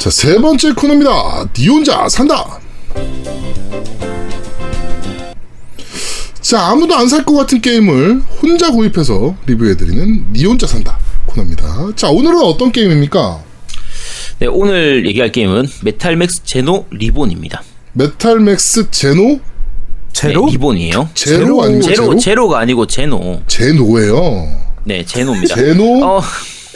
[0.00, 1.48] 자, 세 번째 코너입니다.
[1.54, 2.58] 니 혼자 산다.
[6.40, 11.90] 자, 아무도 안 살 것 같은 게임을 혼자 구입해서 리뷰해드리는 니 혼자 산다 코너입니다.
[11.96, 13.40] 자, 오늘은 어떤 게임입니까?
[14.40, 17.62] 네, 오늘 얘기할 게임은 메탈맥스 제노 Reborn입니다.
[17.92, 19.38] 메탈맥스 제노?
[20.14, 20.46] 제로?
[20.46, 21.10] 네, Reborn이에요.
[21.14, 21.86] 제로 아닌가?
[21.86, 22.18] 제로, 제로?
[22.18, 23.42] 제로가 아니고 제노.
[23.46, 24.48] 제노예요.
[24.84, 25.54] 네, 제노입니다.
[25.54, 26.04] 제노?
[26.04, 26.22] 어,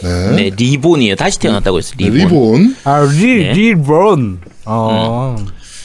[0.04, 0.30] 네.
[0.36, 1.16] 네, Reborn이에요.
[1.16, 1.96] 다시 태어났다고 했어요.
[1.98, 2.28] 네, Reborn.
[2.28, 2.76] Reborn.
[2.84, 3.52] 아, 리, 네.
[3.52, 4.40] Reborn.
[4.66, 5.36] 어.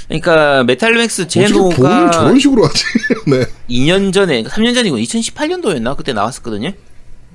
[0.08, 2.84] 그러니까 메탈맥스 제노가 저런 식으로 하지?
[3.27, 3.46] 네.
[3.70, 5.96] 2년 전에, 3년 전이고 2018년도였나?
[5.96, 6.72] 그때 나왔었거든요.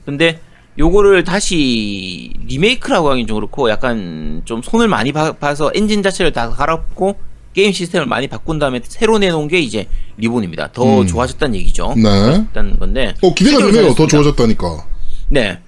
[0.05, 0.41] 근데
[0.79, 6.51] 요거를 다시 리메이크라고 하긴 좀 그렇고 약간 좀 손을 많이 봐, 봐서 엔진 자체를 다
[6.51, 7.17] 갈아엎고
[7.55, 10.73] 게임 시스템을 많이 바꾼 다음에 새로 내놓은 게 이제 Reborn입니다.
[10.73, 11.07] 더 음.
[11.07, 11.95] 좋아졌다는 얘기죠.
[11.97, 12.03] 네.
[12.03, 13.15] 좋아졌다는 건데.
[13.23, 13.95] 어, 기대가 되네요.
[13.95, 14.07] 더.
[14.09, 14.85] 좋아졌다니까.
[15.29, 15.59] 네.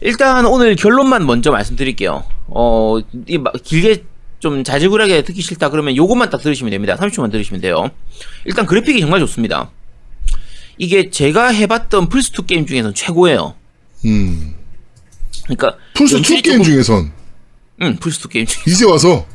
[0.00, 2.24] 일단 오늘 결론만 먼저 말씀드릴게요.
[2.48, 2.98] 어,
[3.28, 4.04] 이 마- 길게
[4.40, 6.96] 좀 자질구레하게 듣기 싫다 그러면 요것만 딱 들으시면 됩니다.
[6.96, 7.90] 30초만 들으시면 돼요.
[8.44, 9.70] 일단 그래픽이 정말 좋습니다.
[10.78, 13.54] 이게 제가 해봤던 플스2 게임 중에서는 최고예요.
[14.06, 14.54] 음.
[15.44, 17.12] 그러니까 플스2 연출이 게임 조금- 중에선
[17.82, 19.26] 응, 플스2 게임 중 이제 와서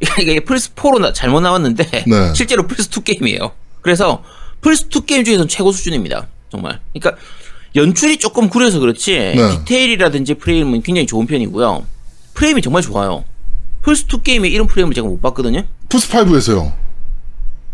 [0.20, 2.34] 이게 플스4로 나, 잘못 나왔는데 네.
[2.34, 3.52] 실제로 플스2 게임이에요.
[3.82, 4.24] 그래서
[4.62, 6.26] 플스2 게임 중에서는 최고 수준입니다.
[6.50, 6.80] 정말.
[6.92, 7.20] 그러니까
[7.76, 9.58] 연출이 조금 구려서 그렇지 네.
[9.58, 11.84] 디테일이라든지 프레임은 굉장히 좋은 편이고요.
[12.34, 13.24] 프레임이 정말 좋아요.
[13.82, 15.64] 플스2 게임에 이런 프레임을 제가 못 봤거든요.
[15.88, 16.72] 플스5에서요.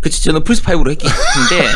[0.00, 1.68] 그치 저는 플스5로 했기 때문에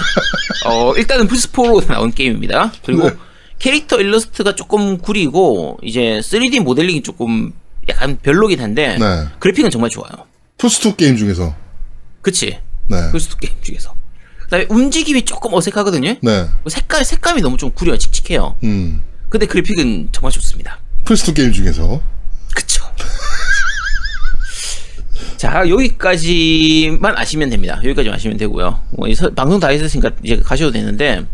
[0.67, 2.73] 어, 일단은 플스4로 나온 게임입니다.
[2.85, 3.17] 그리고 네.
[3.59, 7.53] 캐릭터 일러스트가 조금 구리고 이제 3D 모델링이 조금
[7.89, 9.29] 약간 별로긴 한데 네.
[9.39, 10.11] 그래픽은 정말 좋아요.
[10.59, 11.55] 플스2 게임 중에서.
[12.23, 12.59] 그치?
[12.89, 12.97] 네.
[13.13, 13.95] 플스2 게임 중에서.
[14.45, 16.17] 그다음에 움직임이 조금 어색하거든요.
[16.21, 16.47] 네.
[16.69, 18.57] 색깔 색감이 너무 좀 구려 칙칙해요.
[18.65, 19.03] 음.
[19.29, 20.79] 근데 그래픽은 정말 좋습니다.
[21.05, 22.01] 플스2 게임 중에서.
[22.55, 22.85] 그쵸?
[25.37, 27.77] 자 여기까지만 아시면 됩니다.
[27.79, 28.81] 여기까지만 아시면 되고요.
[28.91, 31.25] 뭐, 방송 다 했으니까 이제 가셔도 되는데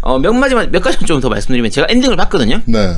[0.00, 2.60] 어, 몇 가지만 몇 가지만 좀 더 말씀드리면 제가 엔딩을 봤거든요.
[2.64, 2.96] 네.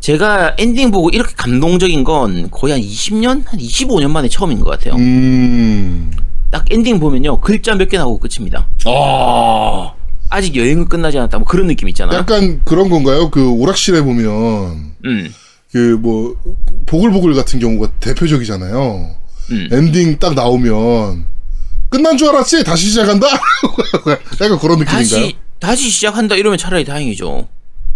[0.00, 4.94] 제가 엔딩 보고 이렇게 감동적인 건 거의 한 20년, 한 25년 만에 처음인 것 같아요.
[4.94, 6.10] 음.
[6.52, 8.68] 딱 엔딩 보면요 글자 몇 개 나오고 끝입니다.
[8.84, 9.92] 아.
[10.30, 11.38] 아직 여행은 끝나지 않았다.
[11.38, 12.16] 뭐 그런 느낌 있잖아요.
[12.18, 13.30] 약간 그런 건가요?
[13.30, 15.34] 그 오락실에 보면 음,
[15.72, 16.36] 그뭐
[16.86, 19.14] 보글보글 같은 경우가 대표적이잖아요.
[19.50, 19.68] 음.
[19.72, 21.26] 엔딩 딱 나오면
[21.90, 22.64] 끝난 줄 알았지?
[22.64, 23.26] 다시 시작한다?
[24.40, 24.86] 약간 그런 느낌인가요?
[24.86, 27.48] 다시 다시 시작한다 이러면 차라리 다행이죠.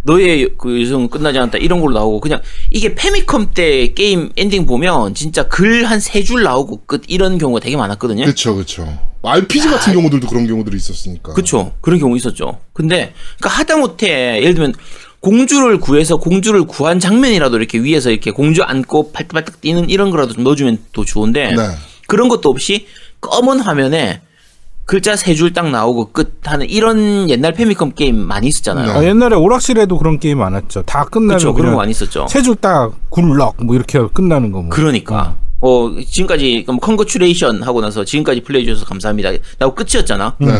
[0.07, 2.41] 너의 그 여정은 끝나지 않았다 이런 걸로 나오고 그냥
[2.71, 7.61] 이게 페미컴 때 게임 엔딩 보면 진짜 글 한 세 줄 나오고 끝 이런 경우가
[7.61, 8.23] 되게 많았거든요.
[8.25, 8.89] 그렇죠, 그렇죠.
[9.23, 11.33] RPG 같은 경우들도 그런 경우들이 있었으니까.
[11.33, 11.73] 그쵸.
[11.81, 12.61] 그런 경우 있었죠.
[12.73, 14.75] 근데, 그니까 하다못해, 예를 들면,
[15.19, 20.45] 공주를 구해서 공주를 구한 장면이라도 이렇게 위에서 이렇게 공주 안고 팔딱팔딱 뛰는 이런 거라도 좀
[20.45, 21.63] 넣어주면 더 좋은데, 네.
[22.07, 22.87] 그런 것도 없이
[23.21, 24.21] 검은 화면에
[24.87, 28.87] 글자 세 줄 딱 나오고 끝 하는 이런 옛날 페미컴 게임 많이 있었잖아요.
[28.87, 28.93] 네.
[28.93, 30.83] 아, 옛날에 오락실에도 그런 게임 많았죠.
[30.83, 31.53] 다 끝나면 그쵸.
[31.53, 32.27] 그런 거 많이 있었죠.
[32.29, 34.71] 세 줄 딱 good luck 뭐 이렇게 끝나는 거 뭐.
[34.71, 35.37] 그러니까.
[35.61, 39.31] 어, 지금까지, 그럼 congratulation 하고 나서 지금까지 플레이 해주셔서 감사합니다.
[39.59, 40.37] 나고 끝이었잖아.
[40.39, 40.53] 네.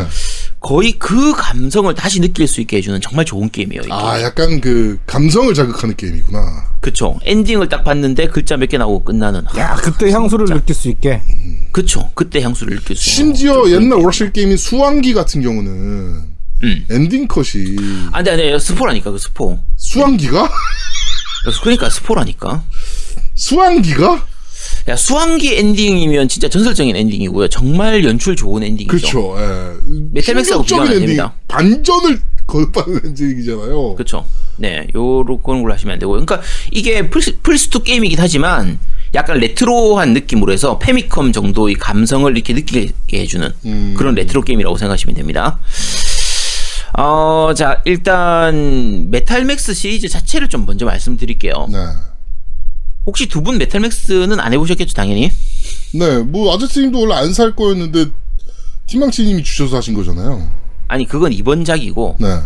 [0.59, 3.81] 거의 그 감성을 다시 느낄 수 있게 해주는 정말 좋은 게임이에요.
[3.83, 3.93] 이게.
[3.93, 6.77] 아, 약간 그 감성을 자극하는 게임이구나.
[6.81, 7.19] 그쵸.
[7.23, 9.43] 엔딩을 딱 봤는데 글자 몇 개 나오고 끝나는.
[9.57, 11.21] 야, 그때 향수를 느낄 수 있게.
[11.71, 12.09] 그쵸.
[12.15, 13.35] 그때 향수를 느낄 수 있는.
[13.35, 15.71] 심지어 옛날 오락실 게임인 수왕기 같은 경우는
[16.63, 16.85] 음.
[16.89, 17.75] 엔딩 컷이
[18.11, 18.57] 안 돼, 안 돼.
[18.57, 19.59] 스포라니까, 그 스포.
[19.75, 20.49] 수왕기가?
[21.61, 22.63] 그러니까 스포라니까.
[23.35, 24.25] 수왕기가?
[24.87, 27.47] 야, 수왕기 엔딩이면 진짜 전설적인 엔딩이고요.
[27.49, 28.87] 정말 연출 좋은 엔딩이죠.
[28.87, 29.35] 그렇죠.
[29.39, 29.73] 예.
[30.11, 31.33] 메탈맥스하고 비교는 엔딩, 됩니다.
[31.47, 33.95] 반전을 거듭하는 엔딩이잖아요.
[33.95, 34.25] 그쵸.
[34.55, 36.11] 네, 요런 걸로 하시면 안 되고.
[36.13, 36.41] 그러니까
[36.71, 38.79] 이게 플스, 플스2 게임이긴 하지만
[39.13, 43.95] 약간 레트로한 느낌으로 해서 페미컴 정도의 감성을 이렇게 느끼게 해주는 음.
[43.97, 45.59] 그런 레트로 게임이라고 생각하시면 됩니다.
[46.97, 51.67] 어, 자, 일단 메탈맥스 시리즈 자체를 좀 먼저 말씀드릴게요.
[51.71, 51.77] 네.
[53.07, 55.31] 혹시 두 분 메탈맥스는 안 해보셨겠죠, 당연히?
[55.93, 58.07] 네, 뭐 아저씨님도 원래 안 살 거였는데
[58.87, 60.45] 팀망치님이 주셔서 하신 거잖아요.
[60.89, 62.39] 아니, 그건 이번 작이고 네.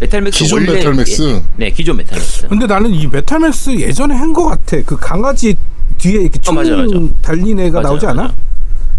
[0.00, 1.22] 메탈맥스 기존 원래- 메탈맥스?
[1.22, 2.48] 예, 네, 기존 메탈맥스.
[2.48, 4.80] 근데 나는 이 메탈맥스 예전에 한 거 같아.
[4.86, 5.54] 그 강아지
[5.98, 6.94] 뒤에 이렇게 어, 총 맞아, 맞아.
[7.20, 8.34] 달린 애가 맞아요, 나오지 않아?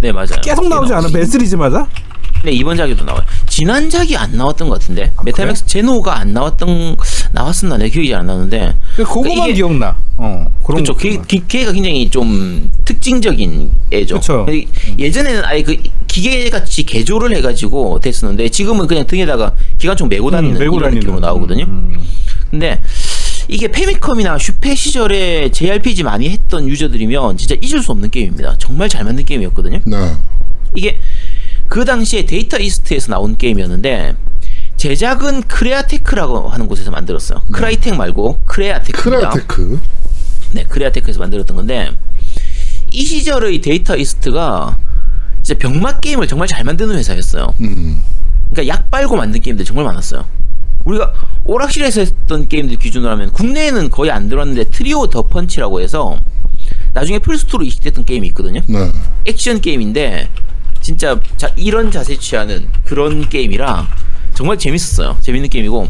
[0.02, 0.40] 네, 맞아요.
[0.44, 1.10] 계속 나오지 않아?
[1.10, 1.88] 매 시리즈마다?
[2.44, 3.24] 네, 이번 작에도 나와요.
[3.52, 5.12] 지난작이 안 나왔던 것 같은데.
[5.18, 6.96] 아, 메탈맥스 제노가 안 나왔던,
[7.34, 7.76] 나왔었나?
[7.78, 8.74] 내 기억이 잘 안 나는데.
[8.96, 9.98] 그거만 이게- 기억나.
[10.16, 10.94] 어, 그런 그쵸.
[10.94, 11.00] 거.
[11.00, 14.16] 걔, 걔- 걔가 굉장히 좀 특징적인 애죠.
[14.16, 14.46] 그쵸.
[14.98, 15.76] 예전에는 아예 그
[16.08, 21.00] 기계같이 개조를 해가지고 됐었는데 지금은 그냥 등에다가 기관총 메고 다니는 음, 메고 이런 다니는.
[21.02, 21.66] 느낌으로 나오거든요.
[21.66, 22.00] 음.
[22.50, 22.82] 근데
[23.50, 28.56] 이게 페미컴이나 슈페 시절에 JRPG 많이 했던 유저들이면 진짜 잊을 수 없는 게임입니다.
[28.60, 29.80] 정말 잘 만든 게임이었거든요.
[29.86, 30.16] 네.
[30.76, 31.00] 이게
[31.72, 34.14] 그 당시에 데이터 이스트에서 나온 게임이었는데
[34.76, 37.44] 제작은 크레아테크라고 하는 곳에서 만들었어요.
[37.50, 39.30] 크라이텍 말고 크레아테크입니다.
[39.30, 39.80] 크레아테크.
[40.52, 41.90] 네, 크레아테크에서 만들었던 건데
[42.92, 44.78] 이 시절의 데이터 이스트가
[45.44, 47.56] 진짜 병맛 게임을 정말 잘 만드는 회사였어요.
[47.62, 48.04] 음.
[48.52, 50.26] 그러니까 약 빨고 만든 게임들 정말 많았어요.
[50.84, 51.14] 우리가
[51.46, 56.20] 오락실에서 했던 게임들 기준으로 하면 국내에는 거의 안 들어왔는데 트리오 더 펀치라고 해서
[56.92, 58.60] 나중에 플스2로 이식됐던 게임이 있거든요.
[58.68, 58.92] 네.
[59.26, 60.28] 액션 게임인데
[60.92, 63.88] 진짜 자, 이런 자세 취하는 그런 게임이라
[64.34, 65.18] 정말 재밌었어요.
[65.22, 65.88] 재밌는 게임이고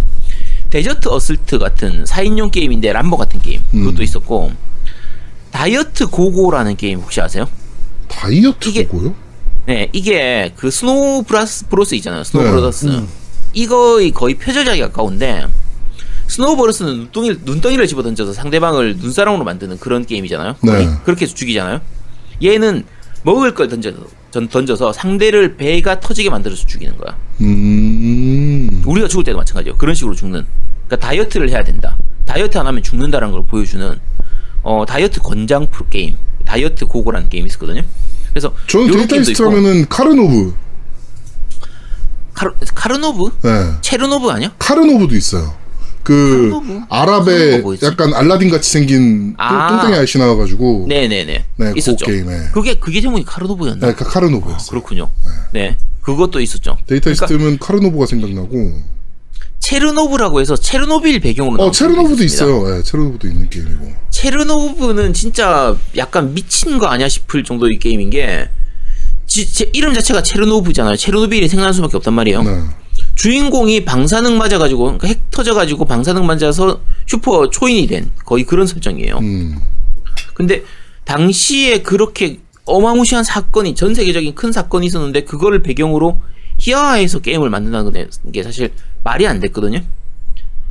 [0.69, 4.01] 데저트 어슬트 같은 4인용 게임인데 람보 같은 게임 그것도 음.
[4.03, 4.51] 있었고
[5.51, 7.49] 다이어트 고고라는 게임 혹시 아세요?
[8.07, 9.15] 다이어트 이게- 고고요?
[9.65, 12.23] 네, 이게 그 스노우 브라더스 브로스 있잖아요.
[12.23, 12.49] 스노우 네.
[12.51, 13.03] 브라더스.
[13.53, 15.45] 이거의 거의 표절작에 가까운데
[16.27, 20.55] 스노우 브로스는 눈덩이, 눈덩이를 집어 던져서 상대방을 눈사람으로 만드는 그런 게임이잖아요.
[20.63, 20.89] 네.
[21.05, 21.81] 그렇게 해서 죽이잖아요.
[22.43, 22.85] 얘는
[23.23, 23.91] 먹을 걸 던져,
[24.31, 27.15] 전- 던져서 상대를 배가 터지게 만들어서 죽이는 거야.
[27.41, 28.81] 음.
[28.85, 29.77] 우리가 죽을 때도 마찬가지예요.
[29.77, 30.45] 그런 식으로 죽는.
[30.87, 31.97] 그러니까 다이어트를 해야 된다.
[32.25, 33.99] 다이어트 안 하면 죽는다는 걸 보여주는
[34.63, 36.17] 어, 다이어트 권장 프로 게임.
[36.45, 37.81] 다이어트 고고라는 게임이 있었거든요.
[38.29, 40.53] 그래서 저는 요런 데이터 게임도 이스트 있고, 하면은 카르노브.
[42.33, 43.29] 카르, 카르노브?
[43.43, 43.71] 네.
[43.81, 44.51] 체르노브 아니야?
[44.57, 45.53] 카르노브도 있어요.
[46.11, 47.85] 그 카르노브 뭐였지?
[47.85, 49.69] 약간 알라딘 같이 생긴 똥- 아.
[49.81, 51.45] 똥땡이 아저씨 나와가지고 네네네.
[51.57, 52.05] 네, 있었죠.
[52.05, 52.49] 그 게임에.
[52.53, 53.87] 그게 그게 제목이 카르노브였나?
[53.87, 54.69] 네, 그 카르노브였어요.
[54.69, 55.09] 그렇군요.
[55.53, 55.77] 네.
[56.01, 56.77] 그것도 있었죠.
[56.87, 58.73] 데이터 그러니까 이스트면 카르노브가 생각나고
[59.59, 62.23] 체르노브라고 해서 체르노빌 배경으로 어 체르노브도.
[62.23, 62.67] 있어요.
[62.67, 63.91] 네, 체르노브도 있는 게임이고.
[64.09, 68.49] 체르노브는 진짜 약간 미친 거 아니야 싶을 정도의 게임인 게
[69.27, 70.95] 지, 제 이름 자체가 체르노브잖아요.
[70.97, 72.41] 체르노빌이 생각날 수밖에 없단 말이에요.
[72.43, 72.59] 네.
[73.21, 79.19] 주인공이 방사능 맞아가지고 그러니까 핵 터져가지고 방사능 맞아서 슈퍼 초인이 된 거의 그런 설정이에요.
[79.19, 79.59] 음.
[80.33, 80.63] 근데
[81.05, 86.19] 당시에 그렇게 어마무시한 사건이 전 세계적인 큰 사건이 있었는데 그거를 배경으로
[86.57, 88.71] 희화화해서 게임을 만든다는 게 사실
[89.03, 89.83] 말이 안 됐거든요.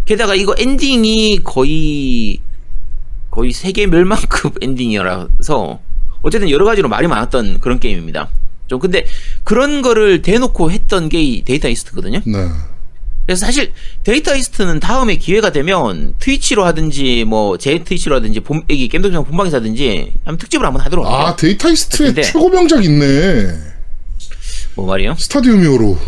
[0.05, 2.41] 게다가 이거 엔딩이 거의
[3.31, 5.79] 거의 세계 멸망급 엔딩이라서
[6.23, 8.29] 어쨌든 여러 가지로 말이 많았던 그런 게임입니다.
[8.71, 9.05] 좀 근데
[9.45, 12.21] 그런 거를 대놓고 했던 게 이 데이터 이스트거든요.
[12.25, 12.49] 네.
[13.27, 13.73] 그래서 사실
[14.05, 20.13] 데이터 이스트는 다음에 기회가 되면 트위치로 하든지 뭐제 트위치로 하든지 본 여기 겜덕장 본방에서 하든지
[20.25, 21.27] 한번 특집을 한번 하도록 할게요.
[21.27, 23.53] 아 데이터 이스트의 최고 명작 있네.
[24.77, 25.17] 뭐 말이요?
[25.19, 25.99] 스타디움 히어로.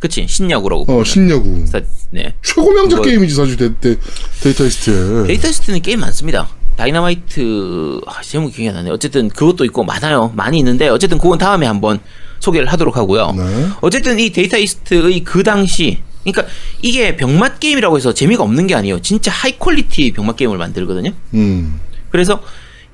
[0.00, 0.84] 그치 신야구라고.
[0.88, 1.64] 어 신야구.
[1.66, 1.80] 스타-
[2.10, 2.34] 네.
[2.42, 3.96] 최고 명작 그거- 게임이지 사실 데, 데,
[4.42, 5.26] 데이터 이스트에.
[5.26, 6.48] 데이터 이스트는 게임 많습니다.
[6.78, 8.90] 다이너마이트 아, 제목이 기억이 안 나네.
[8.90, 10.32] 어쨌든 그것도 있고 많아요.
[10.36, 11.98] 많이 있는데 어쨌든 그건 다음에 한번
[12.38, 13.32] 소개를 하도록 하고요.
[13.32, 13.68] 네.
[13.80, 16.46] 어쨌든 이 데이터 이스트의 그 당시 그러니까
[16.80, 19.00] 이게 병맛 게임이라고 해서 재미가 없는 게 아니에요.
[19.00, 21.10] 진짜 high quality 병맛 게임을 만들거든요.
[21.34, 21.80] 음.
[22.10, 22.42] 그래서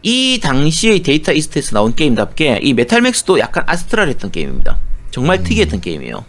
[0.02, 4.78] 이 당시의 데이터 이스트에서 나온 게임답게 이 메탈 맥스도 약간 astral했던 게임입니다.
[5.10, 6.24] 정말 특이했던 게임이에요.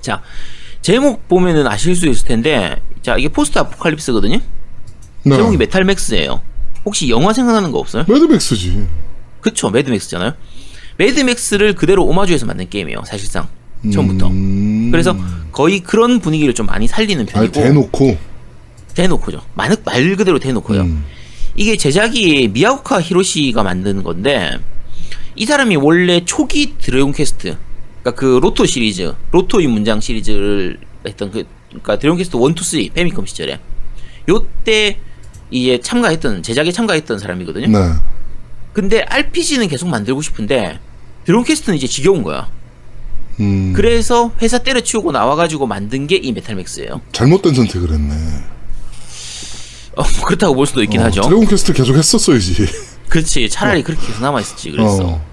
[0.00, 0.22] 자,
[0.80, 4.40] 제목 보면은 아실 수 있을 텐데, 자, 이게 포스트 아포칼립스거든요?
[5.22, 5.36] 네.
[5.36, 6.40] 제목이 메탈맥스예요.
[6.84, 8.04] 혹시 영화 생각나는 거 없어요?
[8.08, 8.86] 매드맥스지.
[9.40, 10.34] 그쵸, 매드맥스잖아요.
[10.96, 13.48] 매드맥스를 그대로 오마주해서 만든 게임이에요, 사실상.
[13.92, 14.28] 처음부터.
[14.28, 14.90] 음.
[14.90, 15.16] 그래서
[15.52, 17.52] 거의 그런 분위기를 좀 많이 살리는 아 편이고.
[17.52, 18.18] 대놓고.
[18.94, 19.42] 대놓고죠.
[19.54, 20.82] 말, 말 그대로 대놓고요.
[20.82, 21.04] 음.
[21.56, 24.58] 이게 제작이 미야오카 히로시가 만든 건데
[25.36, 27.56] 이 사람이 원래 초기 드래곤 퀘스트
[28.02, 32.94] 그러니까 그 로토 시리즈 로토의 문장 시리즈를 했던 그 그러니까 드래곤 퀘스트 1, 2, 3
[32.94, 33.58] 패미컴 시절에
[34.28, 34.98] 요때
[35.50, 37.66] 이제 참가했던 제작에 참가했던 사람이거든요.
[37.66, 37.94] 네.
[38.72, 40.78] 근데 RPG는 계속 만들고 싶은데
[41.24, 42.48] 드래곤 퀘스트는 이제 지겨운 거야.
[43.40, 43.72] 음.
[43.74, 47.00] 그래서 회사 때려치우고 나와가지고 만든 게 이 메탈맥스예요.
[47.12, 48.14] 잘못된 선택을 했네.
[49.96, 51.22] 어, 뭐 그렇다고 볼 수도 있긴 어, 하죠.
[51.22, 52.66] 드래곤 퀘스트 계속 했었어야지.
[53.08, 53.48] 그렇지.
[53.48, 54.70] 차라리 그렇게 해서 남아있었지.
[54.70, 55.06] 그랬어.
[55.06, 55.24] 어.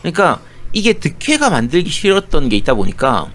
[0.00, 0.40] 그러니까
[0.72, 3.30] 이게 드퀘가 만들기 싫었던 게 있다 보니까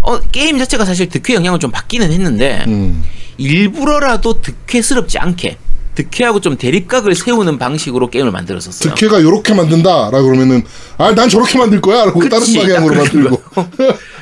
[0.00, 3.04] 어, 게임 자체가 사실 드퀘 영향을 좀 받기는 했는데 음.
[3.36, 5.56] 일부러라도 드퀘스럽지 않게
[6.02, 8.94] 드퀘하고 좀 대립각을 세우는 방식으로 게임을 만들었었어요.
[8.94, 10.62] 드퀘가 요렇게 만든다라 그러면은
[10.96, 13.42] 아 난 저렇게 만들 거야라고 다른 방향으로 만들고.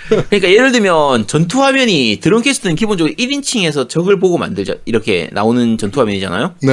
[0.08, 6.00] 그러니까 예를 들면 전투 화면이 드래곤 퀘스트는 기본적으로 1인칭에서 적을 보고 만들자 이렇게 나오는 전투
[6.00, 6.54] 화면이잖아요.
[6.62, 6.72] 네.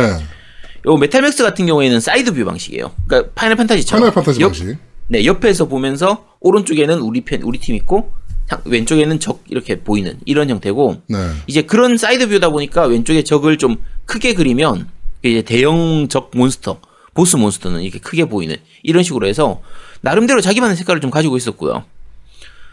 [0.85, 2.91] 요 메탈맥스 같은 경우에는 side view 방식이에요.
[3.07, 4.77] 그러니까 파이널 판타지처럼 파이널 판타지 옆- 방식.
[5.09, 8.11] 네, 옆에서 보면서 오른쪽에는 우리 편 우리 팀 있고
[8.49, 11.17] 상- 왼쪽에는 적 이렇게 보이는 이런 형태고 네.
[11.47, 14.87] 이제 그런 side view다 보니까 왼쪽에 적을 좀 크게 그리면
[15.23, 16.79] 이제 대형 적 몬스터,
[17.13, 19.61] 보스 몬스터는 이렇게 크게 보이는 이런 식으로 해서
[20.01, 21.85] 나름대로 자기만의 색깔을 좀 가지고 있었고요.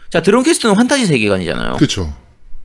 [0.09, 1.77] 자, 드래곤 퀘스트는 환타지 세계관이잖아요.
[1.77, 2.13] 그렇죠.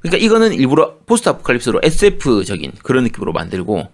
[0.01, 3.89] 그러니까 이거는 일부러 포스트 아포칼립스로 SF적인 그런 느낌으로 만들고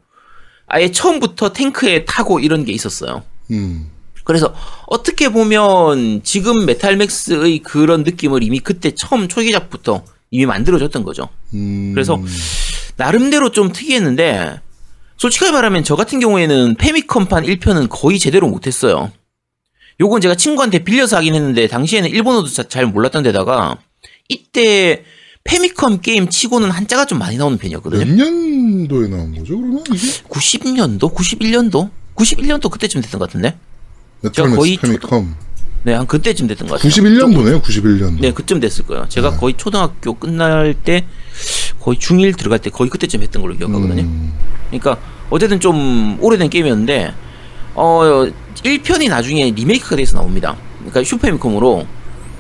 [0.67, 3.23] 아예 처음부터 탱크에 타고 이런 게 있었어요.
[3.51, 3.91] 음.
[4.25, 4.55] 그래서
[4.87, 11.29] 어떻게 보면 지금 메탈맥스의 그런 느낌을 이미 그때 처음 초기작부터 이미 만들어줬던 거죠.
[11.55, 11.93] 음.
[11.93, 12.23] 그래서
[12.97, 14.61] 나름대로 좀 특이했는데
[15.23, 19.13] 솔직하게 말하면 저 같은 경우에는 패미컴판 1편은 거의 제대로 못했어요.
[20.01, 23.77] 요건 제가 친구한테 빌려서 하긴 했는데 당시에는 일본어도 자- 잘 몰랐던 데다가
[24.29, 25.05] 이때
[25.45, 28.05] 패미컴 게임 치고는 한자가 좀 많이 나오는 편이었거든요.
[28.05, 29.57] 몇 년도에 나온 거죠?
[29.59, 31.15] 그러면 이게 90년도?
[31.15, 31.91] 91년도?
[32.17, 33.57] 91년도 그때쯤 됐던 것 같은데?
[34.23, 35.37] 메탈맥스 거의 패미컴
[35.85, 36.91] 네, 한 그때쯤 됐던 것 같아요.
[36.93, 37.63] 91년도네요.
[37.63, 38.21] 91년도.
[38.21, 39.07] 네, 그쯤 됐을 거예요.
[39.09, 41.07] 제가 거의 초등학교 끝날 때,
[41.81, 44.03] 거의 중1 들어갈 때 거의 그때쯤 했던 걸로 기억하거든요.
[44.03, 44.33] 음.
[44.71, 44.99] 그러니까,
[45.31, 47.13] 어쨌든 좀 오래된 게임이었는데,
[47.75, 48.29] 어,
[48.63, 50.57] 1편이 나중에 리메이크가 돼서 나옵니다.
[50.79, 51.87] 그러니까 슈퍼패미컴으로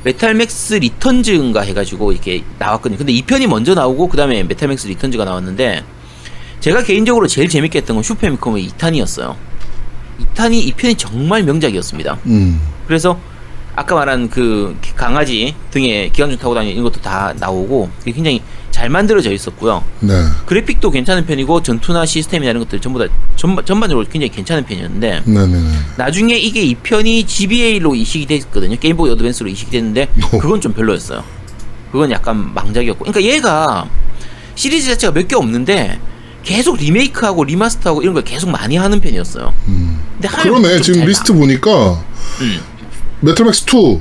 [0.05, 2.99] 메탈맥스 리턴즈인가 해가지고 이렇게 나왔거든요.
[2.99, 5.85] 근데 2편이 먼저 나오고, 그 다음에 메탈맥스 리턴즈가 나왔는데,
[6.61, 9.35] 제가 개인적으로 제일 재밌게 했던 건 슈퍼패미컴의 2탄이었어요.
[10.35, 12.19] 2탄이, 2편이 정말 명작이었습니다.
[12.27, 12.61] 음.
[12.87, 13.19] 그래서
[13.75, 18.43] 아까 말한 그 강아지 등에 기관총 타고 다니는 것도 다 나오고 굉장히
[18.83, 19.85] 잘 만들어져 있었고요.
[20.01, 20.13] 네.
[20.45, 25.69] 그래픽도 괜찮은 편이고 전투나 시스템이나 이런 것들 전부 다 전반, 전반적으로 굉장히 괜찮은 편이었는데 네네네.
[25.99, 28.77] 나중에 이게 2편이 GBA로 이식이 됐거든요.
[28.77, 30.39] 게임보이 어드밴스로 이식이 됐는데 오.
[30.41, 31.23] 그건 좀 별로였어요.
[31.93, 33.05] 그건 약간 망작이었고.
[33.05, 33.89] 그러니까 얘가
[34.57, 36.01] 시리즈 자체가 몇 개 없는데
[36.43, 39.55] 계속 리메이크하고 remaster하고 이런 걸 계속 많이 하는 편이었어요.
[39.69, 40.01] 음.
[40.21, 40.69] 근데 그러네.
[40.79, 42.03] 좀 지금 잘 리스트 보니까
[42.41, 42.61] 음.
[43.21, 44.01] 메탈맥스 2,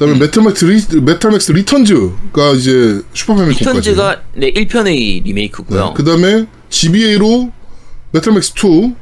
[0.00, 3.60] 그다음에 메탈맥스 리, 메탈맥스 리턴즈가 이제 슈퍼 패미컴까지.
[3.90, 5.84] 리턴즈가 네 1편의 리메이크고요.
[5.88, 5.92] 네.
[5.94, 7.52] 그다음에 GBA로
[8.12, 8.94] 메탈맥스 2,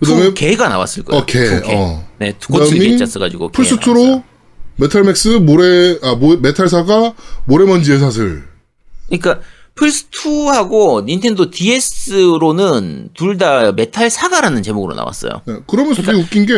[0.00, 1.22] 그다음에 두 개가 나왔을 거예요.
[1.22, 1.38] 어, 개.
[1.64, 2.06] 어.
[2.18, 4.16] 네, 두 고칠 개 자 써가지고 플스 개가 나왔어요.
[4.18, 4.22] 2로
[4.76, 7.14] 메탈맥스 모래 아 모, 메탈사가
[7.46, 8.44] 모래먼지의 사슬.
[9.06, 9.40] 그러니까
[9.74, 15.40] 플스 2하고 닌텐도 DS로는 둘 다 메탈 사가라는 제목으로 나왔어요.
[15.46, 15.54] 네.
[15.66, 16.52] 그러면서 되게 웃긴 게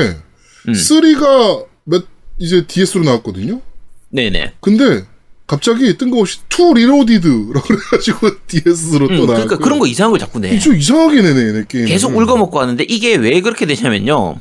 [0.68, 0.72] 음.
[0.72, 2.00] 3가 메,
[2.40, 3.60] 이제 DS로 나왔거든요.
[4.08, 4.54] 네네.
[4.60, 5.04] 근데
[5.46, 9.26] 갑자기 뜬금없이 2 Reloaded라고 그래가지고 DS로 또 음, 나왔고.
[9.34, 10.58] 그러니까 그런 거 이상한 걸 자꾸 내.
[10.58, 11.86] 좀 이상하게 내네, 얘네 게임.
[11.86, 14.40] 계속 울궈먹고 하는데 이게 왜 그렇게 되냐면요.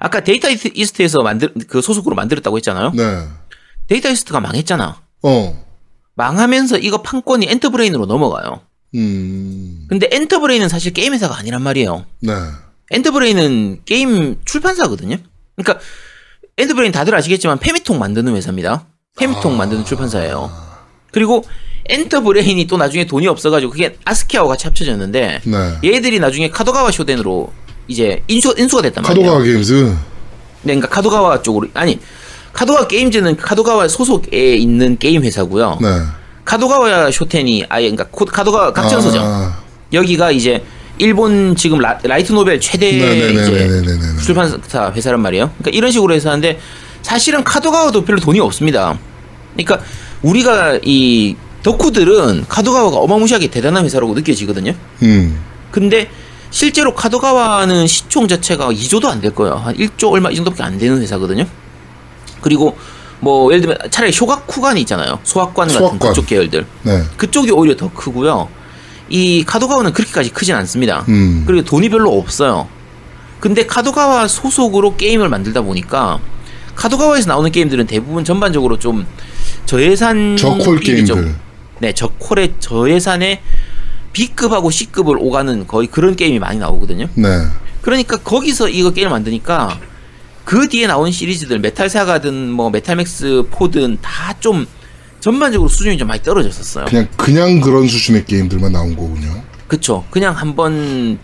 [0.00, 2.92] 아까 데이터 이스트- 이스트에서 만들 그 소속으로 만들었다고 했잖아요.
[2.94, 3.02] 네.
[3.86, 5.00] 데이터 이스트가 망했잖아.
[5.22, 5.64] 어.
[6.14, 8.62] 망하면서 이거 판권이 엔터브레인으로 넘어가요.
[8.94, 9.86] 음.
[9.88, 12.06] 근데 엔터브레인은 사실 게임 회사가 아니란 말이에요.
[12.20, 12.32] 네.
[12.90, 15.16] 엔터브레인은 게임 출판사거든요.
[15.56, 15.84] 그러니까
[16.58, 18.84] 엔터브레인 다들 아시겠지만 패미통 만드는 회사입니다.
[19.18, 20.50] 패미통 만드는 출판사예요.
[21.12, 21.44] 그리고
[21.88, 25.74] 엔터브레인이 또 나중에 돈이 없어가지고 그게 아스키와 같이 합쳐졌는데 네.
[25.84, 27.52] 얘들이 나중에 카도카와 쇼텐으로
[27.88, 29.26] 이제 인수, 인수가 됐단 말이에요.
[29.30, 29.72] 카도카와 게임즈.
[29.82, 29.96] 네,
[30.74, 31.98] 그러니까 카도카와 쪽으로 아니
[32.52, 35.78] 카도카와 게임즈는 카도카와 소속에 있는 게임 회사고요.
[35.80, 35.88] 네.
[36.44, 39.20] 카도카와 쇼텐이 아예 그러니까 코- 카도가 각천서점.
[39.22, 39.58] 아,
[39.92, 40.62] 여기가 이제
[41.10, 42.92] 일본 지금 라, 이트 노벨 최대.
[44.22, 45.50] 출판사 회사란 말이에요.
[45.58, 46.58] 그러니까 이런 식으로 해서 하는데
[47.02, 48.98] 사실은 카도가와도 별로 돈이 없습니다.
[49.54, 49.80] 그러니까
[50.22, 54.74] 우리가 이 덕후들은 카도가와가 어마무시하게 대단한 회사라고 느껴지거든요.
[55.02, 55.40] 음.
[55.70, 56.10] 근데
[56.50, 59.54] 실제로 카도가와는 시총 자체가 2조도 안 될 거예요.
[59.54, 61.46] 한 1조 얼마 이 정도밖에 안 되는 회사거든요.
[62.42, 62.76] 그리고
[63.20, 65.18] 뭐 예를 들면 차라리 쇼가쿠관이 있잖아요.
[65.22, 66.08] 소학관 같은 소학관.
[66.10, 66.66] 그쪽 계열들.
[66.82, 67.02] 네.
[67.16, 68.48] 그쪽이 오히려 더 크고요.
[69.10, 71.04] 이 카도카와는 그렇게까지 크진 않습니다.
[71.08, 71.44] 음.
[71.46, 72.68] 그리고 돈이 별로 없어요.
[73.40, 76.20] 근데 카도카와 소속으로 게임을 만들다 보니까
[76.76, 79.06] 카도카와에서 나오는 게임들은 대부분 전반적으로 좀
[79.66, 81.34] 저예산 저퀄 게임들.
[81.80, 83.40] 네, 저퀄의 저예산의
[84.12, 87.08] B급하고 C급을 오가는 거의 그런 게임이 많이 나오거든요.
[87.14, 87.28] 네.
[87.80, 89.78] 그러니까 거기서 이거 게임을 만드니까
[90.44, 94.66] 그 뒤에 나온 시리즈들 메탈 사가든 뭐 메탈맥스 포든 다 좀
[95.20, 96.86] 전반적으로 수준이 좀 많이 떨어졌었어요.
[96.86, 99.42] 그냥 그냥 그런 수준의 게임들만 나온 거군요.
[99.68, 100.04] 그쵸.
[100.10, 101.18] 그냥 한번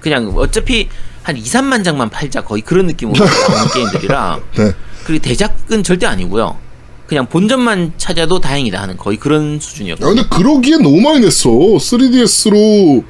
[0.00, 0.88] 그냥 어차피
[1.22, 4.72] 한 2, 3만 장만 팔자 거의 그런 느낌으로 나오는 게임들이라 네.
[5.04, 6.58] 그리고 대작은 절대 아니고요.
[7.06, 11.50] 그냥 본전만 찾아도 다행이다 하는 거의 그런 수준이었고 야, 근데 그러기엔 너무 많이 냈어.
[11.50, 13.04] 3DS로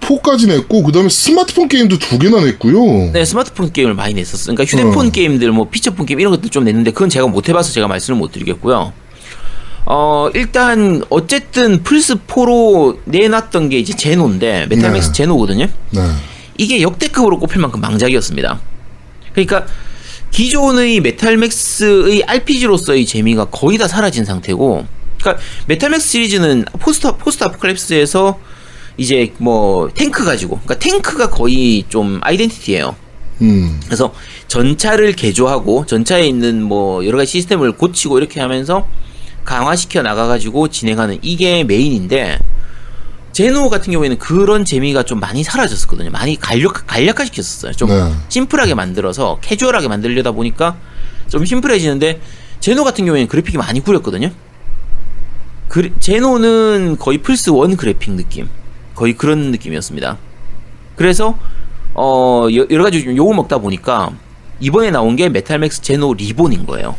[0.00, 3.12] 4까지 냈고, 그 다음에 스마트폰 게임도 두 개나 냈고요.
[3.12, 4.54] 네, 스마트폰 게임을 많이 냈었어요.
[4.54, 5.10] 그러니까 휴대폰 어.
[5.10, 8.32] 게임들, 뭐 피처폰 게임 이런 것들 좀 냈는데 그건 제가 못 해봐서 제가 말씀을 못
[8.32, 8.92] 드리겠고요.
[9.84, 15.12] 어, 일단 어쨌든 플스 4로 내놨던 게 이제 제노인데 메탈맥스 네.
[15.12, 15.66] 제노거든요.
[15.90, 16.00] 네.
[16.58, 18.60] 이게 역대급으로 꼽힐 만큼 망작이었습니다.
[19.32, 19.66] 그러니까
[20.30, 24.86] 기존의 메탈맥스의 RPG로서의 재미가 거의 다 사라진 상태고,
[25.20, 28.38] 그러니까 메탈맥스 시리즈는 포스트 포스트 아포칼립스에서
[28.96, 32.96] 이제 뭐 탱크 가지고, 그러니까 탱크가 거의 좀 identity예요.
[33.42, 33.80] 음.
[33.86, 34.14] 그래서
[34.48, 38.86] 전차를 개조하고 전차에 있는 뭐 여러 가지 시스템을 고치고 이렇게 하면서
[39.44, 42.38] 강화시켜 나가가지고 진행하는 이게 메인인데
[43.32, 46.10] 제노 같은 경우에는 그런 재미가 좀 많이 사라졌었거든요.
[46.10, 47.72] 많이 간략 간략화 시켰었어요.
[47.72, 48.12] 좀 네.
[48.28, 50.76] 심플하게 만들어서 캐주얼하게 만들려다 보니까
[51.28, 52.20] 좀 심플해지는데
[52.60, 54.30] 제노 같은 경우에는 그래픽이 많이 구렸거든요.
[55.68, 58.48] 그, 제노는 거의 플스 원 그래픽 느낌,
[58.94, 60.18] 거의 그런 느낌이었습니다.
[60.96, 61.38] 그래서
[61.94, 64.10] 어 여- 여러 가지 좀 욕을 먹다 보니까
[64.60, 66.94] 이번에 나온 게 메탈맥스 제노 리본인 거예요.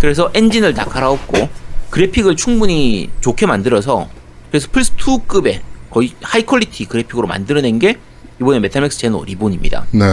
[0.00, 1.48] 그래서 엔진을 다 갈아엎고
[1.90, 4.08] 그래픽을 충분히 좋게 만들어서
[4.50, 7.98] 그래서 플스 2급의 거의 high quality 그래픽으로 만들어낸 게
[8.40, 9.86] 이번에 메탈맥스 제노 리본입니다.
[9.92, 10.04] 네.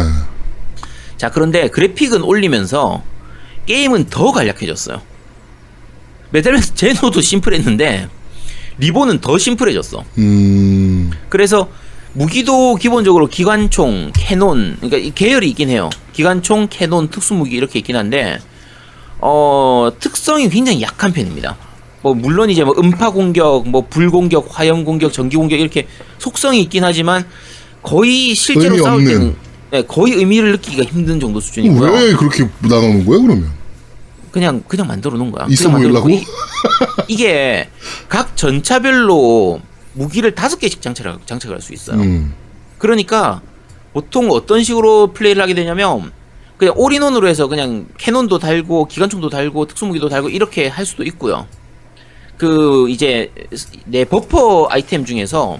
[1.17, 3.03] 자, 그런데 그래픽은 올리면서
[3.65, 5.01] 게임은 더 간략해졌어요.
[6.31, 8.09] 메탈맥스 제노도 심플했는데
[8.77, 10.03] 리본은 더 심플해졌어.
[10.17, 11.11] 음.
[11.29, 11.69] 그래서
[12.13, 15.89] 무기도 기본적으로 기관총, cannon, 그러니까 이 계열이 있긴 해요.
[16.13, 18.39] 기관총, cannon, 특수무기 이렇게 있긴 한데
[19.19, 21.57] 어 특성이 굉장히 약한 편입니다.
[22.05, 25.87] 뭐 물론 이제 뭐 음파 공격, 뭐 불 공격, 화염 공격, 전기 공격 이렇게
[26.19, 27.25] 속성이 있긴 하지만
[27.81, 29.11] 거의 실제로 싸울 없는.
[29.11, 29.35] 때는
[29.71, 31.91] 네, 거의 의미를 느끼기가 힘든 정도 수준이고요.
[31.91, 33.49] 왜 그렇게 나가는 거야 그러면?
[34.31, 35.47] 그냥 그냥 만들어 놓은 거야.
[35.49, 36.07] 있어 보이려고?
[36.11, 36.23] 이-
[37.07, 37.69] 이게
[38.07, 39.61] 각 전차별로
[39.93, 41.99] 무기를 다섯 개씩 장착할, 장착할 수 있어요.
[41.99, 42.35] 음.
[42.77, 43.41] 그러니까
[43.93, 46.11] 보통 어떤 식으로 플레이를 하게 되냐면
[46.57, 51.47] 그냥 all-in-one으로 해서 그냥 cannon도 달고 기관총도 달고 특수무기도 달고 이렇게 할 수도 있고요.
[52.37, 53.31] 그 이제
[53.85, 55.59] 내 버퍼 아이템 중에서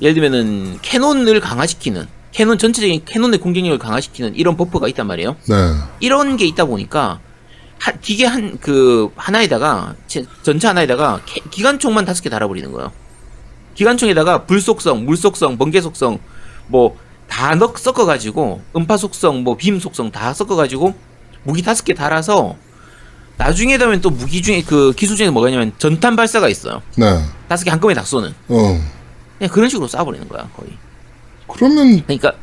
[0.00, 5.36] 예를 들면은 cannon을 강화시키는 cannon 전체적인 cannon의 공격력을 강화시키는 이런 버퍼가 있단 말이에요.
[5.48, 5.54] 네.
[6.00, 7.20] 이런 게 있다 보니까
[7.78, 12.92] 한, 기계 한 그 하나에다가 제- 전체 하나에다가 캐- 기관총만 다섯 개 달아버리는 거예요.
[13.74, 16.18] 기관총에다가 불 속성, 물 속성, 번개 속성
[16.68, 20.94] 뭐다넣 섞어가지고 음파 속성, 뭐 빔 속성 다 섞어가지고
[21.42, 22.56] 무기 다섯 개 달아서
[23.40, 26.82] 나중에 되면 또 무기 중에 그 기술 중에 뭐가냐면 전탄 발사가 있어요.
[26.96, 27.24] 네.
[27.48, 28.80] 다섯 개 한꺼번에 다 쏘는 어.
[29.38, 30.70] 그냥 그런 식으로 쏴버리는 거야 거의.
[31.46, 32.34] 그러면 그러니까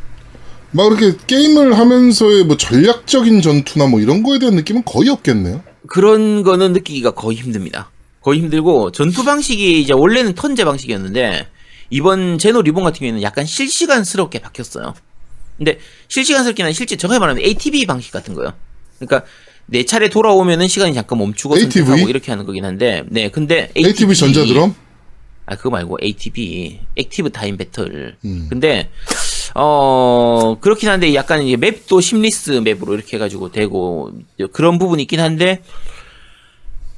[0.72, 5.62] 막 이렇게 게임을 하면서의 뭐 전략적인 전투나 뭐 이런 거에 대한 느낌은 거의 없겠네요.
[5.88, 7.92] 그런 거는 느끼기가 거의 힘듭니다.
[8.22, 11.48] 거의 힘들고 전투 방식이 이제 원래는 턴제 방식이었는데
[11.92, 14.96] 이번 제노 리본 같은 경우에는 약간 실시간스럽게 바뀌었어요.
[15.58, 18.54] 근데 실시간스럽기는 실제 정확히 말하면 ATB 방식 같은 거예요.
[18.98, 19.28] 그러니까
[19.68, 21.72] 내 차례 돌아오면은 시간이 잠깐 멈추고 ATV?
[21.86, 24.74] 선택하고 이렇게 하는 거긴 한데 네 근데 ATV 전자드럼?
[25.46, 28.16] 아 그거 말고 ATB active time battle.
[28.26, 28.48] 음.
[28.50, 28.90] 근데
[29.56, 34.12] 어 그렇긴 한데 약간 이제 맵도 심리스 맵으로 이렇게 해가지고 되고
[34.52, 35.62] 그런 부분이 있긴 한데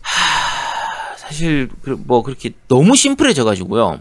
[0.01, 3.99] 하, 사실 그- 뭐 그렇게 너무 심플해져가지고요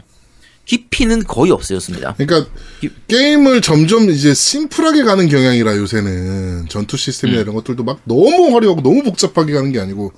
[0.69, 2.15] 깊이는 거의 없어졌습니다.
[2.19, 2.51] 그러니까
[2.83, 6.99] 이- 게임을 점점 이제 심플하게 가는 경향이라 요새는 전투 음.
[6.99, 10.13] 시스템이나 이런 것들도 막 너무 화려하고 너무 복잡하게 가는 게 아니고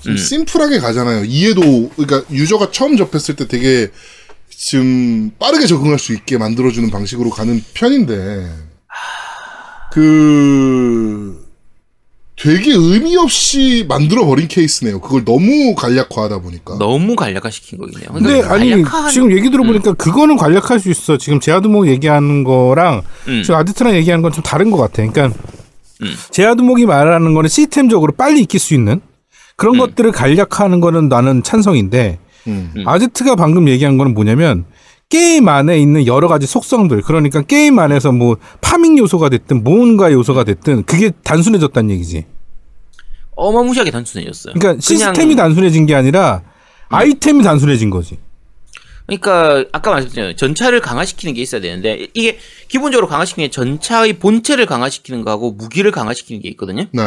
[0.00, 0.16] 좀 음.
[0.16, 1.24] 심플하게 가잖아요.
[1.24, 3.90] 이해도 그러니까 유저가 처음 접했을 때 되게
[4.48, 8.50] 좀 빠르게 적응할 수 있게 만들어주는 방식으로 가는 편인데
[9.92, 11.39] 그
[12.42, 15.00] 되게 의미 없이 만들어 버린 케이스네요.
[15.00, 16.78] 그걸 너무 간략화하다 보니까.
[16.78, 18.08] 너무 간략화 시킨 거긴 해요.
[18.14, 21.18] 근데 그러니까 아니 간략화한- 지금 얘기 들어보니까 그거는 간략할 수 있어.
[21.18, 23.42] 지금 제아드목 얘기하는 거랑 음.
[23.42, 25.04] 지금 아드트랑 얘기하는 건 좀 다른 것 같아.
[25.06, 25.36] 그러니까
[26.02, 26.14] 음.
[26.30, 29.00] 제아드목이 말하는 거는 시스템적으로 빨리 익힐 수 있는
[29.56, 32.72] 그런 것들을 간략화하는 거는 나는 찬성인데 음.
[32.74, 32.88] 음.
[32.88, 34.64] 아드트가 방금 얘기한 거는 뭐냐면
[35.10, 40.44] 게임 안에 있는 여러 가지 속성들 그러니까 게임 안에서 뭐 파밍 요소가 됐든 뭔가 요소가
[40.44, 42.24] 됐든 그게 단순해졌다는 얘기지.
[43.36, 44.54] 어마무시하게 단순해졌어요.
[44.54, 46.42] 그러니까 시스템이 그냥- 단순해진 게 아니라
[46.88, 48.18] 아이템이 단순해진 거지.
[49.06, 50.36] 그러니까 아까 말씀드렸잖아요.
[50.36, 56.40] 전차를 강화시키는 게 있어야 되는데 이게 기본적으로 강화시키는 게 전차의 본체를 강화시키는 거하고 무기를 강화시키는
[56.42, 56.84] 게 있거든요.
[56.92, 57.02] 네.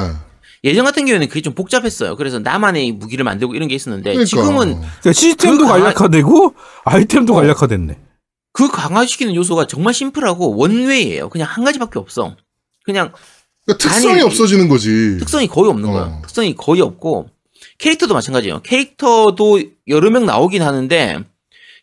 [0.63, 2.15] 예전 같은 경우에는 그게 좀 복잡했어요.
[2.15, 4.25] 그래서 나만의 무기를 만들고 이런 게 있었는데 그러니까.
[4.25, 7.35] 지금은 그러니까 시스템도 그 간략화되고 아이템도 어.
[7.37, 7.99] 간략화됐네.
[8.53, 11.29] 그 강화시키는 요소가 정말 심플하고 원웨이예요.
[11.29, 12.35] 그냥 한 가지밖에 없어.
[12.85, 13.11] 그냥
[13.65, 15.17] 그러니까 특성이 아니, 없어지는 거지.
[15.19, 15.91] 특성이 거의 없는 어.
[15.91, 16.21] 거야.
[16.21, 17.29] 특성이 거의 없고
[17.79, 18.61] 캐릭터도 마찬가지예요.
[18.61, 21.19] 캐릭터도 여러 명 나오긴 하는데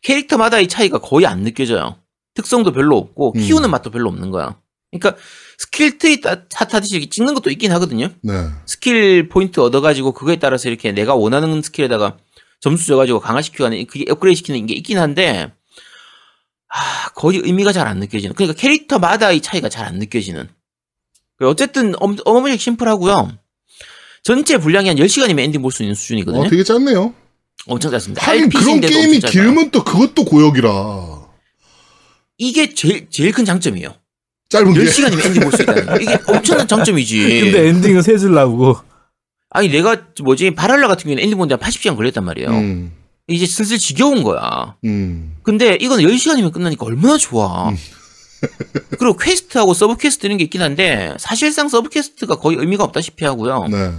[0.03, 1.97] 캐릭터마다의 차이가 거의 안 느껴져요.
[2.35, 3.41] 특성도 별로 없고 음.
[3.41, 4.57] 키우는 맛도 별로 없는 거야.
[4.91, 5.21] 그러니까
[5.61, 8.09] skill tree 이렇게 찍는 것도 있긴 하거든요.
[8.23, 8.33] 네.
[8.65, 12.17] skill point 얻어가지고 그거에 따라서 이렇게 내가 원하는 skill에다가
[12.61, 15.53] 점수 줘가지고 강화시키고 하는 그게 업그레이드 시키는 게 있긴 한데
[16.73, 18.35] 아, 거의 의미가 잘 안 느껴지는.
[18.35, 20.49] 그러니까 캐릭터마다의 차이가 잘 안 느껴지는.
[21.43, 23.31] 어쨌든 엄- 어마무시하게 심플하고요.
[24.23, 26.43] 전체 분량이 한 10시간이면 엔딩 볼 수 있는 수준이거든요.
[26.45, 27.15] 어, 되게 짧네요.
[27.67, 28.25] 엄청 짧습니다.
[28.27, 29.21] 하긴 그런 게임이.
[29.21, 31.29] 길면 또 그것도 고역이라.
[32.39, 33.95] 이게 제일, 제일 큰 장점이에요.
[34.51, 34.81] 짧은 게.
[34.85, 35.97] 10시간이면 엔딩 볼 수 있다는 거.
[35.97, 37.41] 이게 엄청난 장점이지.
[37.41, 38.77] 근데 엔딩은 세 줄 나오고
[39.51, 42.51] 아니 내가 뭐지 발할라 같은 경우는 엔딩 보는데 한 80시간 걸렸단 말이에요.
[42.51, 42.93] 음,
[43.29, 44.77] 이제 슬슬 지겨운 거야.
[44.85, 47.73] 음, 근데 이건 10시간이면 끝나니까 얼마나 좋아.
[48.99, 53.67] 그리고 quest하고 sub quest 이런 게 있긴 한데 사실상 sub quest가 거의 의미가 없다시피 하고요.
[53.71, 53.93] 네.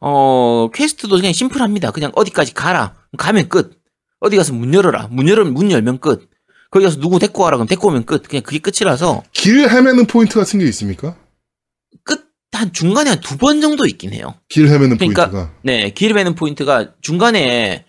[0.00, 1.90] 어, quest도 그냥 심플합니다.
[1.92, 2.94] 그냥 어디까지 가라.
[3.16, 3.78] 가면 끝.
[4.20, 5.08] 어디 가서 문 열어라.
[5.10, 6.28] 문 열으면 문 열면 끝.
[6.70, 7.56] 거기 가서 누구 데리고 와라.
[7.56, 8.22] 그럼 데리고 오면 끝.
[8.28, 11.16] 그냥 그게 끝이라서 길 헤매는 포인트 같은 게 있습니까?
[12.04, 14.34] 끝 한 중간에 한 두 번 정도 있긴 해요.
[14.48, 15.52] 길 헤매는 그러니까 포인트가.
[15.62, 17.84] 네, 길을 헤매는 포인트가 중간에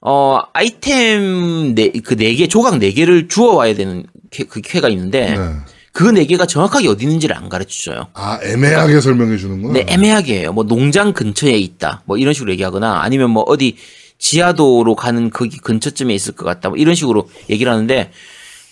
[0.00, 4.88] 어 아이템 네 그 네 개 조각 네 개를 주워 와야 되는 퀘, 그 퀘가
[4.90, 5.54] 있는데 네.
[5.92, 8.08] 그 네 개가 정확하게 어디 있는지를 안 가르쳐 줘요.
[8.14, 9.74] 아, 애매하게 설명해 주는구나.
[9.74, 10.52] 네, 애매하게 해요.
[10.52, 12.02] 뭐 농장 근처에 있다.
[12.06, 13.76] 뭐 이런 식으로 얘기하거나 아니면 뭐 어디
[14.18, 16.68] 지하도로 가는 거기 근처쯤에 있을 것 같다.
[16.68, 18.10] 뭐 이런 식으로 얘기를 하는데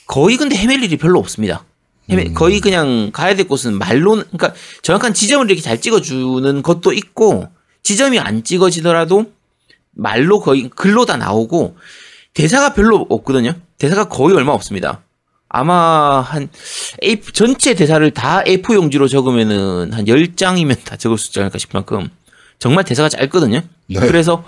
[0.06, 1.64] 거의 근데 헤맬 일이 별로 없습니다.
[2.10, 7.48] 헤매, 거의 그냥 가야 될 곳은 말로 그러니까 정확한 지점을 이렇게 잘 찍어주는 것도 있고
[7.82, 9.32] 지점이 안 찍어지더라도
[9.92, 11.76] 말로 거의 글로 다 나오고
[12.34, 13.54] 대사가 별로 없거든요.
[13.78, 15.02] 대사가 거의 얼마 없습니다.
[15.48, 16.48] 아마 한
[17.04, 21.78] A 전체 대사를 다 A4 용지로 적으면은 한 10장이면 다 적을 수 있지 않을까 싶을
[21.78, 22.08] 만큼
[22.58, 23.60] 정말 대사가 짧거든요.
[23.88, 24.00] 네.
[24.00, 24.44] 그래서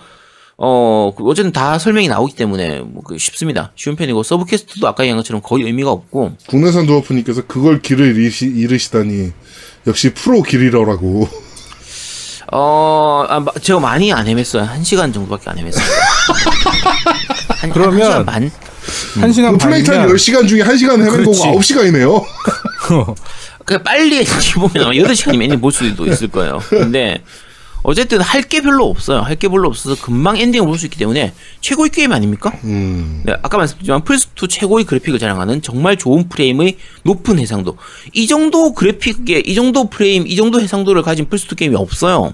[0.57, 3.73] 어그 어쨌든 다 설명이 나오기 때문에 뭐그 쉽습니다.
[3.75, 8.47] 쉬운 편이고 서브 퀘스트도 아까 얘기한 것처럼 거의 의미가 없고 국내산 두어프님께서 그걸 길을 잃으시,
[8.47, 9.33] 잃으시다니
[9.87, 11.29] 역시 프로 길이라고.
[12.53, 14.61] 어 아, 마- 제가 많이 안 헤맸어요.
[14.61, 15.81] 한 시간 정도밖에 안 헤맸어요.
[17.49, 18.51] 한, 그러면 한 시간 반?
[19.21, 21.75] 한 시간 그 플레이 타임 반이면 10시간 중에 1시간 헤맨 거고 그렇지.
[21.75, 22.25] 9시간이네요.
[23.65, 26.61] 그 빨리 엔딩 보면 아마 8시간이면 엔딩 볼 수도 있을 거예요.
[26.69, 27.23] 근데
[27.85, 29.21] 어쨌든 할 게 별로 없어요.
[29.21, 32.51] 할 게 별로 없어서 금방 엔딩을 볼 수 있기 때문에 최고의 게임 아닙니까?
[32.65, 33.23] 음.
[33.25, 37.77] 네, 아까 말씀드렸지만 플스2 최고의 그래픽을 자랑하는 정말 좋은 프레임의 높은 해상도.
[38.13, 42.33] 이 정도 그래픽에, 이 정도 프레임, 이 정도 해상도를 가진 플스2 게임이 없어요.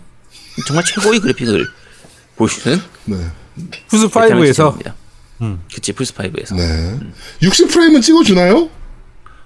[0.66, 1.66] 정말 최고의 그래픽을
[2.36, 3.16] 보여주는 네.
[3.88, 4.78] 플스 5에서
[5.42, 5.60] 음.
[5.72, 6.54] 그치, 플스5에서.
[6.56, 6.98] 네.
[7.42, 8.68] 60프레임은 찍어주나요?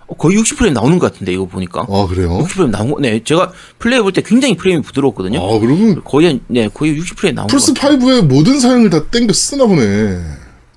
[0.07, 1.83] 어, 거의 60프레임 나오는 것 같은데, 이거 보니까.
[1.89, 2.39] 아, 그래요?
[2.39, 5.39] 60프레임 나온 거, 네, 제가 플레이 해볼 때 굉장히 프레임이 부드러웠거든요.
[5.41, 7.59] 아, 그러면 거의, 한- 네, 거의 60프레임 나온 거 같아요.
[7.59, 10.21] 플스 5의 모든 사양을 다 땡겨 쓰나 보네.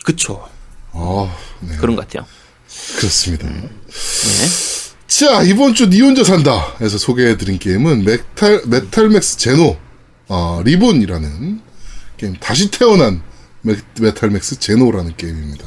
[0.04, 0.48] 그쵸.
[0.94, 1.76] 아, 네.
[1.78, 2.26] 그런 것 같아요.
[2.98, 3.48] 그렇습니다.
[3.48, 3.68] 네.
[5.08, 6.74] 자, 이번 주 니 혼자 산다.
[6.82, 9.78] 에서 소개해드린 게임은 메탈, 메탈 맥스 제노,
[10.28, 11.62] 어, 리본이라는
[12.18, 12.36] 게임.
[12.40, 13.22] 다시 태어난
[13.68, 15.66] 메, 메탈맥스 제노라는 게임입니다.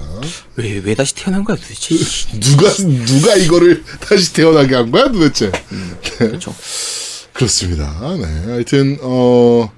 [0.57, 1.95] 왜, 왜 다시 태어난 거야, 도대체.
[2.41, 2.71] 누가,
[3.07, 5.53] 누가 이거를 다시 태어나게 한 거야, 도대체?
[6.19, 6.55] 그렇죠.
[7.33, 8.17] 그렇습니다.
[8.17, 8.25] 네.
[8.53, 9.71] 하여튼, 어,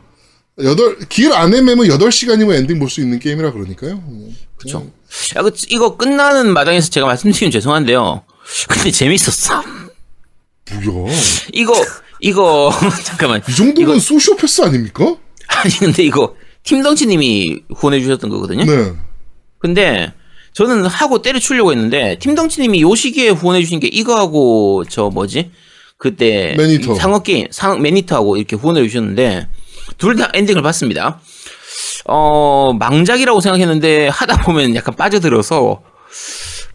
[0.62, 3.96] 여덟, 길 안 헤매면 8시간이면 엔딩 볼 수 있는 게임이라 그러니까요.
[3.96, 4.90] 뭐, 그렇죠.
[5.36, 8.22] 야, 그, 이거 끝나는 마당에서 제가 말씀드리면 죄송한데요.
[8.68, 9.62] 근데 재밌었어.
[10.84, 11.12] 뭐야.
[11.52, 11.74] 이거,
[12.20, 12.72] 이거,
[13.04, 13.42] 잠깐만.
[13.48, 15.16] 이 정도면 소시오패스 아닙니까?
[15.48, 18.64] 아니, 근데 이거, 팀덩치님이 후원해주셨던 거거든요.
[18.64, 18.92] 네.
[19.58, 20.12] 근데,
[20.52, 25.50] 저는 하고 때려치려고 했는데, 팀덩치님이 요 시기에 후원해주신 게 이거하고, 저 뭐지?
[25.98, 26.54] 그때.
[26.56, 26.94] 매니터.
[26.94, 29.48] 상어 게임, 상, 매니터하고 이렇게 후원해주셨는데,
[29.98, 31.20] 둘 다 엔딩을 봤습니다.
[32.06, 35.82] 어, 망작이라고 생각했는데, 하다 보면 약간 빠져들어서,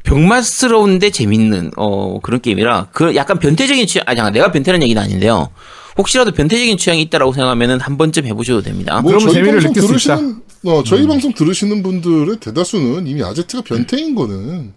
[0.04, 5.50] 병맛스러운데 재밌는 어 그런 게임이라 그 약간 변태적인 취향 아니 잠깐 내가 변태라는 얘기는 아닌데요.
[5.98, 9.02] 혹시라도 변태적인 취향이 있다라고 생각하면은 한 번쯤 해보셔도 됩니다.
[9.02, 13.24] 뭐 그러면 저희 재미를 방송 느낄 수 들으시는 어, 저희 방송 들으시는 분들의 대다수는 이미
[13.24, 14.74] 아제트가 변태인 거는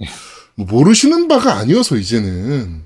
[0.57, 2.83] 뭐 모르시는 바가 아니어서 이제는.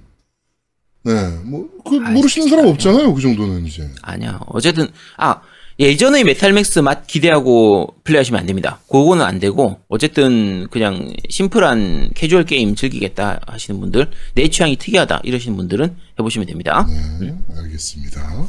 [1.04, 1.12] 네
[1.44, 3.86] 뭐 그 아이, 모르시는 사람 없잖아요 그 정도는 이제.
[4.02, 4.40] 아니야.
[4.46, 5.40] 어쨌든 아
[5.80, 8.78] 예전의 메탈맥스 맛 기대하고 플레이하시면 안 됩니다.
[8.88, 15.56] 그거는 안 되고 어쨌든 그냥 심플한 캐주얼 게임 즐기겠다 하시는 분들 내 취향이 특이하다 이러시는
[15.56, 16.86] 분들은 해보시면 됩니다.
[17.20, 18.46] 네, 알겠습니다.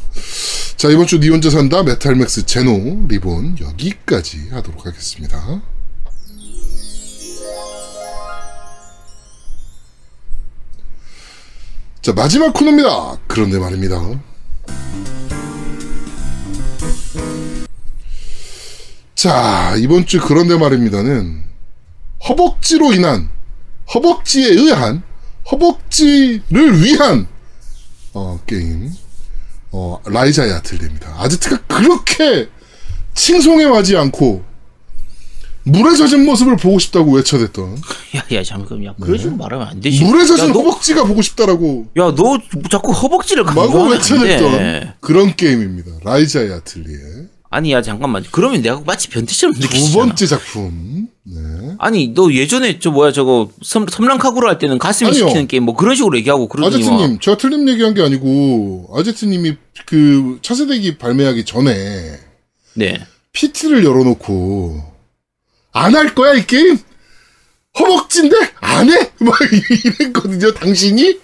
[0.77, 5.61] 자 이번 주 니 혼자 산다 메탈맥스 제노 리본 여기까지 하도록 하겠습니다.
[12.01, 13.17] 자 마지막 코너입니다.
[13.27, 13.95] 그런데 말입니다.
[19.25, 21.41] 자 이번 주 그런데 말입니다는
[22.29, 23.27] 허벅지로 인한
[23.91, 25.01] 허벅지에 의한
[25.51, 27.25] 허벅지를 위한
[28.13, 28.91] 어, 게임
[29.71, 31.15] 어, 라이자의 아틀리입니다.
[31.17, 32.49] 아지트가 그렇게
[33.15, 34.45] 칭송해하지 않고
[35.63, 37.77] 물에 젖은 모습을 보고 싶다고 외쳐댔던
[38.15, 40.03] 야 야 잠깐 야 그런 식으로 말하면 안 되지.
[40.05, 42.37] 물에 젖은 야, 너, 허벅지가 보고 싶다라고 야, 너
[42.69, 43.51] 자꾸 허벅지를 돼.
[43.89, 45.93] 외쳐댔던 그런 게임입니다.
[46.03, 49.93] 라이자의 아틀리에 아니야 잠깐만 그러면 내가 마치 변태처럼 두 느끼잖아.
[49.93, 51.07] 번째 작품.
[51.23, 51.75] 네.
[51.79, 55.27] 아니 너 예전에 저 뭐야 저거 섬, 섬랑카구로 할 때는 가슴이 아니요.
[55.27, 59.55] 씹히는 게임 뭐 그런 식으로 얘기하고 그러더니 막 아제트님, 제가 틀린 얘기한 게 아니고, 아제트님이
[59.85, 62.19] 그 차세대기 발매하기 전에
[62.75, 63.05] 네.
[63.33, 64.81] PT를 열어놓고,
[65.71, 66.77] 안 할 거야, 이 게임?
[67.79, 68.35] 허벅지인데?
[68.61, 69.11] 안 해?
[69.19, 69.37] 막
[69.99, 71.19] 이랬거든요, 당신이?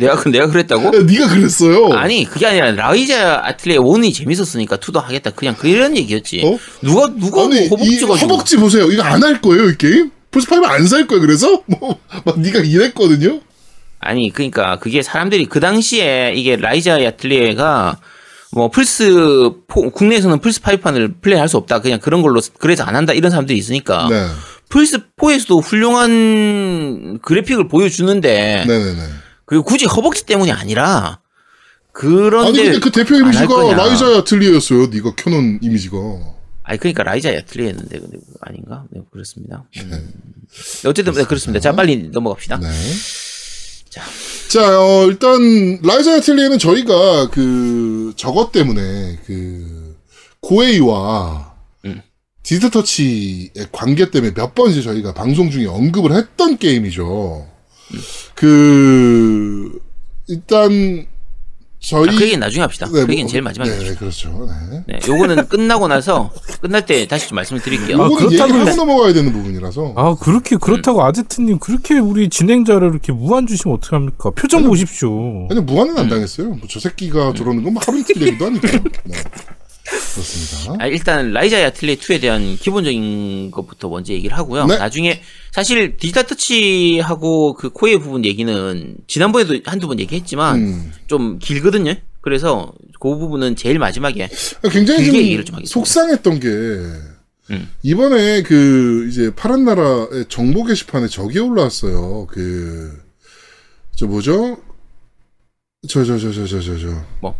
[0.00, 0.90] 내가 그 내가 그랬다고?
[1.02, 1.92] 네가 그랬어요.
[1.92, 6.42] 아니 그게 아니라 라이자 아틀레 원이 재밌었으니까 투도 하겠다 그냥 그런 얘기였지.
[6.44, 6.58] 어?
[6.82, 8.90] 누가 누가 아니, 뭐이 허벅지 가지고 허벅지 보세요.
[8.90, 10.10] 이거 안 할 거예요, 이 게임?
[10.30, 11.62] 플스 5 안살 거야, 그래서?
[11.68, 13.40] 뭐, 막 네가 이랬거든요?
[14.00, 17.98] 아니 그러니까 그게 사람들이 그 당시에 이게 라이자 아틀레가
[18.54, 23.12] 뭐 플스 포, 국내에서는 플스 5판을 플레이할 수 없다 그냥 그런 걸로 그래서 안 한다
[23.12, 24.26] 이런 사람들이 있으니까 네.
[24.68, 29.02] 플스 4에서도 훌륭한 그래픽을 보여주는데 네네네.
[29.52, 31.20] 그 굳이 허벅지 때문이 아니라
[31.92, 33.74] 그런데 아니, 근데 그 대표 이미지가.
[33.74, 34.86] 라이자 아틀리에였어요.
[34.86, 35.96] 네가 켜놓은 이미지가.
[36.64, 38.84] 아니 그러니까 라이자 아틀레였는데 근데 아닌가?
[38.90, 39.64] 네 그렇습니다.
[39.78, 39.90] 음.
[39.90, 40.88] 네.
[40.88, 41.60] 어쨌든 네, 그렇습니다.
[41.60, 42.58] 자 빨리 넘어갑시다.
[42.60, 42.68] 네.
[43.90, 44.02] 자.
[44.48, 49.96] 자, 어, 일단, 라이자 아틀리에는 저희가 그, 저것 때문에, 그,
[50.40, 51.54] 고에이와,
[51.86, 52.02] 음.
[52.42, 57.48] 디지털 터치의 관계 때문에 몇 번 이제 저희가 방송 중에 언급을 했던 게임이죠.
[58.34, 59.80] 그,
[60.28, 61.06] 일단,
[61.80, 62.08] 저희.
[62.08, 62.86] 아, 그 얘기는 나중에 합시다.
[62.86, 63.98] 네, 그 얘기는 뭐, 제일 마지막에 네, 합시다.
[63.98, 64.48] 그렇죠.
[64.70, 64.84] 네.
[64.86, 66.30] 네, 요거는 끝나고 나서
[66.62, 68.00] 끝날 때 다시 좀 말씀을 드릴게요.
[68.00, 68.74] 아, 요거는 그렇다고 해.
[68.76, 69.94] 넘어가야 되는 부분이라서.
[69.96, 74.30] 아 그렇게 그렇다고 아제트님 그렇게 우리 진행자를 이렇게 무한 주시면 어떡합니까?
[74.30, 75.48] 표정 보십시오.
[75.50, 75.98] 아니, 무한은 음.
[75.98, 76.50] 안 당했어요.
[76.50, 78.64] 뭐저 새끼가 저러는 건뭐 하루 이틀 얘기도 아니고.
[79.04, 79.18] 네.
[80.14, 80.84] 그렇습니다.
[80.84, 84.66] 아, 일단 라이자 야틀레 2에 대한 기본적인 것부터 먼저 얘기를 하고요.
[84.66, 84.78] 네.
[84.78, 90.92] 나중에 사실 디지털 터치하고 그 코에 부분 얘기는 지난번에도 한두 번 얘기했지만 음.
[91.06, 91.94] 좀 길거든요.
[92.20, 94.28] 그래서 그 부분은 제일 마지막에
[94.70, 95.72] 굉장히 길게 얘기를 좀좀 하겠습니다.
[95.72, 96.48] 속상했던 게
[97.50, 97.68] 음.
[97.82, 102.26] 이번에 그 이제 파란 나라의 정보 게시판에 저기 올라왔어요.
[102.28, 103.02] 그
[103.96, 104.56] 저 뭐죠?
[105.88, 107.34] 저 저 저 저 저 저저 뭐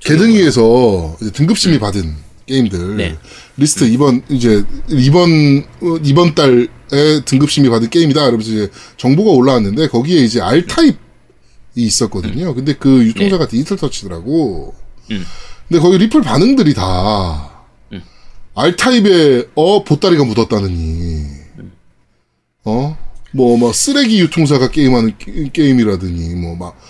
[0.00, 2.14] 개등위에서 등급심의 받은
[2.46, 3.18] 게임들 네.
[3.56, 6.66] 리스트 이번 이제 이번 어, 이번 달에
[7.24, 8.24] 등급심의 받은 게임이다.
[8.24, 10.96] 그러면서 이제 정보가 올라왔는데 거기에 이제 R 타입이
[11.74, 12.54] 있었거든요.
[12.54, 14.74] 근데 그 유통사가 디지털 터치더라고.
[15.10, 15.24] 음.
[15.68, 18.00] 근데 거기 리플 반응들이 다 음.
[18.54, 21.26] R 타입에 어 보따리가 묻었다느니
[22.64, 22.96] 어
[23.32, 26.80] 뭐막 쓰레기 유통사가 게임하는 게- 게임이라더니 뭐 막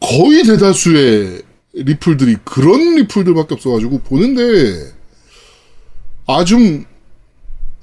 [0.00, 1.42] 거의 대다수의
[1.76, 4.92] 리플들이 그런 리플들밖에 없어가지고 보는데
[6.26, 6.84] 아좀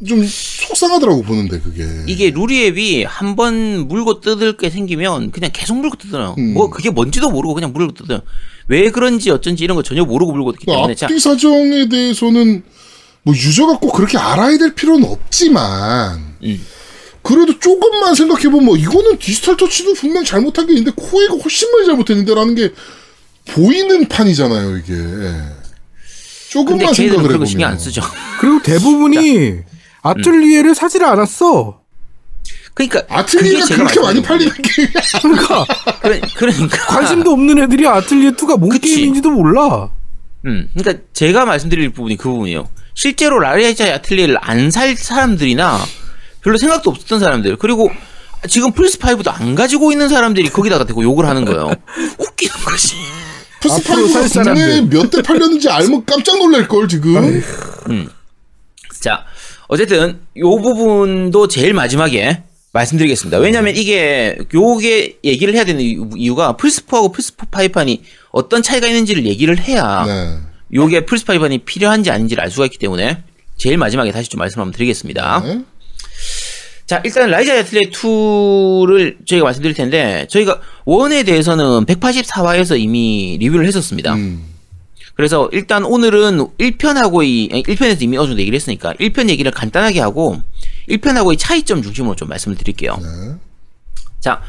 [0.06, 5.96] 좀 속상하더라고 보는데 그게 이게 루리앱이 한 번 물고 뜯을 게 생기면 그냥 계속 물고
[5.98, 6.36] 뜯어요.
[6.38, 6.54] 음.
[6.54, 8.22] 뭐 그게 뭔지도 모르고 그냥 물고 뜯어요.
[8.68, 12.64] 왜 그런지 어쩐지 이런 거 전혀 모르고 물고 뜯기 때문에 자, 앞뒤 사정에 대해서는
[13.22, 16.66] 뭐 유저가 꼭 그렇게 알아야 될 필요는 없지만 음.
[17.22, 22.56] 그래도 조금만 생각해 보면 이거는 디지털 터치도 분명 잘못한 게 있는데 코에가 훨씬 많이 잘못했는데라는
[22.56, 22.74] 게
[23.46, 25.54] 보이는 판이잖아요 이게 근데
[26.50, 28.02] 조금만 생각을 해보면 신경 안 쓰죠.
[28.40, 29.56] 그리고 대부분이
[30.04, 31.82] 아틀리에를 사지를 않았어.
[32.76, 33.04] 그러니까
[33.66, 34.90] 제가 그렇게 많이 팔리는 게임이
[35.22, 35.66] 그러니까
[36.36, 38.96] 그러니까 관심도 없는 애들이 아틀리에 2가 뭔 그치.
[38.96, 39.90] 게임인지도 몰라.
[40.46, 42.68] 음, 그러니까 제가 말씀드릴 부분이 그 부분이에요.
[42.94, 45.80] 실제로 라리아자 아틀리에를 안 살 사람들이나
[46.42, 47.90] 별로 생각도 없었던 사람들 그리고
[48.50, 51.72] 지금 플스 5도 안 가지고 있는 사람들이 거기다가 대고 욕을 하는 거예요.
[52.20, 52.96] 웃기는 거지.
[53.72, 54.98] 앞으로 살 플스5가 국내에 사람들.
[55.00, 57.42] 몇대 팔렸는지 알면 깜짝 놀랄 걸 지금
[59.02, 59.26] 자,
[59.68, 63.38] 어쨌든 요 부분도 제일 마지막에 말씀드리겠습니다.
[63.38, 69.60] 왜냐면 이게 요게 얘기를 해야 되는 이유- 이유가 플스4하고 플스4 파이판이 어떤 차이가 있는지를 얘기를
[69.60, 70.38] 해야 네.
[70.74, 73.24] 요게 플스 파이판이 필요한지 아닌지를 알 수가 있기 때문에
[73.58, 75.42] 제일 마지막에 다시 좀 말씀 한번 드리겠습니다.
[75.46, 75.62] 네.
[76.86, 84.14] 자, 일단 라이자 야틀레 2를 저희가 말씀드릴 텐데 저희가 원에 대해서는 184화에서 이미 리뷰를 했었습니다.
[84.16, 84.44] 음.
[85.16, 90.42] 그래서 일단 오늘은 1편하고 이 1편에서 이미 어느 정도 얘기를 했으니까 1편 얘기를 간단하게 하고
[90.90, 92.98] 1편하고 이 차이점 중심으로 좀 말씀을 드릴게요.
[93.02, 93.36] 네.
[94.20, 94.42] 자,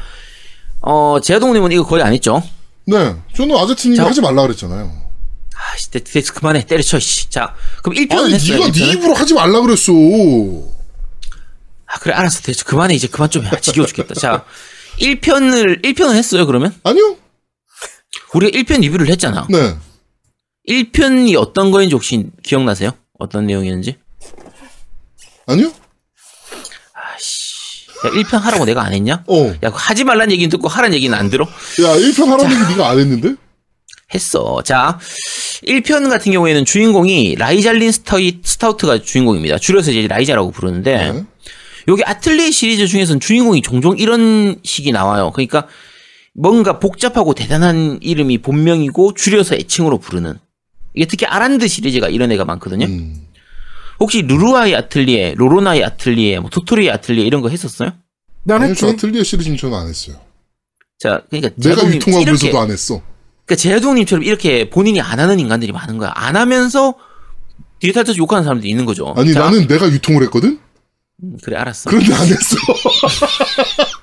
[0.81, 2.43] 어, 제아동님은 이거 거의 안 했죠?
[2.85, 3.15] 네.
[3.35, 4.91] 저는 아제트님이 자, 하지 말라 그랬잖아요.
[5.73, 6.65] 아씨, 됐, 그만해.
[6.65, 7.29] 때려쳐, 씨.
[7.29, 8.57] 자, 그럼 1편은 아니 했어요.
[8.59, 8.93] 네 1편은?
[8.93, 9.93] 입으로 하지 말라 그랬어.
[11.87, 12.41] 아, 그래, 알았어.
[12.41, 12.63] 됐어.
[12.65, 12.95] 그만해.
[12.95, 13.51] 이제 그만 좀 해.
[13.61, 14.15] 지겨워 죽겠다.
[14.15, 14.45] 자,
[14.99, 16.73] 1편을, 1편은 했어요, 그러면?
[16.83, 17.17] 아니요.
[18.33, 19.47] 우리가 1편 리뷰를 했잖아.
[19.49, 19.75] 네.
[20.67, 22.91] 1편이 어떤 거인지 혹시 기억나세요?
[23.19, 23.97] 어떤 내용이었는지?
[25.47, 25.71] 아니요.
[26.93, 27.85] 아씨.
[28.05, 29.23] 야, 1편 하라고 내가 안 했냐?
[29.27, 29.53] 어.
[29.63, 31.45] 야, 하지 말란 얘기는 듣고 하란 얘기는 안 들어?
[31.45, 33.35] 야, 1편 하라는 얘기 네가 안 했는데?
[34.13, 34.61] 했어.
[34.63, 34.99] 자,
[35.67, 39.57] 1편 같은 경우에는 주인공이 라이잘린 스타이, 스타우트가 주인공입니다.
[39.57, 41.25] 줄여서 이제 라이자라고 부르는데 네.
[41.87, 45.31] 여기 아틀리에 시리즈 중에서는 주인공이 종종 이런 식이 나와요.
[45.33, 45.67] 그러니까
[46.33, 50.37] 뭔가 복잡하고 대단한 이름이 본명이고 줄여서 애칭으로 부르는.
[50.93, 52.85] 이게 특히 아란드 시리즈가 이런 애가 많거든요.
[52.85, 53.27] 음.
[53.99, 57.91] 혹시 루루아의 아틀리에, 로로나의 아틀리에, 뭐 토토리의 아틀리에 이런 거 했었어요?
[58.43, 58.85] 난 했지.
[58.85, 60.17] 아틀리에 시리즈는 저는 안 했어요.
[60.99, 63.01] 자, 그러니까 내가 유통하면서도 안 했어.
[63.45, 66.11] 그러니까 제동님처럼 이렇게 본인이 안 하는 인간들이 많은 거야.
[66.15, 66.95] 안 하면서
[67.79, 69.13] 디지털 욕하는 사람들이 있는 거죠.
[69.17, 70.59] 아니 자, 나는 내가 유통을 했거든.
[71.23, 71.89] 음, 그래 알았어.
[71.89, 72.55] 그런데 안 했어.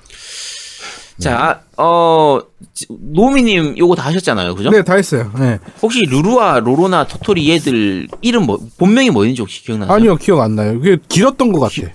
[1.19, 2.39] 자, 어
[2.73, 4.71] 지- 노미님 요거 다 하셨잖아요, 그죠?
[4.71, 5.31] 네, 다 했어요.
[5.39, 5.59] 네.
[5.81, 9.93] 혹시 루루아, 로로나, 토토리 얘들 이름 뭐 본명이 뭐였는지 혹시 기억나세요?
[9.95, 10.73] 아니요, 기억 안 나요.
[10.79, 11.87] 그게 길었던 것 같아.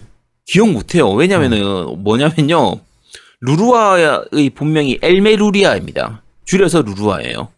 [0.46, 1.10] 기억 못해요.
[1.10, 1.60] 왜냐면은
[2.02, 2.76] 뭐냐면요,
[3.40, 6.22] 루루아의 본명이 엘메루리아입니다.
[6.44, 7.48] 줄여서 루루아예요.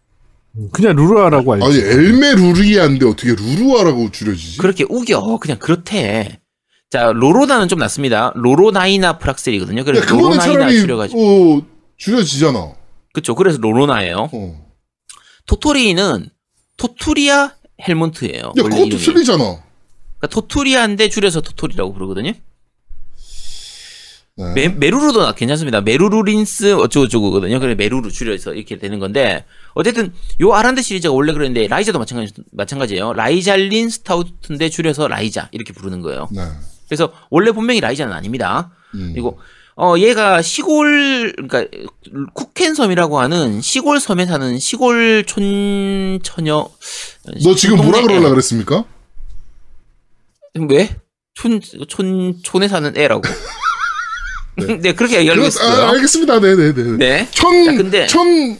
[0.73, 1.65] 그냥 루루아라고 알죠.
[1.65, 4.57] 아니 엘메루리아인데 어떻게 루루아라고 줄여지지?
[4.57, 5.37] 그렇게 우겨.
[5.37, 6.40] 그냥 그렇대.
[6.91, 8.33] 자, 로로나는 좀 낫습니다.
[8.35, 9.79] 로로나이나 프락셀이거든요.
[9.79, 11.21] 야, 그래서 그거는 로로나이나 차라리 줄여가지고.
[11.57, 11.61] 어,
[11.95, 12.73] 줄여지잖아.
[13.13, 13.33] 그쵸.
[13.33, 14.29] 그래서 로로나예요.
[14.33, 14.71] 어.
[15.45, 16.27] 토토리는
[16.75, 17.53] 토투리아
[17.87, 18.43] 헬몬트예요.
[18.45, 19.01] 야 그것도 이름이.
[19.01, 19.37] 틀리잖아.
[19.37, 22.33] 그러니까 토투리아인데 줄여서 토토리라고 부르거든요.
[24.35, 24.53] 네.
[24.55, 25.81] 메, 메루루도 나- 괜찮습니다.
[25.81, 27.59] 메루루린스 어쩌고저쩌고거든요.
[27.59, 33.13] 그래 메루루 줄여서 이렇게 되는 건데 어쨌든 요 아란드 시리즈가 원래 그랬는데 라이자도 마찬가지 마찬가지예요.
[33.13, 36.27] 라이잘린 스타우트인데 줄여서 라이자 이렇게 부르는 거예요.
[36.31, 36.41] 네.
[36.91, 38.69] 그래서 원래 본명이 라이자는 아닙니다.
[38.95, 39.11] 음.
[39.13, 39.39] 그리고
[39.77, 41.63] 어 얘가 시골 그러니까
[42.33, 46.69] 쿠켄섬이라고 하는 시골 섬에 사는 시골 촌 처녀
[47.45, 48.29] 너 지금 뭐라 그러려 애.
[48.29, 48.83] 그랬습니까?
[50.69, 50.93] 왜?
[51.35, 53.21] 촌, 촌, 촌에 사는 애라고.
[54.81, 55.85] 네, 그렇게 얘기하려고 그거- 했어요.
[55.87, 56.39] 아, 알겠습니다.
[56.41, 56.97] 네네네.
[56.97, 57.27] 네.
[57.31, 58.59] 천, 자, 근데- 천,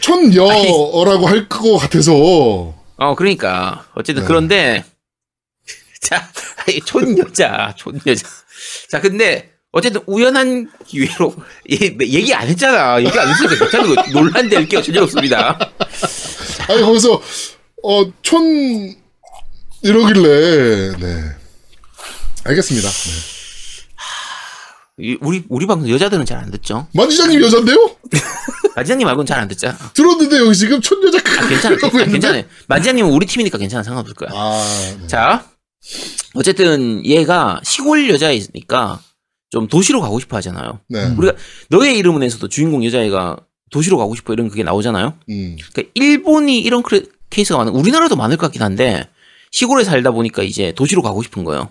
[0.00, 2.74] 천여라고 할 것 같아서.
[2.96, 3.86] 어, 그러니까.
[3.94, 4.26] 어쨌든 네.
[4.26, 4.84] 그런데,
[6.00, 6.30] 자,
[6.66, 8.26] 아니, 촌 여자, 촌 여자.
[8.90, 11.34] 자, 근데, 어쨌든 우연한 기회로,
[11.72, 12.98] 얘, 얘기 안 했잖아.
[13.02, 15.58] 얘기 안 했으니까 괜찮은 거, 논란될 게 전혀 없습니다.
[16.68, 17.20] 아니, 거기서,
[17.82, 18.94] 어, 촌,
[19.82, 21.22] 이러길래, 네.
[22.44, 22.88] 알겠습니다.
[22.88, 23.12] 네.
[25.00, 26.88] 이- 우리, 우리 방송 여자들은 잘 안 듣죠?
[26.92, 27.96] 만지장님 여잔데요?
[28.74, 29.76] 마지장님 말고는 잘 안 듣잖아.
[29.94, 31.76] 들었는데 여기 지금 천 여자 아, 괜찮아.
[31.76, 32.12] 크고 아, 있는데?
[32.12, 32.42] 괜찮아요.
[32.66, 33.84] 마지장님은 우리 팀이니까 괜찮아.
[33.84, 34.30] 상관없을 거야.
[34.32, 35.06] 아, 네.
[35.06, 35.46] 자,
[36.34, 39.00] 어쨌든 얘가 시골 여자이니까
[39.50, 40.80] 좀 도시로 가고 싶어 하잖아요.
[40.88, 41.04] 네.
[41.16, 41.34] 우리가
[41.70, 43.38] 너의 이름은에서도 주인공 여자애가
[43.70, 45.14] 도시로 가고 싶어 이런 그게 나오잖아요.
[45.30, 45.56] 음.
[45.72, 46.82] 그러니까 일본이 이런
[47.30, 49.08] 케이스가 많은 우리나라도 많을 것 같긴 한데
[49.50, 51.70] 시골에 살다 보니까 이제 도시로 가고 싶은 거예요.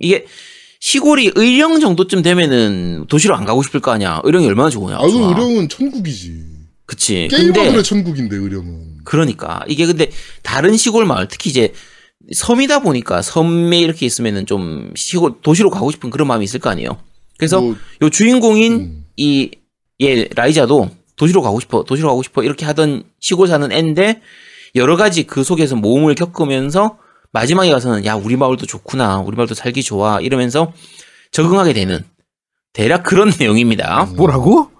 [0.00, 0.26] 이게
[0.80, 4.20] 시골이 의령 정도쯤 되면은 도시로 안 가고 싶을 거 아니야.
[4.24, 4.96] 의령이 얼마나 좋으냐.
[4.96, 5.28] 아, 그 좋아.
[5.28, 6.44] 의령은 천국이지.
[6.86, 7.28] 그치.
[7.30, 8.98] 게이머들의 천국인데, 의령은.
[9.04, 10.10] 그러니까 이게 근데
[10.42, 11.72] 다른 시골 마을 특히 이제
[12.32, 16.98] 섬이다 보니까 섬에 이렇게 있으면은 좀 시골 도시로 가고 싶은 그런 마음이 있을 거 아니에요.
[17.38, 19.04] 그래서 뭐, 요 주인공인 음.
[19.16, 24.20] 이예 라이자도 도시로 가고 싶어 도시로 가고 싶어 이렇게 하던 시골 사는 애인데
[24.74, 26.98] 여러 가지 그 속에서 모험을 겪으면서
[27.32, 30.72] 마지막에 가서는 야 우리 마을도 좋구나 우리 마을도 살기 좋아 이러면서
[31.30, 32.04] 적응하게 되는
[32.72, 34.06] 대략 그런 내용입니다.
[34.16, 34.70] 뭐라고?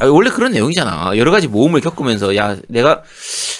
[0.00, 1.16] 아, 원래 그런 내용이잖아.
[1.16, 3.02] 여러 가지 모험을 겪으면서, 야, 내가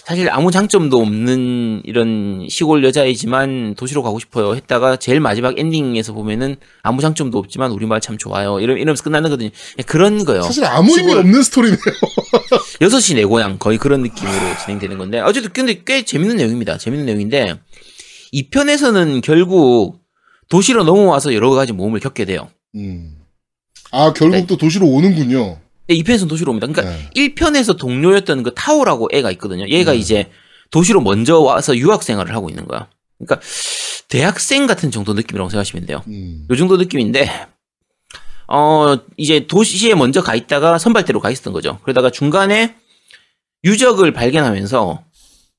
[0.05, 4.55] 사실 아무 장점도 없는 이런 시골 여자이지만 도시로 가고 싶어요.
[4.55, 8.61] 했다가 제일 마지막 엔딩에서 보면은 아무 장점도 없지만 우리 마을 참 좋아요.
[8.61, 9.51] 이러, 이러면서 끝나는 거든요.
[9.87, 10.43] 그런 거요.
[10.43, 11.79] 사실 아무 의미 시골- 없는 스토리네요.
[12.81, 16.79] 여섯 시내 고향 거의 그런 느낌으로 진행되는 건데 어쨌든 근데 꽤 재밌는 내용입니다.
[16.79, 17.59] 재밌는 내용인데
[18.31, 20.01] 이 편에서는 결국
[20.49, 22.49] 도시로 넘어와서 여러 가지 모험을 겪게 돼요.
[22.77, 23.17] 음.
[23.91, 24.47] 아, 결국 네.
[24.47, 25.59] 또 도시로 오는군요.
[25.89, 26.67] 근데 이 편에서는 도시로 옵니다.
[26.67, 27.11] 그러니까 네.
[27.17, 29.67] 1편에서 동료였던 그 타오라고 애가 있거든요.
[29.69, 29.99] 얘가 네.
[29.99, 30.31] 이제
[30.71, 32.89] 도시로 먼저 와서 유학 생활을 하고 있는 거야.
[33.19, 33.41] 그러니까
[34.09, 36.03] 대학생 같은 정도 느낌이라고 생각하시면 돼요.
[36.09, 36.47] 음.
[36.49, 37.29] 요 정도 느낌인데
[38.49, 41.79] 어 이제 도시에 먼저 가 있다가 선발대로 가 있었던 거죠.
[41.83, 42.77] 그러다가 중간에
[43.65, 45.05] 유적을 발견하면서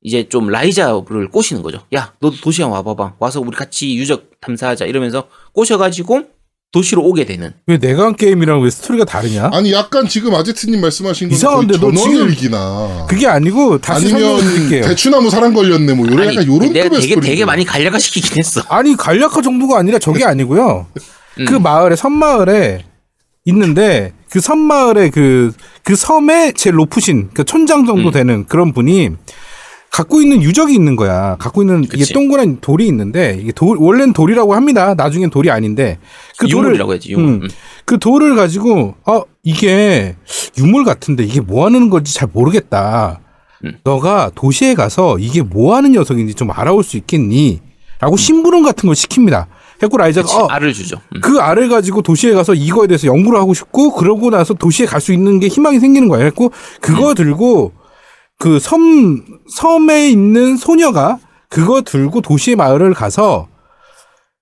[0.01, 1.85] 이제 좀 라이자를 꼬시는 거죠.
[1.93, 3.15] 야, 너도 도시에 와봐봐.
[3.19, 4.85] 와서 우리 같이 유적 탐사하자.
[4.85, 6.29] 이러면서 꼬셔가지고
[6.71, 7.51] 도시로 오게 되는.
[7.65, 9.49] 왜 내가 한 게임이랑 왜 스토리가 다르냐?
[9.51, 13.07] 아니, 약간 지금 아제트님 말씀하신 건 이상한데, 너 지금- 전원일기나.
[13.09, 14.85] 그게 아니고 다시 아니면 설명드릴게요.
[14.87, 17.27] 대추나무 사랑 걸렸네 뭐 요런 약간 요런 내가 되게 스토리.
[17.27, 18.61] 되게 많이 간략화 시키긴 했어.
[18.69, 20.85] 아니 간략화 정도가 아니라 저게 아니고요.
[21.39, 21.45] 음.
[21.45, 22.85] 그 마을에 섬마을에
[23.45, 28.13] 있는데 그 섬마을에 그그 섬의 제일 높으신 그 촌장 정도 음.
[28.13, 29.09] 되는 그런 분이
[29.91, 31.35] 갖고 있는 유적이 있는 거야.
[31.39, 32.13] 갖고 있는 이게 그치.
[32.13, 34.93] 동그란 돌이 있는데 이게 돌 원래는 돌이라고 합니다.
[34.93, 35.97] 나중엔 돌이 아닌데
[36.37, 37.11] 그 돌을 유물이라고 해야지.
[37.11, 37.25] 유물.
[37.27, 37.47] 음,
[37.85, 40.15] 그 돌을 가지고 아 이게
[40.57, 43.19] 유물 같은데 이게 뭐 하는 건지 잘 모르겠다.
[43.83, 47.59] 너가 도시에 가서 이게 뭐 하는 녀석인지 좀 알아올 수 있겠니?
[47.99, 49.47] 라고 심부름 같은 걸 시킵니다.
[49.81, 50.97] 라이자가 그치, 어, 알을 주죠.
[51.15, 51.21] 음.
[51.21, 55.11] 그 알을 가지고 도시에 가서 이거에 대해서 연구를 하고 싶고 그러고 나서 도시에 갈 수
[55.13, 56.23] 있는 게 희망이 생기는 거야.
[56.23, 57.73] 했고 그거 들고
[58.39, 61.19] 그 섬 섬에 있는 소녀가
[61.49, 63.47] 그거 들고 도시의 마을을 가서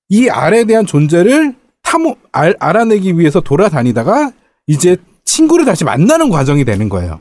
[0.10, 4.32] 이 알에 대한 존재를 탐 알, 알아내기 위해서 돌아다니다가
[4.68, 7.20] 이제 친구를 다시 만나는 과정이 되는 거예요.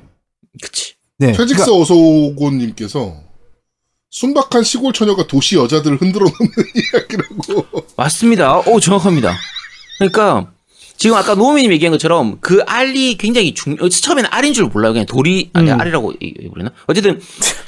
[0.63, 0.95] 그치.
[1.19, 1.33] 네.
[1.33, 3.15] 퇴직서 어소고님께서
[4.11, 7.67] 순박한 시골 처녀가 도시 여자들을 흔들어 놓는 이야기라고.
[7.97, 8.59] 맞습니다.
[8.61, 9.35] 오, 정확합니다.
[9.99, 10.53] 그러니까,
[10.97, 14.93] 지금 아까 노우미님 얘기한 것처럼 그 알이 굉장히 중, 어, 처음에는 알인 줄 몰라요.
[14.93, 15.81] 그냥 돌이, 아니, 음.
[15.81, 16.73] 알이라고 해버렸나?
[16.87, 17.21] 어쨌든,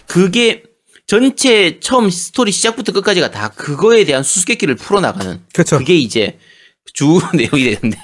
[0.06, 0.62] 그게
[1.06, 5.40] 전체 처음 스토리 시작부터 끝까지가 다 그거에 대한 수수께끼를 풀어나가는.
[5.52, 5.78] 그렇죠.
[5.78, 6.38] 그게 이제
[6.92, 7.98] 주 내용이 되는데.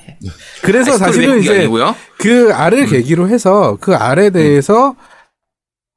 [0.63, 1.95] 그래서 사실은 이제 아니고요.
[2.19, 2.53] 그 음.
[2.53, 4.97] 알을 계기로 해서 그 알에 대해서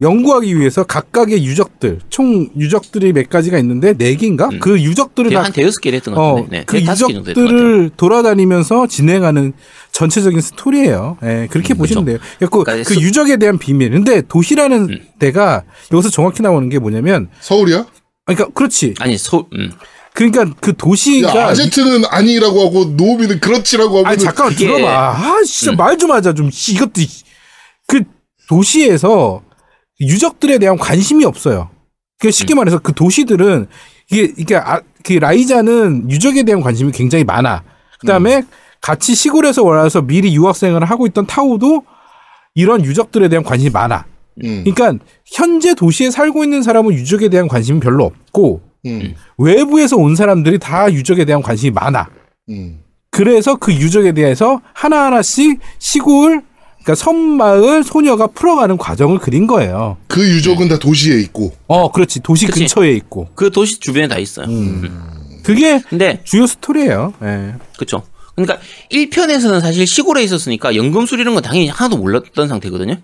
[0.08, 4.48] 연구하기 위해서 각각의 유적들, 총 유적들이 몇 가지가 있는데 네 개인가?
[4.52, 4.60] 음.
[4.60, 6.58] 그 유적들을 다한 대여섯 개를 했던 것 어, 같은데.
[6.60, 6.92] 네, 그개 것.
[6.92, 9.54] 유적들을 돌아다니면서 진행하는
[9.92, 11.18] 전체적인 스토리예요.
[11.24, 12.18] 예, 그렇게 보시면 돼요.
[12.38, 13.90] 그래서 그러니까 그 소- 유적에 대한 비밀.
[13.90, 15.00] 근데 도시라는 음.
[15.18, 17.88] 데가 여기서 정확히 나오는 게 뭐냐면, 서울이야?
[18.26, 18.94] 그러니까 그렇지.
[19.00, 19.72] 아니, 소, 음.
[20.14, 24.92] 그러니까 그 도시가 야, 아제트는 아니라고 하고 노우미는 그렇지라고 아니 잠깐만 그게- 들어봐.
[25.18, 25.76] 아 진짜 음.
[25.78, 26.52] 말좀 하자 좀.
[26.52, 27.08] 씨, 이것도 이-
[27.88, 28.04] 그
[28.48, 29.42] 도시에서
[30.02, 31.70] 유적들에 대한 관심이 없어요.
[32.20, 32.58] 그 쉽게 음.
[32.58, 33.68] 말해서 그 도시들은
[34.12, 37.64] 이게 이게 아, 그 라이자는 유적에 대한 관심이 굉장히 많아.
[38.00, 38.48] 그다음에 음.
[38.82, 41.84] 같이 시골에서 와서 미리 유학생활을 하고 있던 타오도
[42.54, 44.06] 이런 유적들에 대한 관심이 많아.
[44.44, 50.16] 음, 그러니까 현재 도시에 살고 있는 사람은 유적에 대한 관심이 별로 없고 음, 외부에서 온
[50.16, 52.10] 사람들이 다 유적에 대한 관심이 많아.
[52.50, 52.80] 음.
[53.10, 56.44] 그래서 그 유적에 대해서 하나하나씩 시골,
[56.88, 59.98] 그러니까 섬마을 소녀가 풀어가는 과정을 그린 거예요.
[60.08, 61.54] 그 유적은 다 도시에 있고.
[61.68, 62.22] 어, 그렇지.
[62.22, 62.62] 도시 그치.
[62.62, 63.28] 근처에 있고.
[63.36, 64.48] 그 도시 주변에 다 있어요.
[65.44, 67.14] 그게 근데, 주요 스토리예요.
[67.24, 67.56] 예.
[67.78, 68.04] 그쵸.
[68.38, 68.60] 그러니까
[68.92, 72.96] 1편에서는 사실 시골에 있었으니까 연금술 이런 건 당연히 하나도 몰랐던 상태거든요.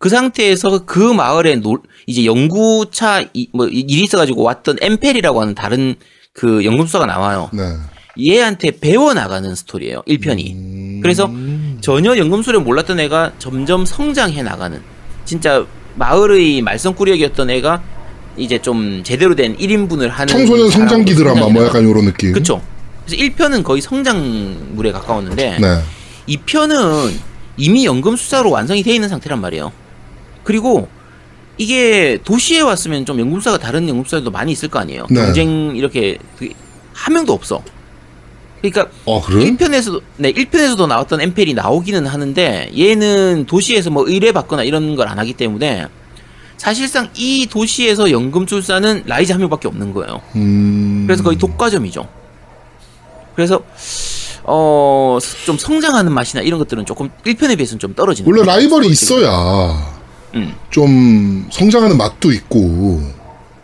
[0.00, 5.54] 그 상태에서 그 마을에 놀, 이제 연구차 이, 뭐 이- 일이 있어가지고 왔던 엠펠이라고 하는
[5.54, 5.94] 다른
[6.32, 7.48] 그 연금술사가 나와요.
[7.52, 7.62] 네.
[8.20, 10.02] 얘한테 배워 나가는 스토리예요.
[10.08, 10.52] 1편이.
[10.52, 11.00] 음.
[11.02, 11.26] 그래서
[11.80, 14.80] 전혀 연금술을 몰랐던 애가 점점 성장해 나가는
[15.24, 15.64] 진짜
[15.96, 17.82] 마을의 말썽꾸러기였던 애가
[18.36, 22.32] 이제 좀 제대로 된 1인분을 하는 청소년 성장기 드라마 뭐 약간 요런 느낌.
[22.32, 22.62] 그쵸
[23.06, 25.82] 그래서 1편은 거의 성장물에 가까웠는데 네.
[26.28, 27.12] 2편은
[27.56, 29.72] 이미 연금술사로 완성이 돼 있는 상태란 말이에요
[30.44, 30.88] 그리고
[31.58, 35.16] 이게 도시에 왔으면 좀 연금술사가 다른 연금술사들도 많이 있을 거 아니에요 네.
[35.24, 36.48] 경쟁 이렇게 그-
[36.92, 37.62] 한 명도 없어
[38.62, 39.44] 그러니까 아, 그래?
[39.50, 45.18] 1편에서도 네, 1편에서도 나왔던 엠펠이 나오기는 하는데 얘는 도시에서 뭐 의뢰 받거나 이런 걸 안
[45.18, 45.86] 하기 때문에
[46.58, 50.20] 사실상 이 도시에서 연금술사는 라이자 한 명밖에 없는 거예요.
[50.36, 51.04] 음.
[51.06, 52.06] 그래서 거의 독과점이죠.
[53.34, 53.62] 그래서
[54.44, 58.30] 어 좀 성장하는 맛이나 이런 것들은 조금 1편에 비해서는 좀 떨어지는.
[58.30, 58.56] 원래 거예요.
[58.58, 59.26] 라이벌이 스토리적으로.
[59.26, 60.00] 있어야
[60.36, 63.02] 음, 좀 성장하는 맛도 있고,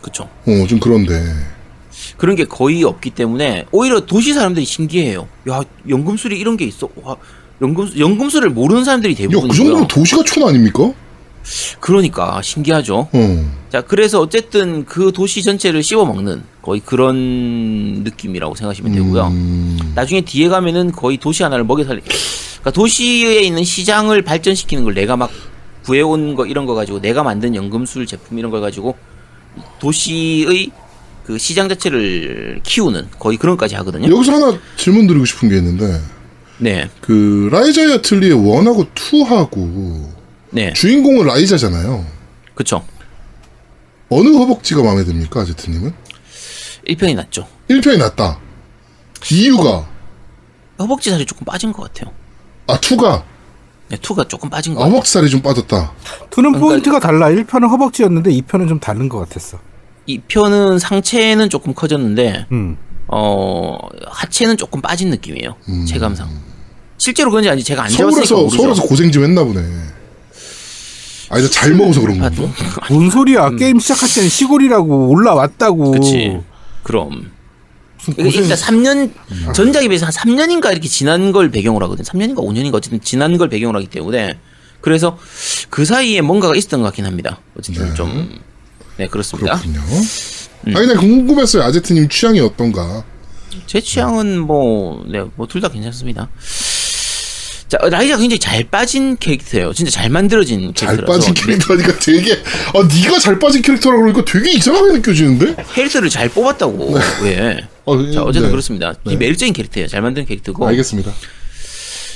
[0.01, 0.27] 그렇죠.
[0.45, 1.19] 어, 좀 그런데.
[2.17, 5.27] 그런 게 거의 없기 때문에 오히려 도시 사람들이 신기해요.
[5.49, 6.89] 야, 연금술이 이런 게 있어.
[7.03, 7.15] 와,
[7.61, 9.49] 연금 연금술을 모르는 사람들이 야, 대부분이고요.
[9.49, 10.91] 그 정도면 도시가 촌 아닙니까?
[11.79, 13.07] 그러니까 신기하죠.
[13.11, 13.51] 어.
[13.69, 19.27] 자, 그래서 어쨌든 그 도시 전체를 씹어먹는 거의 그런 느낌이라고 생각하시면 되고요.
[19.27, 19.79] 음.
[19.95, 22.01] 나중에 뒤에 가면은 거의 도시 하나를 먹여 살리.
[22.01, 25.31] 그러니까 도시에 있는 시장을 발전시키는 걸 내가 막
[25.85, 28.97] 구해온 거 이런 거 가지고 내가 만든 연금술 제품 이런 걸 가지고
[29.79, 30.71] 도시의
[31.27, 34.07] 그 시장 자체를 키우는 거의 그런 것까지 하거든요.
[34.15, 35.99] 여기서 하나 질문 드리고 싶은 게 있는데,
[36.57, 40.09] 네, 그, 라이자의 아틀리에 1하고 2하고,
[40.51, 42.05] 네, 주인공은 라이자잖아요.
[42.55, 42.81] 그쵸.
[44.07, 45.93] 어느 허벅지가 마음에 듭니까, 아제트 님은?
[46.87, 47.45] 1편이 낫죠.
[47.69, 48.39] 1편이 낫다.
[49.29, 49.85] 이유가,
[50.79, 52.13] 허벅지 살이 조금 빠진 것 같아요.
[52.67, 53.23] 아, 2가,
[53.89, 54.85] 네, 2가 조금 빠진 것 아.
[54.85, 55.91] 허벅지 살이 좀 빠졌다.
[56.29, 57.27] two는 그러니까- 포인트가 달라.
[57.31, 59.59] 1편은 허벅지였는데 2편은 좀 다른 것 같았어.
[60.07, 62.77] 2편은 상체는 조금 커졌는데 음.
[63.07, 65.55] 어 하체는 조금 빠진 느낌이에요.
[65.69, 65.85] 음.
[65.85, 66.29] 체감상.
[66.97, 68.57] 실제로 그런지 아닌지 제가 안 서울에서, 모르죠.
[68.57, 69.61] 서울에서 고생 좀 했나 보네.
[71.29, 72.53] 아, 이제 잘 먹어서 그런 아, 건가?
[72.89, 73.51] 뭔 소리야?
[73.51, 75.91] 게임 시작할 때는 시골이라고 올라왔다고.
[75.91, 75.91] 음.
[75.91, 76.39] 그치.
[76.83, 77.31] 그럼.
[78.15, 79.11] 일단 3년
[79.53, 82.05] 전작에 비해서 한 3년인가 이렇게 지난 걸 배경으로 하거든.
[82.05, 84.37] 3년인가 5년인가 어쨌든 지난 걸 배경으로 하기 때문에
[84.79, 85.17] 그래서
[85.69, 87.41] 그 사이에 뭔가가 있었던 것 같긴 합니다.
[87.57, 87.93] 어쨌든 네.
[87.95, 88.29] 좀
[88.97, 89.55] 네, 그렇습니다.
[89.59, 89.79] 그렇군요.
[90.67, 90.75] 음.
[90.75, 91.63] 아니, 나 궁금했어요.
[91.63, 93.03] 아제트님 취향이 어떤가?
[93.65, 96.29] 제 취향은 뭐, 네, 뭐 둘 다 괜찮습니다.
[97.67, 99.73] 자, 라이자가 굉장히 잘 빠진 캐릭터예요.
[99.73, 101.27] 진짜 잘 만들어진 잘 캐릭터라서.
[101.27, 102.31] 빠진 캐릭터니까 되게
[102.73, 105.65] 아 네가 잘 빠진 캐릭터라고 그러니까 되게 이상하게 느껴지는데?
[105.73, 106.95] 캐릭터를 잘 뽑았다고.
[107.23, 107.59] 왜?
[107.83, 108.49] 어, 자, 어쨌든 네.
[108.51, 108.93] 그렇습니다.
[109.05, 109.13] 네.
[109.13, 109.87] 이 매력적인 캐릭터예요.
[109.89, 110.65] 잘 만든 캐릭터고.
[110.65, 111.11] 알겠습니다.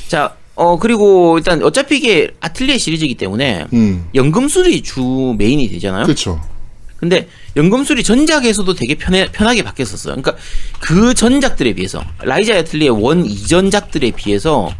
[0.07, 4.05] 자, 어 그리고 일단 어차피 이게 아틀리에 시리즈이기 때문에 음.
[4.15, 6.03] 연금술이 주 메인이 되잖아요.
[6.05, 6.41] 그렇죠.
[7.01, 7.27] 근데
[7.57, 10.15] 연금술이 전작에서도 되게 편해, 편하게 바뀌었었어요.
[10.15, 10.35] 그러니까
[10.79, 14.71] 그 전작들에 비해서 라이자 야틀리의 원 이전작들에 비해서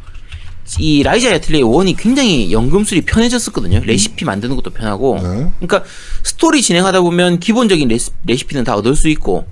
[0.78, 3.82] 이 라이자 야틀리의 원이 굉장히 연금술이 편해졌었거든요.
[3.84, 5.15] 레시피 만드는 것도 편하고.
[5.15, 5.51] 네.
[5.59, 5.84] 그러니까
[6.22, 9.47] 스토리 진행하다 보면 기본적인 레시, 레시피는 다 얻을 수 있고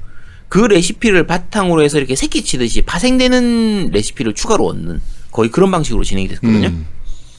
[0.48, 5.02] 그 레시피를 바탕으로 해서 이렇게 새끼 치듯이 파생되는 레시피를 추가로 얻는
[5.32, 6.68] 거의 그런 방식으로 진행이 됐거든요.
[6.68, 6.86] 음.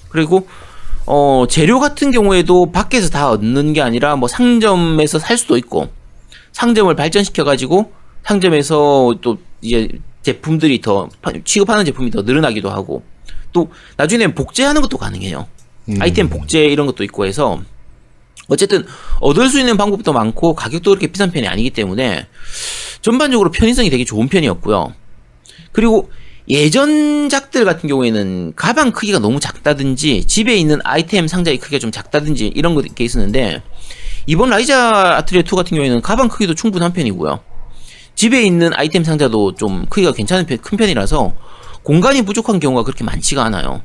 [0.08, 0.48] 그리고
[1.06, 5.88] 어 재료 같은 경우에도 밖에서 다 얻는 게 아니라 뭐 상점에서 살 수도 있고
[6.52, 7.92] 상점을 발전시켜 가지고
[8.24, 9.88] 상점에서 또 이제
[10.22, 13.02] 제품들이 더 파- 취급하는 제품이 더 늘어나기도 하고
[13.52, 15.48] 또 나중에는 복제하는 것도 가능해요.
[15.88, 15.96] 음.
[16.00, 17.60] 아이템 복제 이런 것도 있고 해서
[18.48, 18.84] 어쨌든
[19.20, 22.26] 얻을 수 있는 방법도 많고 가격도 그렇게 비싼 편이 아니기 때문에
[23.00, 24.92] 전반적으로 편의성이 되게 좋은 편이었고요.
[25.72, 26.10] 그리고
[26.50, 32.80] 예전작들 같은 경우에는 가방 크기가 너무 작다든지 집에 있는 아이템 상자의 크기가 좀 작다든지 이런
[32.94, 33.62] 게 있었는데
[34.26, 37.38] 이번 라이자 아트리에 2 같은 경우에는 가방 크기도 충분한 편이고요.
[38.16, 41.34] 집에 있는 아이템 상자도 좀 크기가 괜찮은 편, 큰 편이라서
[41.84, 43.82] 공간이 부족한 경우가 그렇게 많지가 않아요.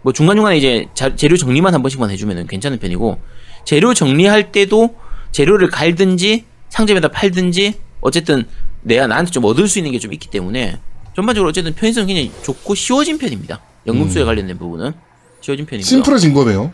[0.00, 3.20] 뭐 중간중간에 이제 자- 재료 정리만 한 번씩만 해주면 괜찮은 편이고
[3.66, 4.96] 재료 정리할 때도
[5.30, 8.46] 재료를 갈든지 상점에다 팔든지 어쨌든
[8.80, 10.80] 내가 나한테 좀 얻을 수 있는 게 좀 있기 때문에
[11.14, 13.60] 전반적으로 어쨌든 편의성 굉장히 좋고 쉬워진 편입니다.
[13.86, 14.92] 연금수에 관련된 부분은
[15.40, 15.86] 쉬워진 편이고요.
[15.86, 16.72] 심플해진 거네요.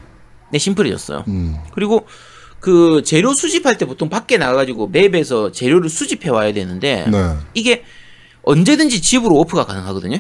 [0.51, 1.25] 네, 심플해졌어요.
[1.29, 1.57] 음.
[1.73, 2.07] 그리고
[2.61, 7.37] 그 재료 수집할 때 보통 밖에 나가가지고 맵에서 재료를 수집해 와야 되는데 네.
[7.55, 7.85] 이게
[8.43, 10.19] 언제든지 집으로 warp가 가능하거든요.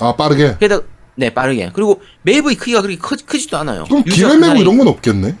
[0.00, 0.56] 아 빠르게.
[0.58, 0.84] 게다가
[1.16, 3.84] 네 빠르게 그리고 맵의 크기가 그렇게 크, 크지도 않아요.
[3.84, 5.36] 그럼 길 헤매고 이런 건 없겠네.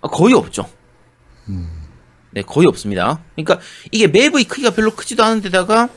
[0.00, 0.68] 아, 거의 없죠.
[2.30, 3.20] 네, 거의 없습니다.
[3.36, 3.60] 그러니까
[3.90, 5.88] 이게 맵의 크기가 별로 크지도 않은데다가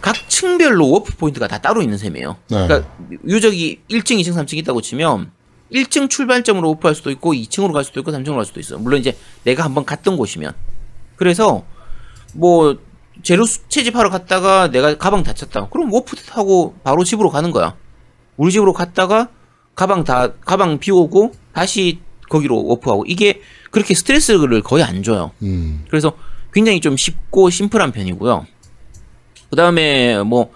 [0.00, 2.36] 각 층별로 워프 포인트가 다 따로 있는 셈이에요.
[2.48, 2.66] 네.
[2.66, 2.88] 그러니까
[3.26, 5.30] 유적이 1층, 2층, 3층 있다고 치면
[5.72, 8.78] 1층 출발점으로 warp할 수도 있고 2층으로 갈 수도 있고 3층으로 갈 수도 있어요.
[8.78, 10.52] 물론 이제 내가 한번 갔던 곳이면.
[11.16, 11.64] 그래서
[12.34, 12.78] 뭐
[13.22, 15.68] 재료 수- 채집하러 갔다가 내가 가방 다 찼다.
[15.68, 17.76] 그럼 워프 타고 바로 집으로 가는 거야.
[18.36, 19.28] 우리 집으로 갔다가
[19.74, 25.32] 가방 다 가방 비우고 다시 거기로 warp하고 이게 그렇게 스트레스를 거의 안 줘요.
[25.42, 25.84] 음.
[25.88, 26.12] 그래서
[26.52, 28.46] 굉장히 좀 쉽고 심플한 편이고요.
[29.52, 30.50] 그 다음에 뭐,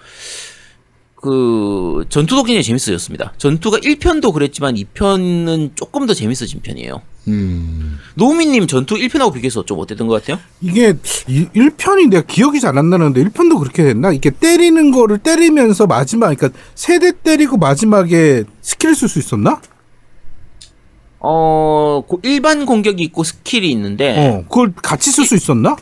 [1.16, 3.34] 그, 전투도 굉장히 재밌어졌습니다.
[3.36, 7.02] 전투가 1편도 그랬지만 2편은 조금 더 재밌어진 편이에요.
[7.28, 7.98] 음.
[8.14, 10.42] 노우미님 전투 1편하고 비교해서 좀 어땠던 것 같아요?
[10.62, 14.12] 이게 1편이 내가 기억이 잘 안 나는데 1편도 그렇게 됐나?
[14.12, 19.60] 이게 때리는 거를 때리면서 마지막 그러니까 세대 때리고 마지막에 스킬 쓸수 있었나?
[21.20, 25.76] 어, 고- 일반 공격이 있고 스킬이 있는데, 어, 그걸 같이 쓸 수 있었나?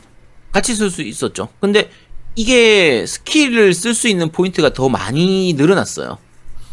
[0.50, 1.48] 같이 쓸 수 있었죠.
[1.60, 1.90] 근데
[2.36, 6.18] 이게 스킬을 쓸 수 있는 포인트가 더 많이 늘어났어요.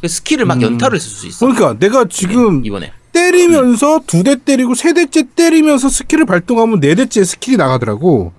[0.01, 1.45] 그 스킬을 막 연타를 쓸 수 있어.
[1.45, 2.91] 그러니까 내가 지금 이번에.
[3.11, 8.33] 때리면서 두대 때리고 세 대째 때리면서 스킬을 발동하면 네 대째 스킬이 나가더라고.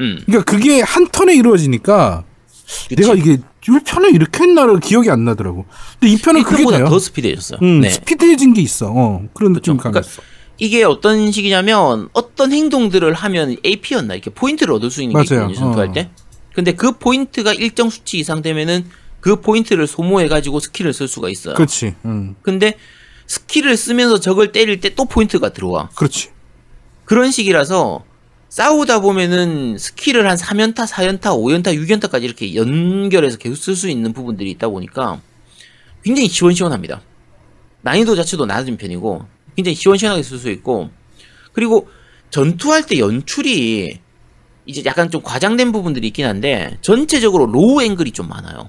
[0.00, 0.20] 음.
[0.26, 2.24] 그러니까 그게 한 턴에 이루어지니까
[2.88, 2.96] 그치.
[2.96, 5.64] 내가 이게 1편에 이렇게 했나를 기억이 안 나더라고.
[5.98, 6.88] 근데 2편은 그게 1편보다 돼요.
[6.88, 7.58] 더 스피드해졌어요.
[7.62, 7.90] 음, 네.
[7.90, 8.92] 스피드해진 게 있어.
[8.94, 9.90] 어, 그런 느낌이 그쵸.
[9.90, 10.22] 강했어.
[10.58, 15.46] 이게 어떤 식이냐면 어떤 행동들을 하면 AP였나 이렇게 포인트를 얻을 수 있는 게 맞아요.
[15.48, 15.92] 있거든요 전투할 어.
[15.92, 16.10] 때.
[16.58, 18.84] 근데 그 포인트가 일정 수치 이상 되면은
[19.20, 21.54] 그 포인트를 소모해 가지고 스킬을 쓸 수가 있어요.
[21.54, 21.94] 그렇지.
[22.04, 22.74] 음, 근데
[23.28, 25.88] 스킬을 쓰면서 적을 때릴 때 또 포인트가 들어와.
[25.94, 26.30] 그렇지.
[27.04, 28.04] 그런 식이라서
[28.48, 34.50] 싸우다 보면은 스킬을 한 3연타, 4연타, 5연타, 6연타까지 이렇게 연결해서 계속 쓸 수 있는 부분들이
[34.50, 35.20] 있다 보니까
[36.02, 37.02] 굉장히 시원시원합니다.
[37.82, 40.90] 난이도 자체도 낮은 편이고 굉장히 시원시원하게 쓸 수 있고
[41.52, 41.88] 그리고
[42.30, 44.00] 전투할 때 연출이
[44.68, 48.68] 이제 약간 좀 과장된 부분들이 있긴 한데 전체적으로 로우 앵글이 좀 많아요.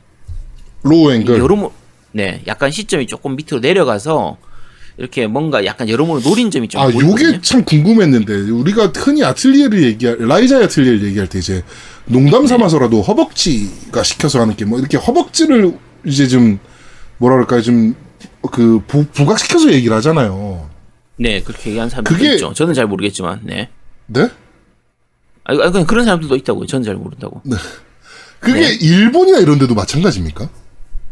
[0.83, 1.37] 로우 앵글.
[1.37, 1.73] 여러모
[2.13, 4.37] 네, 약간 시점이 조금 밑으로 내려가서
[4.97, 7.11] 이렇게 뭔가 약간 여러모로 노린 점이 좀 아, 보이거든요.
[7.11, 11.63] 요게 참 궁금했는데 우리가 흔히 아틀리에를 얘기할 라이자 아틀리에를 얘기할 때 이제
[12.05, 16.59] 농담 삼아서라도 허벅지가 시켜서 하는 게 뭐 이렇게 허벅지를 이제 좀
[17.17, 18.83] 뭐라 그럴까요 좀그
[19.13, 20.69] 부각시켜서 얘기를 하잖아요.
[21.17, 22.53] 네, 그렇게 얘기하는 사람들도 그게- 있죠.
[22.53, 23.67] 저는 잘 모르겠지만, 네.
[24.07, 24.29] 네?
[25.49, 26.67] 아, 아, 그냥 그런 사람들도 있다고요.
[26.67, 27.41] 저는 잘 모른다고.
[28.39, 28.73] 그게 네.
[28.75, 30.49] 일본이나 이런 데도 마찬가지입니까?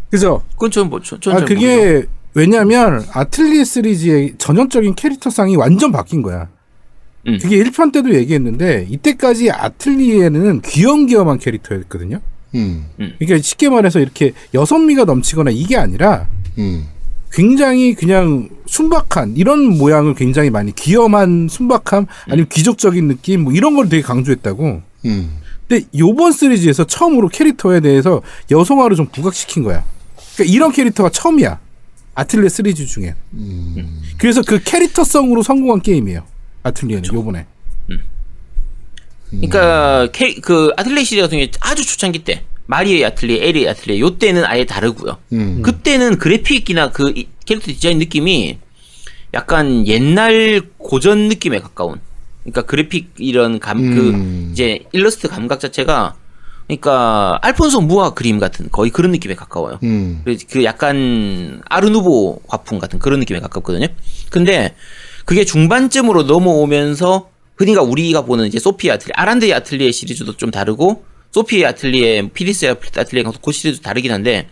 [0.09, 0.43] 그죠?
[0.51, 1.67] 그건 저는 뭐, 저, 저는 아, 잘 모르죠.
[1.67, 6.47] 그게 왜냐면 아틀리에 시리즈의 전형적인 캐릭터상이 완전 바뀐 거야.
[7.27, 7.39] 음.
[7.41, 12.21] 그게 1편 때도 얘기했는데 이때까지 아틀리에는 귀염귀염한 캐릭터였거든요.
[12.55, 16.27] 음, 그러니까 쉽게 말해서 이렇게 여성미가 넘치거나 이게 아니라
[16.57, 16.87] 음,
[17.31, 23.89] 굉장히 그냥 순박한 이런 모양을 굉장히 많이 귀염한 순박함 아니면 기적적인 느낌 뭐 이런 걸
[23.89, 24.81] 되게 강조했다고.
[25.05, 25.37] 음.
[25.67, 29.83] 근데 요번 시리즈에서 처음으로 캐릭터에 대해서 여성화를 좀 부각시킨 거야.
[30.35, 31.59] 그러니까 이런 캐릭터가 처음이야.
[32.15, 33.15] 아틀리에 시리즈 중에.
[34.17, 36.23] 그래서 그 캐릭터성으로 성공한 게임이에요.
[36.63, 37.45] 아틀리에는 요번에.
[39.29, 44.45] 그러니까 캐, 그 아틀레 시리즈 같은 경우에 아주 초창기 때 마리오의 아틀리에, 에리의 아틀리에 요때는
[44.45, 45.17] 아예 다르고요.
[45.33, 45.61] 음.
[45.61, 48.57] 그때는 그래픽이나 그 이- 캐릭터 디자인 느낌이
[49.33, 51.99] 약간 옛날 고전 느낌에 가까운.
[52.43, 54.49] 그러니까 그래픽 이런 감그 음.
[54.51, 56.15] 이제 일러스트 감각 자체가
[56.67, 59.79] 그러니까 알폰소 무아 그림 같은 거의 그런 느낌에 가까워요.
[59.83, 60.21] 음.
[60.25, 63.87] 그- 그 약간 아르누보 화풍 같은 그런 느낌에 가깝거든요.
[64.29, 64.75] 근데
[65.25, 71.03] 그게 중반쯤으로 넘어오면서 흔히가 우리가 보는 이제 소피 아틀리, 아란드의 아틀리에 시리즈도 좀 다르고
[71.37, 74.47] 소피의 아틀리에, 피리스의 아틀리에 그 시리즈도 다르긴 한데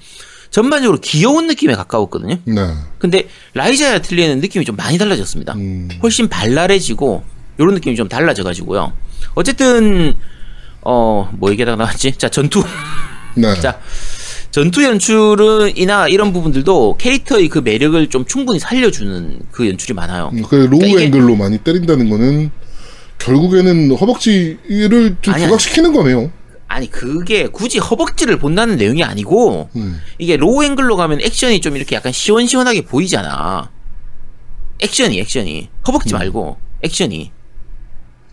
[0.51, 2.37] 전반적으로 귀여운 느낌에 가까웠거든요.
[2.45, 2.61] 네.
[2.99, 5.53] 근데 라이자의 아틀리에는 느낌이 좀 많이 달라졌습니다.
[5.53, 5.89] 음.
[6.03, 7.23] 훨씬 발랄해지고
[7.57, 8.93] 이런 느낌이 좀 달라져 가지고요.
[9.33, 10.13] 어쨌든
[10.81, 12.13] 어 뭐 얘기하다가 나왔지?
[12.17, 12.63] 자 전투
[13.35, 13.59] 네.
[13.59, 13.79] 자,
[14.51, 20.29] 전투 연출이나 이런 부분들도 캐릭터의 그 매력을 좀 충분히 살려주는 그 연출이 많아요.
[20.33, 22.51] 음, 그 로우 그러니까 앵글로 많이 때린다는 거는
[23.17, 25.47] 결국에는 허벅지를 좀 아니야.
[25.47, 26.31] 부각시키는 거네요.
[26.67, 30.01] 아니, 그게 굳이 허벅지를 본다는 내용이 아니고, 음.
[30.17, 33.69] 이게 로우 앵글로 가면 액션이 좀 이렇게 약간 시원시원하게 보이잖아.
[34.79, 35.69] 액션이, 액션이.
[35.87, 37.31] 허벅지 말고, 액션이.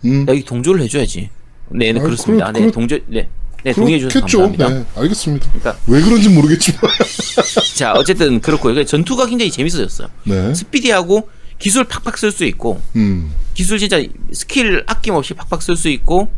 [0.06, 0.24] 음.
[0.24, 1.30] 나 여기 동조를 해줘야지.
[1.68, 2.46] 네, 네, 아, 그렇습니다.
[2.46, 3.28] 그렇- 네, 그렇- 동조, 네.
[3.64, 4.38] 네, 동의해 주셔서 그렇겠죠.
[4.38, 4.68] 감사합니다.
[4.94, 5.46] 네, 알겠습니다.
[5.52, 6.80] 그러니까, 왜 그런지 모르겠지만.
[7.76, 8.72] 자, 어쨌든 그렇고요.
[8.74, 10.08] 그러니까 전투가 굉장히 재밌어졌어요.
[10.24, 10.52] 네.
[10.54, 11.28] 스피디하고
[11.60, 13.30] 기술 팍팍 쓸 수 있고, 음.
[13.54, 14.02] 기술 진짜
[14.32, 16.28] 스킬 아낌없이 팍팍 쓸 수 있고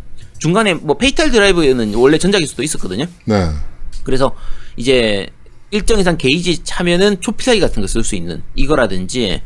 [0.45, 3.07] 중간에 뭐 fatal drive는 원래 전작에서도 있었거든요.
[3.25, 3.49] 네.
[4.03, 4.33] 그래서
[4.77, 5.27] 이제
[5.71, 9.41] 일정 이상 게이지 차면은 초필살기 같은 거 쓸 수 있는 이거라든지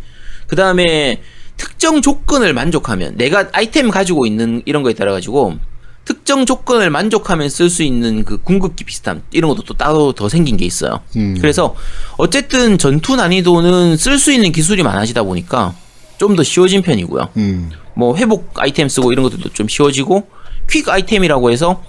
[0.49, 1.23] 그 다음에
[1.57, 5.57] 특정 조건을 만족하면 내가 아이템 가지고 있는 이런 거에 따라 가지고
[6.05, 10.57] 특정 조건을 만족하면 쓸 수 있는 그 궁극기 비슷함 이런 것도 또 따로 더 생긴
[10.57, 10.99] 게 있어요.
[11.15, 11.37] 음.
[11.41, 11.77] 그래서
[12.17, 15.77] 어쨌든 전투 난이도는 쓸 수 있는 기술이 많아지다 보니까
[16.19, 17.29] 좀 더 쉬워진 편이고요.
[17.37, 17.71] 음.
[17.95, 20.27] 뭐 회복 아이템 쓰고 이런 것들도 좀 쉬워지고
[20.69, 21.83] 퀵 아이템이라고 해서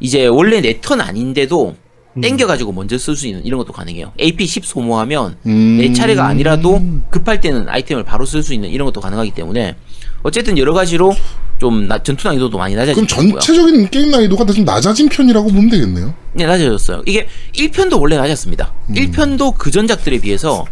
[0.00, 1.76] 이제 원래 내 턴 아닌데도
[2.20, 4.12] 땡겨가지고 먼저 쓸 수 있는 이런 것도 가능해요.
[4.20, 5.78] AP 10 소모하면 음.
[5.78, 9.76] 내 차례가 아니라도 급할 때는 아이템을 바로 쓸 수 있는 이런 것도 가능하기 때문에
[10.22, 11.14] 어쨌든 여러 가지로
[11.58, 13.30] 좀 나- 전투 난이도도 많이 낮아진 그럼.
[13.30, 16.12] 전체적인 게임 난이도가 좀 낮아진 편이라고 보면 되겠네요.
[16.32, 17.02] 네, 낮아졌어요.
[17.06, 18.72] 이게 1편도 원래 낮았습니다.
[18.88, 18.94] 음.
[18.94, 20.64] 1편도 그 전작들에 비해서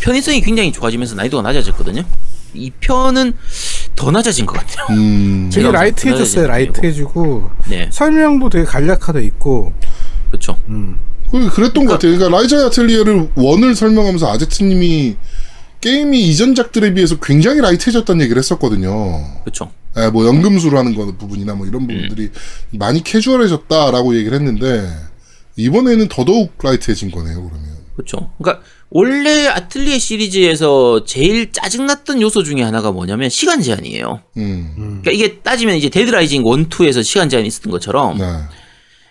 [0.00, 2.02] 편의성이 굉장히 좋아지면서 난이도가 낮아졌거든요.
[2.54, 3.34] 2편은
[3.96, 4.86] 더 낮아진 것 같아요.
[4.96, 5.50] 음.
[5.52, 6.46] 되게 라이트해졌어요.
[6.46, 9.72] 라이트해지고 네, 설명도 되게 간략화돼 있고.
[10.28, 10.56] 그렇죠.
[11.30, 12.16] 그- 그랬던 것 같아요.
[12.16, 15.16] 그러니까 라이자 아틀리에를 원을 설명하면서 아제트님이
[15.80, 19.24] 게임이 이전작들에 비해서 굉장히 라이트해졌다는 얘기를 했었거든요.
[19.44, 19.70] 그렇죠.
[19.96, 22.30] 예, 뭐 연금술을 하는 거 부분이나 뭐 이런 부분들이
[22.70, 24.88] 많이 캐주얼해졌다라고 얘기를 했는데
[25.56, 27.36] 이번에는 더더욱 light해진 거네요.
[27.48, 27.70] 그러면.
[27.96, 28.30] 그렇죠.
[28.38, 34.20] 그러니까 원래 아틀리에 시리즈에서 제일 짜증났던 요소 중에 하나가 뭐냐면 시간 제한이에요.
[34.36, 34.74] 음.
[34.76, 38.24] 그러니까 이게 따지면 이제 Dead Rising 1, 2에서 시간 제한이 있었던 것처럼 네.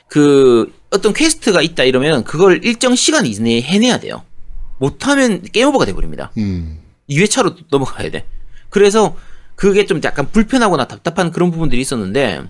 [0.08, 4.24] 그 어떤 quest가 있다 이러면 그걸 일정 시간 이내에 해내야 돼요.
[4.80, 6.32] 못하면 game over가 돼버립니다.
[6.38, 6.80] 음.
[7.10, 8.26] 2회차로 넘어가야 돼.
[8.70, 9.16] 그래서
[9.56, 12.44] 그게 좀 약간 불편하거나 답답한 그런 부분들이 있었는데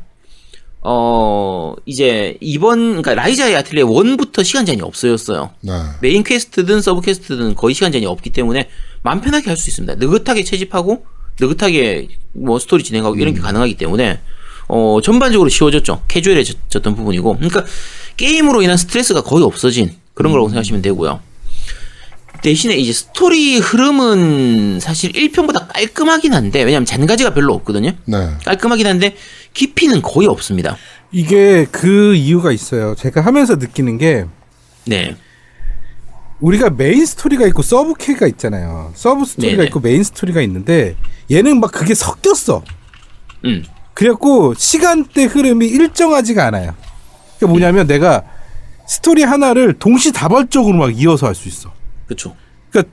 [0.82, 5.52] 어 이제 이번 그러니까 라이자의 아틀리에 1부터 시간 제한이 없어졌어요.
[5.62, 5.74] 네.
[6.02, 8.70] 메인 퀘스트든 서브 퀘스트든 거의 시간 제한이 없기 때문에
[9.02, 9.96] 마음 편하게 할 수 있습니다.
[9.96, 11.06] 느긋하게 채집하고
[11.40, 14.20] 느긋하게 뭐 스토리 진행하고 이런 게 가능하기 때문에
[14.70, 16.04] 어 전반적으로 쉬워졌죠.
[16.08, 17.66] 캐주얼해졌던 부분이고 그러니까
[18.18, 21.20] 게임으로 인한 스트레스가 거의 없어진 그런 거라고 생각하시면 되고요.
[22.42, 27.92] 대신에 이제 스토리 흐름은 사실 1편보다 깔끔하긴 한데 왜냐면 잔가지가 별로 없거든요.
[28.06, 28.30] 네.
[28.46, 29.16] 깔끔하긴 한데
[29.54, 30.78] 깊이는 거의 없습니다.
[31.12, 32.96] 이게 그 이유가 있어요.
[32.96, 34.26] 제가 하면서 느끼는 게
[34.86, 35.16] 네.
[36.40, 38.94] 우리가 메인 스토리가 있고 서브 퀘가 있잖아요.
[38.96, 39.68] 서브 스토리가 네네.
[39.68, 40.96] 있고 메인 스토리가 있는데
[41.30, 42.64] 얘는 막 그게 섞였어.
[43.44, 43.66] 음.
[43.94, 46.74] 그래갖고 시간대 흐름이 일정하지가 않아요.
[47.34, 48.24] 그게 뭐냐면 내가
[48.88, 51.74] 스토리 하나를 동시다발적으로 막 이어서 할 수 있어.
[52.10, 52.36] 그렇죠.
[52.72, 52.92] 그러니까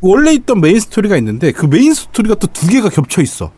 [0.00, 3.52] 원래 있던 메인 스토리가 있는데 그 메인 스토리가 또 두 개가 겹쳐 있어.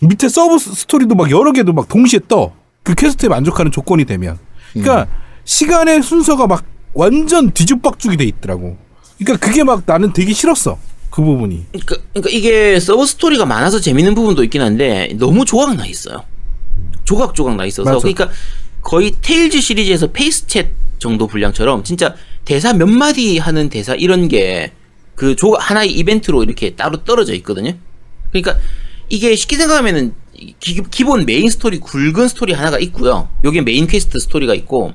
[0.00, 2.52] 밑에 서브 스- 스토리도 막 여러 개도 막 동시에 떠.
[2.84, 4.38] 그 퀘스트에 만족하는 조건이 되면.
[4.72, 5.08] 그러니까
[5.44, 8.76] 시간의 순서가 막 완전 뒤죽박죽이 돼 있더라고.
[9.18, 10.78] 그러니까 그게 막 나는 되게 싫었어.
[11.10, 11.66] 그 부분이.
[11.72, 16.22] 그러니까, 그러니까 이게 서브 스토리가 많아서 재밌는 부분도 있긴 한데 너무 조각 나 있어요.
[17.04, 17.98] 조각 조각 나 있어서 맞아.
[18.00, 18.28] 그러니까
[18.82, 22.14] 거의 테일즈 시리즈에서 페이스챗 정도 분량처럼 진짜
[22.46, 24.72] 대사 몇 마디 하는 대사 이런 게
[25.16, 27.72] 그 하나의 이벤트로 이렇게 따로 떨어져 있거든요.
[28.30, 28.58] 그러니까
[29.08, 30.14] 이게 쉽게 생각하면은
[30.60, 33.28] 기, 본 메인 스토리 굵은 스토리 하나가 있고요.
[33.42, 34.92] 여기 메인 퀘스트 스토리가 있고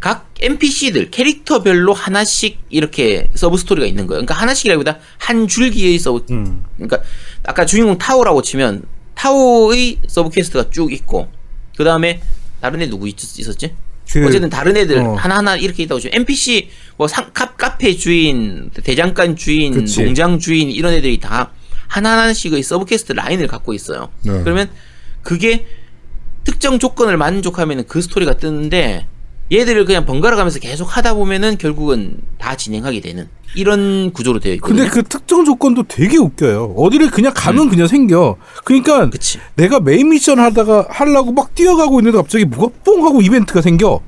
[0.00, 4.24] 각 NPC들 캐릭터별로 하나씩 이렇게 서브 스토리가 있는 거예요.
[4.24, 6.24] 그러니까 하나씩이라기보다 한 줄기의 서브.
[6.32, 6.64] 음.
[6.74, 7.00] 그러니까
[7.44, 8.82] 아까 주인공 타오라고 치면
[9.14, 11.28] 타오의 서브 퀘스트가 쭉 있고
[11.76, 12.20] 그 다음에
[12.60, 13.14] 다른 애 누구 있,
[13.48, 13.74] 었지
[14.20, 15.14] 그, 어쨌든 다른 애들 어.
[15.14, 20.02] 하나하나 이렇게 있다고 치면 NPC 뭐 상, 카, 카페 주인, 대장간 주인, 그치.
[20.02, 21.52] 농장 주인 이런 애들이 다
[21.88, 24.08] 하나하나씩의 서브 퀘스트 라인을 갖고 있어요.
[24.22, 24.40] 네.
[24.42, 24.70] 그러면
[25.22, 25.66] 그게
[26.44, 29.06] 특정 조건을 만족하면 그 스토리가 뜨는데
[29.52, 34.78] 얘들을 그냥 번갈아 가면서 계속 하다 보면은 결국은 다 진행하게 되는 이런 구조로 되어 있거든요.
[34.78, 36.74] 근데 그 특정 조건도 되게 웃겨요.
[36.76, 38.36] 어디를 그냥 가면 그냥 생겨.
[38.64, 39.10] 그러니까 음.
[39.10, 39.38] 그치.
[39.54, 44.00] 내가 메인 미션 하다가 하려고 막 뛰어가고 있는데 갑자기 뭐가 뽕 하고 이벤트가 생겨.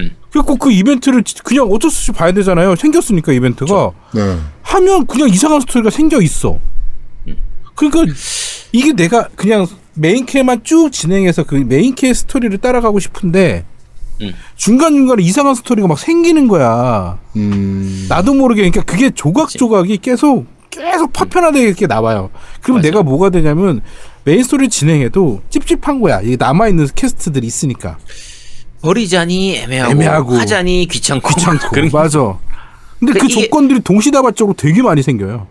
[0.00, 0.10] 음.
[0.30, 2.74] 그래갖고 그 이벤트를 그냥 어쩔 수 없이 봐야 되잖아요.
[2.74, 3.92] 생겼으니까 이벤트가.
[4.14, 4.36] 네.
[4.62, 6.58] 하면 그냥 이상한 스토리가 생겨 있어.
[7.28, 7.36] 음.
[7.76, 8.12] 그러니까
[8.72, 13.64] 이게 내가 그냥 메인 퀘만 쭉 진행해서 그 메인 퀘 스토리를 따라가고 싶은데
[14.22, 14.34] 음.
[14.56, 17.18] 중간 중간에 이상한 스토리가 막 생기는 거야.
[17.36, 18.06] 음.
[18.08, 22.30] 나도 모르게 그러니까 그게 조각 조각이 계속 계속 파편화되게 이렇게 나와요.
[22.62, 22.88] 그럼 맞아.
[22.88, 23.82] 내가 뭐가 되냐면
[24.24, 26.20] 메인 스토리 진행해도 찝찝한 거야.
[26.22, 27.98] 이게 남아 있는 퀘스트들이 있으니까
[28.80, 30.34] 버리자니 애매하고, 애매하고.
[30.34, 32.18] 하자니 귀찮고 귀찮고 그런 게- 맞아.
[32.98, 35.46] 근데 그 그러니까 이게- 조건들이 동시다발적으로 되게 많이 생겨요.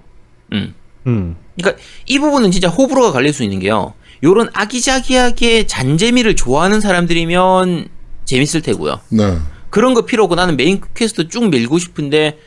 [0.53, 0.73] 음.
[1.07, 1.35] 음.
[1.55, 3.93] 그러니까 이 부분은 진짜 호불호가 갈릴 수 있는 게요.
[4.23, 7.87] 요런 아기자기하게 잔재미를 좋아하는 사람들이면
[8.31, 9.01] 재밌을 테고요.
[9.09, 9.37] 네.
[9.69, 12.37] 그런 거 필요 없고 나는 메인 퀘스트 쭉 밀고 싶은데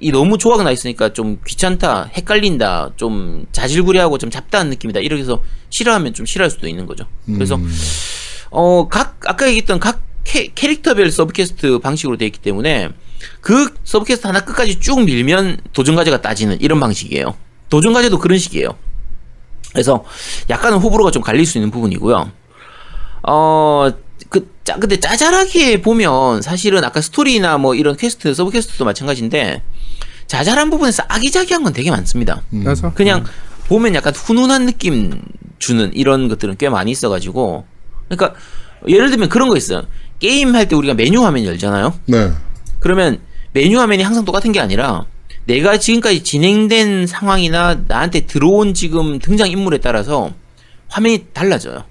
[0.00, 5.00] 이 너무 조각 나 있으니까 좀 귀찮다, 헷갈린다, 좀 자질구레하고 좀 잡다한 느낌이다.
[5.00, 7.04] 이렇게 해서 싫어하면 좀 싫어할 수도 있는 거죠.
[7.26, 7.72] 그래서 음.
[8.50, 12.90] 어, 각, 아까 얘기했던 각 캐, 캐릭터별 서브퀘스트 방식으로 되어 있기 때문에
[13.40, 17.34] 그 서브퀘스트 하나 끝까지 쭉 밀면 도전 과제가 따지는 이런 방식이에요.
[17.68, 18.76] 도전 과제도 그런 식이에요.
[19.72, 20.04] 그래서
[20.50, 22.30] 약간은 호불호가 좀 갈릴 수 있는 부분이고요.
[23.22, 24.07] 어, 그,
[24.68, 29.62] 짜, 근데 짜잘하게 보면 사실은 아까 스토리나 뭐 이런 퀘스트, 서브 퀘스트도 마찬가지인데
[30.26, 32.42] 자잘한 부분에서 아기자기한 건 되게 많습니다.
[32.52, 32.64] 음.
[32.64, 33.24] 그래서 그냥
[33.68, 35.22] 보면 약간 훈훈한 느낌
[35.58, 37.64] 주는 이런 것들은 꽤 많이 있어가지고
[38.10, 38.38] 그러니까
[38.86, 39.84] 예를 들면 그런 거 있어요
[40.20, 42.30] 게임 할 때 우리가 메뉴 화면 열잖아요 네.
[42.78, 43.20] 그러면
[43.52, 45.06] 메뉴 화면이 항상 똑같은 게 아니라
[45.46, 50.30] 내가 지금까지 진행된 상황이나 나한테 들어온 지금 등장 인물에 따라서
[50.88, 51.84] 화면이 달라져요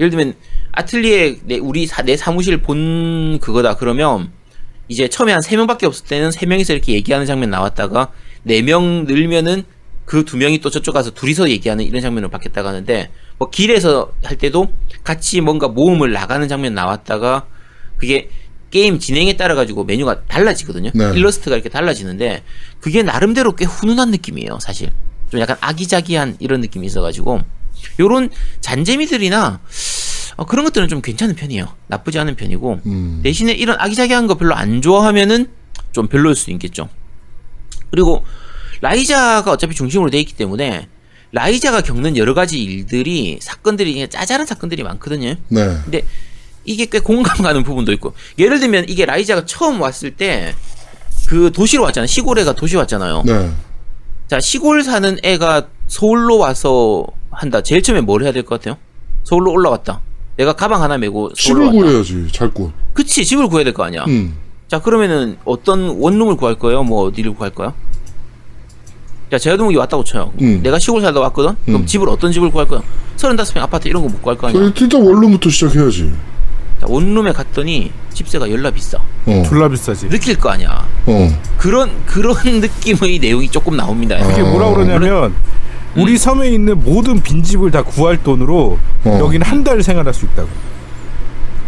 [0.00, 0.34] 예를 들면
[0.72, 4.30] 아틀리에 내 우리 사, 내 사무실 본 그거다 그러면
[4.88, 8.10] 이제 처음에 한 세 명밖에 없을 때는 세 명이서 이렇게 얘기하는 장면 나왔다가
[8.42, 9.64] 네 명 늘면은
[10.04, 14.36] 그 두 명이 또 저쪽 가서 둘이서 얘기하는 이런 장면을 받겠다고 하는데 뭐 길에서 할
[14.36, 14.72] 때도
[15.04, 17.46] 같이 뭔가 모험을 나가는 장면 나왔다가
[17.96, 18.28] 그게
[18.70, 20.90] 게임 진행에 따라 가지고 메뉴가 달라지거든요.
[20.94, 21.12] 네.
[21.14, 22.42] 일러스트가 이렇게 달라지는데
[22.80, 24.90] 그게 나름대로 꽤 훈훈한 느낌이에요, 사실.
[25.30, 27.40] 좀 약간 아기자기한 이런 느낌이 있어가지고
[28.00, 29.60] 요런 잔재미들이나
[30.42, 31.68] 어, 그런 것들은 좀 괜찮은 편이에요.
[31.86, 33.20] 나쁘지 않은 편이고 음.
[33.22, 35.48] 대신에 이런 아기자기한 거 별로 안 좋아하면은
[35.92, 36.88] 좀 별로일 수 있겠죠.
[37.90, 38.24] 그리고
[38.80, 40.88] 라이자가 어차피 중심으로 돼 있기 때문에
[41.30, 45.36] 라이자가 겪는 여러 가지 일들이 사건들이 그냥 짜잘한 사건들이 많거든요.
[45.48, 45.78] 네.
[45.84, 46.02] 근데
[46.64, 50.54] 이게 꽤 공감 가는 부분도 있고 예를 들면 이게 라이자가 처음 왔을 때
[51.28, 52.06] 그 도시로 왔잖아요.
[52.08, 53.22] 시골 애가 도시 왔잖아요.
[53.24, 53.50] 네.
[54.28, 57.62] 자 시골 사는 애가 서울로 와서 한다.
[57.62, 58.76] 제일 처음에 뭘 해야 될 것 같아요?
[59.24, 60.00] 서울로 올라왔다.
[60.36, 61.88] 내가 가방 하나 메고 서울로 집을 왔다.
[62.02, 62.28] 구해야지.
[62.32, 62.72] 잘 곳.
[62.94, 64.04] 그치 집을 구해야 될 거 아니야.
[64.08, 64.34] 음.
[64.68, 66.82] 자 그러면은 어떤 원룸을 구할 거예요?
[66.82, 67.74] 뭐 어디를 구할 거야?
[69.30, 70.32] 자 제아동이 왔다고 쳐요.
[70.40, 70.60] 음.
[70.62, 71.56] 내가 시골 살다 왔거든.
[71.66, 71.86] 그럼 음.
[71.86, 72.82] 집을 어떤 집을 구할 거야?
[73.16, 74.60] 서른다섯 평 아파트 이런 거 못 구할 거 아니야.
[74.60, 76.12] 그 일단 원룸부터 시작해야지.
[76.80, 78.98] 자 원룸에 갔더니 집세가 열나 비싸.
[79.26, 79.42] 어.
[79.46, 80.08] 졸라 비싸지.
[80.08, 80.86] 느낄 거 아니야.
[81.06, 81.28] 어.
[81.58, 84.16] 그런 그런 느낌의 내용이 조금 나옵니다.
[84.16, 84.32] 아.
[84.32, 85.34] 이게 뭐라 그러냐면
[85.96, 89.18] 우리 섬에 있는 모든 빈집을 다 구할 돈으로 어.
[89.20, 90.48] 여기는 한 달 생활할 수 있다고.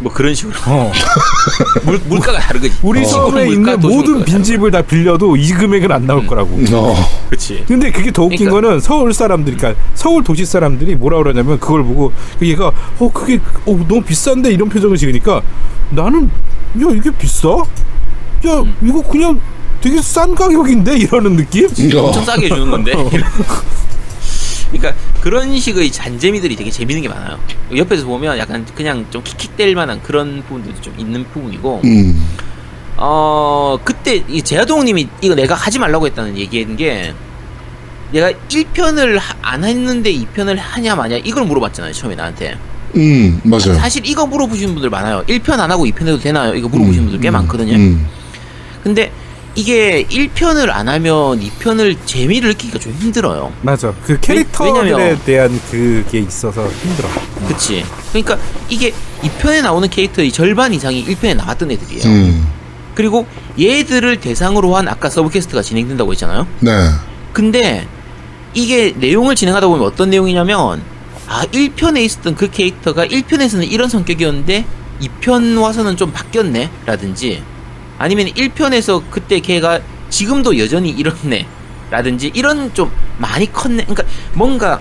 [0.01, 0.91] 뭐 그런 식으로 어.
[1.85, 2.75] 물, 물가가 다르거지.
[2.83, 3.05] 우리 어.
[3.05, 6.59] 섬에 있는 모든 빈집을 다 빌려도 이 금액은 안 나올 거라고.
[6.73, 6.95] 어.
[7.29, 7.65] 그렇지.
[7.69, 11.85] 근데 그게 더 웃긴 그러니까- 거는 서울 사람들이, 그러니까 서울 도시 사람들이 뭐라 그러냐면 그걸
[11.85, 12.13] 보고
[12.43, 15.41] 얘가 어 그게 어 너무 비싼데 이런 표정을 지으니까
[15.91, 17.49] 나는 야 이게 비싸?
[17.51, 17.65] 야
[18.61, 18.75] 음.
[18.83, 19.41] 이거 그냥
[19.81, 21.67] 되게 싼 가격인데 이러는 느낌?
[21.97, 22.07] 어.
[22.07, 22.93] 엄청 싸게 주는 건데.
[24.71, 27.39] 그러니까 그런 식의 잔재미들이 되게 재밌는 게 많아요.
[27.75, 32.29] 옆에서 보면 약간 그냥 좀 킥킥댈 만한 그런 부분들도 좀 있는 부분이고, 음.
[32.97, 37.15] 어, 그때 이 제아동님이 이거 내가 하지 말라고 했다는 얘기한 게,
[38.13, 42.57] 내가 1편을 안 했는데 2편을 하냐 마냐 이걸 물어봤잖아요 처음에 나한테
[42.97, 43.75] 음, 맞아요.
[43.75, 45.25] 사실 이거 물어보시는 분들 많아요.
[45.27, 46.55] 1편 안 하고 2편 해도 되나요?
[46.55, 47.75] 이거 물어보시는 분들 꽤 많거든요.
[47.75, 48.07] 음,
[48.85, 49.11] 근데
[49.57, 53.53] 이게 1편을 안 하면 2편을 재미를 느끼기가 좀 힘들어요.
[53.63, 53.95] 맞아.
[54.05, 57.09] 그 캐릭터들에 왜냐면- 대한 그게 있어서 힘들어.
[57.47, 57.85] 그치?
[58.11, 58.37] 그러니까
[58.69, 58.93] 이게
[59.23, 62.05] 2편에 나오는 캐릭터의 절반 이상이 1편에 나왔던 애들이에요.
[62.05, 62.47] 음,
[62.97, 63.27] 그리고
[63.61, 66.47] 얘들을 대상으로 한 아까 서브캐스트가 진행된다고 했잖아요.
[66.61, 66.73] 네.
[67.33, 67.87] 근데
[68.55, 70.83] 이게 내용을 진행하다 보면 어떤 내용이냐면
[71.29, 74.65] 아 1편에 있었던 그 캐릭터가 1편에서는 이런 성격이었는데
[75.01, 77.43] 2편 와서는 좀 바뀌었네 라든지
[78.05, 79.81] 아니면 1편에서 그때 걔가
[80.11, 81.47] 지금도 여전히 이렇네
[81.91, 83.85] 라든지 이런 좀 많이 컸네.
[83.85, 84.79] 그러니까 뭔가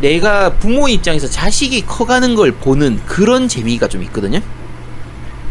[0.00, 4.40] 내가 부모 입장에서 자식이 커가는 걸 보는 그런 재미가 좀 있거든요.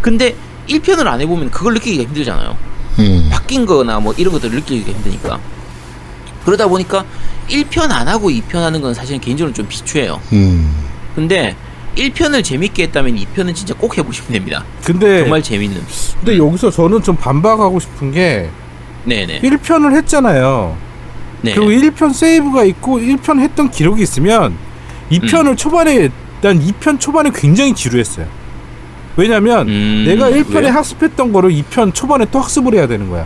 [0.01, 0.35] 근데
[0.67, 2.57] 1편을 안 해보면 그걸 느끼기가 힘들잖아요.
[2.99, 5.39] 음, 바뀐 거나 뭐 이런 것들을 느끼기가 힘드니까.
[6.43, 7.05] 그러다 보니까
[7.47, 10.19] 1편 안 하고 2편 하는 건 사실은 개인적으로 좀 비추해요.
[10.33, 10.69] 음,
[11.15, 11.55] 근데
[11.95, 15.81] 1편을 재밌게 했다면 2편은 진짜 꼭 해보시면 됩니다 근데 정말 재밌는
[16.19, 18.49] 근데 여기서 저는 좀 반박하고 싶은 게
[19.05, 20.75] 네네 1편을 했잖아요.
[21.41, 21.53] 네.
[21.53, 24.57] 그리고 1편 세이브가 있고 1편 했던 기록이 있으면
[25.11, 25.55] 2편을 음.
[25.55, 26.09] 초반에
[26.41, 28.25] 난 2편 초반에 굉장히 지루했어요.
[29.15, 30.73] 왜냐면 음, 내가 1편에 왜요?
[30.73, 33.25] 학습했던 거를 2편 초반에 또 학습을 해야 되는 거야.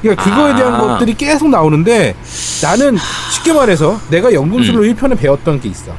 [0.00, 0.78] 그러니까 그거에 대한 아.
[0.78, 2.14] 것들이 계속 나오는데
[2.62, 2.96] 나는
[3.32, 5.92] 쉽게 말해서 내가 연금술로 1편에 배웠던 게 있어.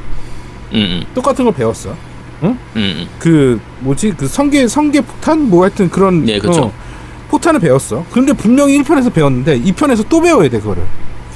[0.74, 1.96] 음, 음, 똑같은 걸 배웠어.
[2.44, 3.08] 음, 음.
[3.20, 6.64] 그 뭐지 그 성계 성계 폭탄 뭐 하여튼 그런 네, 그쵸.
[6.64, 6.74] 어,
[7.30, 8.06] 포탄을 배웠어.
[8.12, 10.84] 그런데 분명히 1편에서 배웠는데 2편에서 또 배워야 돼 그거를.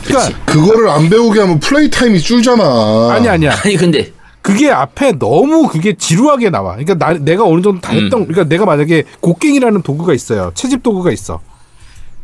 [0.04, 0.46] 그러니까 그치.
[0.46, 3.12] 그거를 안 배우게 하면 플레이 타임이 줄잖아.
[3.12, 3.56] 아니 아니야.
[3.64, 4.12] 아니 근데
[4.42, 6.78] 그게 앞에 너무 그게 지루하게 나와.
[6.78, 10.52] 그러니까 나, 내가 어느 정도 다 했던, 그러니까 내가 만약에 곡괭이라는 도구가 있어요.
[10.56, 11.42] 채집 도구가 있어.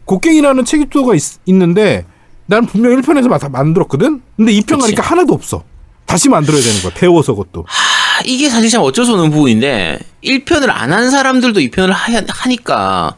[0.06, 2.06] 곡괭이라는 채집 도구가 있, 있는데
[2.46, 4.22] 난 분명 1편에서 다 만들었거든?
[4.38, 4.82] 근데 2편 그치.
[4.82, 5.64] 가니까 하나도 없어.
[6.06, 6.94] 다시 만들어야 되는 거야.
[6.94, 7.66] 배워서 그것도.
[7.68, 13.16] 아, 이게 사실 참 어쩔 수 없는 부분인데 1편을 안 한 사람들도 2편을 하, 하니까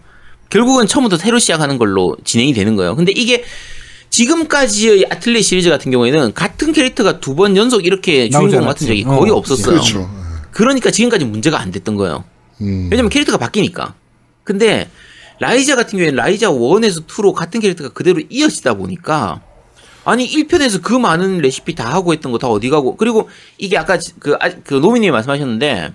[0.49, 2.95] 결국은 처음부터 새로 시작하는 걸로 진행이 되는 거예요.
[2.95, 3.43] 근데 이게
[4.09, 9.19] 지금까지의 아틀레 시리즈 같은 경우에는 같은 캐릭터가 두 번 연속 이렇게 주인공 맡은 적이 않았지.
[9.19, 9.65] 거의 어, 없었어요.
[9.75, 10.09] 그렇죠.
[10.51, 12.23] 그러니까 지금까지 문제가 안 됐던 거예요.
[12.61, 13.93] 음, 왜냐면 캐릭터가 바뀌니까.
[14.45, 14.89] 근데
[15.41, 19.41] 라이자 같은 경우에는 라이자 1에서 2로 같은 캐릭터가 그대로 이어지다 보니까
[20.05, 23.97] 아니 1편에서 그 많은 레시피 다 하고 했던 거 다 어디 가고 그리고 이게 아까
[24.19, 25.93] 그, 아, 그 노미님이 말씀하셨는데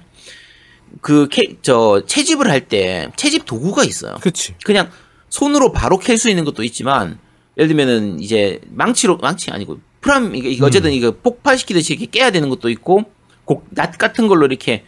[1.01, 4.17] 그 캐, 저 채집을 할 때 채집 도구가 있어요.
[4.21, 4.55] 그치.
[4.65, 4.91] 그냥
[5.29, 7.19] 손으로 바로 캘 수 있는 것도 있지만
[7.57, 12.49] 예를 들면은 이제 망치로 망치 아니고 프람 이게 이거 어쨌든 이거 폭발시키듯이 이렇게 깨야 되는
[12.49, 13.05] 것도 있고
[13.45, 14.85] 곡, 낫 같은 걸로 이렇게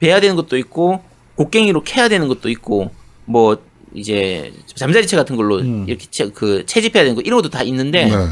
[0.00, 1.02] 베야 되는 것도 있고
[1.36, 2.90] 곡괭이로 캐야 되는 것도 있고
[3.24, 3.62] 뭐
[3.94, 5.84] 이제 잠자리채 같은 걸로 음.
[5.88, 8.28] 이렇게 채, 그 채집해야 되는 거 이런 것도 다 있는데 네.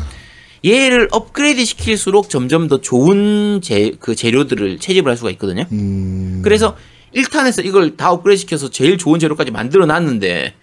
[0.65, 5.65] 얘를 업그레이드 시킬수록 점점 더 좋은 재, 그 재료들을 채집을 할 수가 있거든요.
[5.73, 6.77] 음, 그래서
[7.15, 10.55] 1탄에서 이걸 다 업그레이드 시켜서 제일 좋은 재료까지 만들어 놨는데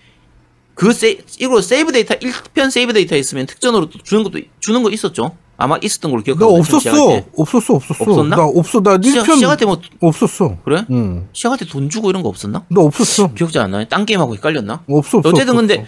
[0.75, 4.91] 그 세, 이거 세이브 데이터 1편 세이브 데이터 있으면 특전으로 또 주는 것도 주는 거
[4.91, 5.35] 있었죠.
[5.57, 7.23] 아마 있었던 걸로 나 기억하고 없었어.
[7.35, 8.03] 없었어, 없었어.
[8.03, 8.35] 없었나?
[8.35, 8.79] 나 없어.
[8.81, 10.57] 나 시작, 1편 시작할 때뭐 없었어.
[10.63, 10.85] 그래?
[10.91, 11.27] 응.
[11.33, 12.63] 시작할 때 돈 주고 이런 거 없었나?
[12.69, 13.33] 나 없었어.
[13.33, 13.85] 기억 잘 안 나요?
[13.89, 14.83] 딴 게임하고 헷갈렸나?
[14.87, 15.29] 없어, 없어.
[15.29, 15.85] 어쨌든 없어, 근데.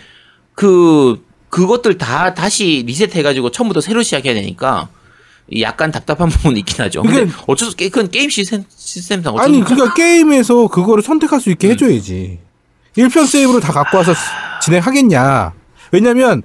[0.55, 4.89] 그 그것들 다 다시 리셋해 가지고 처음부터 새로 시작해야 되니까
[5.61, 7.01] 약간 답답한 부분이 있긴 하죠.
[7.01, 9.63] 근데 이게- 어쩔 수 그건 게임 시스템 시스템상 어쩔 아니.
[9.63, 12.39] 그러니까 게임에서 그거를 선택할 수 있게 해줘야지.
[12.97, 14.19] 1편 세이브를 다 갖고 와서 스-
[14.63, 15.53] 진행하겠냐.
[15.91, 16.43] 왜냐면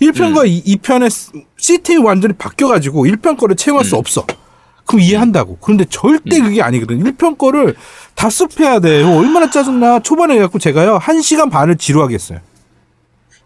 [0.00, 1.10] 1편과 이 2편의
[1.58, 4.26] 시스템이 완전히 바뀌어가지고 1편 거를 채용할 수 없어.
[4.86, 5.58] 그럼 이해한다고.
[5.60, 7.02] 그런데 절대 그게 아니거든.
[7.04, 7.76] 1편 거를
[8.14, 9.02] 다 습해야 돼.
[9.02, 10.00] 얼마나 짜증나.
[10.00, 12.38] 초반에 해갖고 제가요, 1시간 반을 지루하게 했어요.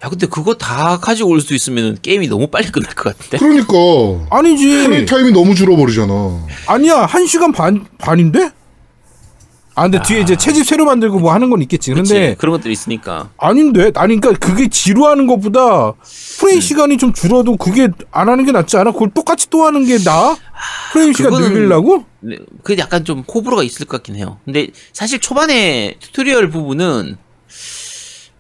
[0.05, 3.38] 야 근데 그거 다 가지고 올 수 있으면 게임이 너무 빨리 끝날 것 같은데.
[3.38, 5.07] 그러니까 플레이 아니지.
[5.07, 6.46] 타임이 너무 줄어버리잖아.
[6.66, 7.07] 아니야.
[7.07, 8.50] 1시간 반, 반인데?
[9.77, 11.93] 아, 근데 뒤에 이제 채집 새로 만들고 뭐 하는 건 있겠지.
[11.93, 12.12] 그치?
[12.14, 13.31] 근데 그런 것들이 있으니까.
[13.37, 13.91] 아닌데?
[13.97, 15.93] 아니, 그러니까 그게 지루하는 것보다
[16.39, 18.93] 프레임 시간이 좀 줄어도 그게 안 하는 게 낫지 않아?
[18.93, 20.37] 그걸 똑같이 또 하는 게 나아?
[20.93, 22.05] 플레이 시간 늘리려고?
[22.20, 24.39] 네, 그게 약간 좀 호불호가 있을 것 같긴 해요.
[24.45, 27.16] 근데 사실 초반에 튜토리얼 부분은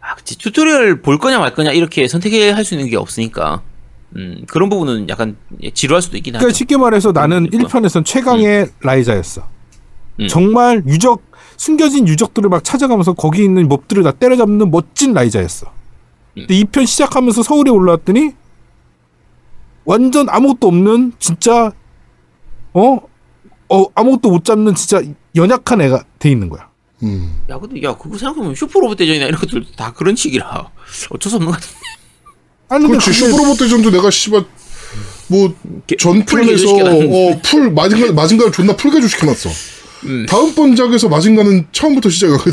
[0.00, 0.38] 아, 그치.
[0.38, 3.62] 튜토리얼 볼 거냐 말 거냐 이렇게 선택할 수 있는 게 없으니까.
[4.16, 5.36] 음, 그런 부분은 약간
[5.74, 6.42] 지루할 수도 있긴 하죠.
[6.44, 7.80] 그러니까 쉽게 말해서 나는 그러니까.
[7.80, 9.53] 1편에선 최강의 라이자였어.
[10.20, 10.28] 음.
[10.28, 11.22] 정말 유적,
[11.56, 15.66] 숨겨진 유적들을 막 찾아가면서 거기 있는 몹들을 다 때려잡는 멋진 라이자였어.
[16.36, 16.46] 음.
[16.46, 18.30] 근데 2편 시작하면서 서울에 올라왔더니
[19.84, 21.72] 완전 아무것도 없는 진짜
[22.72, 22.98] 어?
[23.68, 25.02] 어 아무것도 못 잡는 진짜
[25.36, 26.68] 연약한 애가 돼 있는 거야.
[27.02, 27.40] 음.
[27.50, 30.70] 야, 근데 야, 그거 생각해보면 슈퍼로봇 대전이나 이런 것들 다 그런 식이라
[31.10, 31.76] 어쩔 수 없는 것 같은데.
[32.68, 34.44] 아니 근데 슈퍼로봇 대전도 내가 씨발
[35.28, 35.54] 뭐
[35.86, 36.68] 게- 전편에서.
[36.70, 39.50] 어풀 마징가 마징가를 존나 풀 개조시켜놨어.
[40.06, 40.26] 음.
[40.28, 42.52] 다음 번작에서 마징가는 처음부터 시작하거든.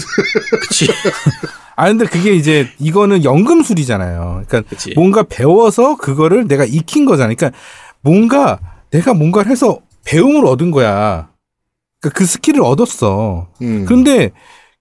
[0.62, 0.88] 그치.
[1.76, 4.44] 아 근데 그게 이제 이거는 연금술이잖아요.
[4.48, 4.94] 그러니까 그치.
[4.96, 7.34] 뭔가 배워서 그거를 내가 익힌 거잖아.
[7.34, 7.58] 그러니까
[8.02, 8.60] 뭔가
[8.92, 11.30] 내가 뭔가를 해서 배움을 얻은 거야.
[12.02, 13.48] 그러니까 그 스킬을 얻었어.
[13.62, 13.86] 음.
[13.88, 14.32] 근데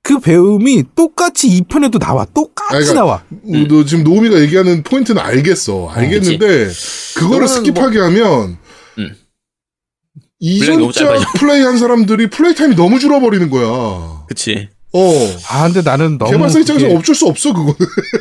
[0.03, 2.25] 그 배움이 똑같이 이 편에도 나와.
[2.25, 3.15] 똑같이 아니, 그러니까 나와.
[3.17, 5.91] 어, 너 지금 노우미가 얘기하는 포인트는 알겠어.
[5.91, 6.69] 알겠는데
[7.17, 8.57] 그거를 그거는 스킵하게 하면 음.
[8.57, 11.27] 플레이 너무 이전작 짧아져.
[11.39, 14.25] 플레이 한 사람들이 플레이 타임이 너무 줄어버리는 거야.
[14.27, 14.69] 그치.
[14.93, 15.13] 어.
[15.51, 17.75] 아 근데 나는 너무 개발사 입장에서 그게- 어쩔 수 없어 그거는.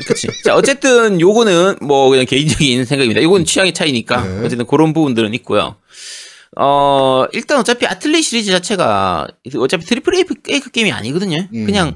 [0.05, 0.27] 그치.
[0.43, 3.21] 자, 어쨌든 요거는 뭐 그냥 개인적인 생각입니다.
[3.21, 4.21] 이건 취향의 차이니까.
[4.23, 4.45] 네.
[4.45, 5.75] 어쨌든 그런 부분들은 있고요.
[6.59, 11.47] 어, 일단 어차피 아틀리에 시리즈 자체가 어차피 트리플 A, A급 게임이 아니거든요.
[11.53, 11.65] 음.
[11.65, 11.95] 그냥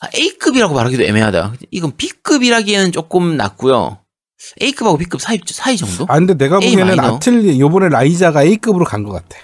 [0.00, 1.54] 아, A급이라고 말하기도 애매하다.
[1.70, 3.98] 이건 B급이라기에는 조금 낮고요.
[4.60, 6.06] A급하고 B급 사이, 사이 정도?
[6.08, 7.16] 아 근데 내가 A 보기에는 마이너.
[7.16, 9.36] 아틀리에 요번에 라이자가 A급으로 간 것 같아.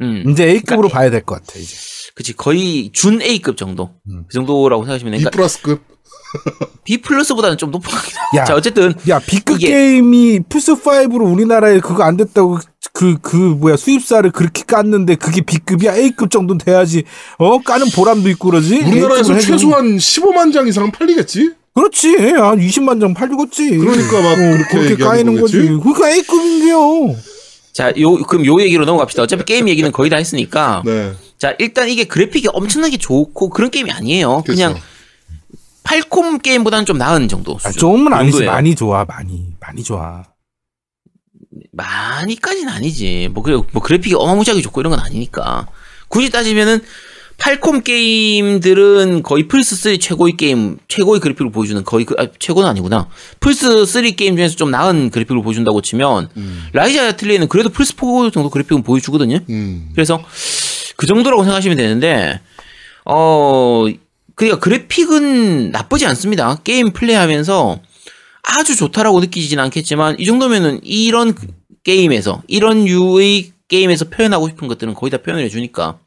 [0.00, 0.24] 음.
[0.30, 1.74] 이제 A급으로 그러니까 봐야 될 것 같아 이제.
[2.14, 2.32] 그치.
[2.34, 3.90] 거의 준 A급 정도.
[4.10, 4.24] 음.
[4.28, 5.82] 그 정도라고 생각하시면 B 되니까 플러스급.
[6.84, 8.44] B 플러스보다는 좀 높은 것 같긴 야.
[8.44, 12.58] 자, 어쨌든 야 B급 이게- 게임이 플스 5로 우리나라에 그거 안 됐다고
[12.92, 17.04] 그 그 뭐야 수입사를 그렇게 깠는데 그게 B급이야 A급 정도는 돼야지
[17.38, 18.78] 어 까는 보람도 있고 그러지.
[18.80, 21.52] 우리나라에서 최소한 15만 장 이상은 팔리겠지?
[21.78, 23.78] 그렇지 한 20만 장 팔리겠지.
[23.78, 25.58] 그러니까 막 어, 그렇게 그렇게 까이는 거지.
[25.58, 27.16] 그러니까 A급인데요.
[27.72, 29.22] 자, 요 그럼 요 얘기로 넘어갑시다.
[29.22, 30.82] 어차피 게임 얘기는 거의 다 했으니까.
[30.84, 31.12] 네.
[31.38, 34.42] 자, 일단 이게 그래픽이 엄청나게 좋고 그런 게임이 아니에요.
[34.44, 34.86] 그냥 그렇죠.
[35.84, 37.56] 팔콤 게임보다는 좀 나은 정도.
[37.62, 37.70] 아.
[37.70, 38.44] 조금은 그 아니지.
[38.44, 40.24] 많이 좋아 많이 많이 좋아.
[41.72, 43.28] 많이까지는 아니지.
[43.32, 45.68] 뭐, 그래, 뭐 그래픽이 어마무시하게 좋고 이런 건 아니니까.
[46.08, 46.80] 굳이 따지면은
[47.38, 53.08] 팔콤 게임들은 거의 플스3 최고의 게임, 최고의 그래픽을 보여주는 거의 그, 아, 최고는 아니구나.
[53.40, 56.28] 플스3 게임 중에서 좀 나은 그래픽을 보여준다고 치면,
[56.72, 59.38] 라이자 아틀리에는 그래도 플스4 정도 그래픽은 보여주거든요.
[59.48, 59.90] 음.
[59.94, 60.22] 그래서
[60.96, 62.40] 그 정도라고 생각하시면 되는데,
[63.04, 63.86] 어,
[64.34, 66.56] 그러니까 그래픽은 나쁘지 않습니다.
[66.64, 67.80] 게임 플레이하면서
[68.42, 71.46] 아주 좋다라고 느끼지는 않겠지만 이 정도면은 이런 그
[71.84, 75.98] 게임에서 이런 류의 게임에서 표현하고 싶은 것들은 거의 다 표현을 해주니까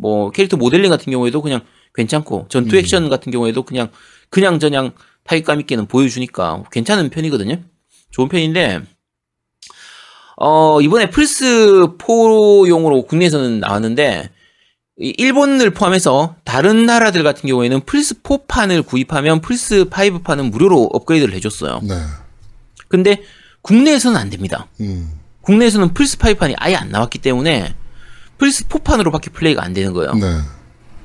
[0.00, 1.60] 뭐 캐릭터 모델링 같은 경우에도 그냥
[1.94, 3.90] 괜찮고 전투 액션 같은 경우에도 그냥
[4.30, 4.92] 그냥 저냥
[5.24, 7.60] 타격감 있게는 보여주니까 괜찮은 편이거든요.
[8.10, 8.80] 좋은 편인데
[10.36, 11.44] 어 이번에 플스
[11.98, 14.30] 4용으로 국내에서는 나왔는데
[14.98, 21.80] 이 일본을 포함해서 다른 나라들 같은 경우에는 플스 4판을 구입하면 플스 5판은 무료로 업그레이드를 해줬어요.
[21.82, 21.94] 네.
[22.88, 23.22] 근데
[23.62, 24.66] 국내에서는 안 됩니다.
[24.80, 25.12] 음.
[25.42, 27.74] 국내에서는 플스 5판이 아예 안 나왔기 때문에
[28.40, 30.14] 플스 4판으로밖에 플레이가 안 되는 거예요.
[30.14, 30.38] 네.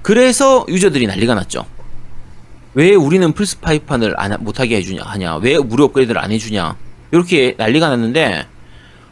[0.01, 1.65] 그래서 유저들이 난리가 났죠.
[2.73, 5.35] 왜 우리는 플스 5판을 안, 못하게 해주냐 하냐?
[5.37, 6.77] 왜 무료 업그레이드를 안 해주냐?
[7.11, 8.47] 이렇게 난리가 났는데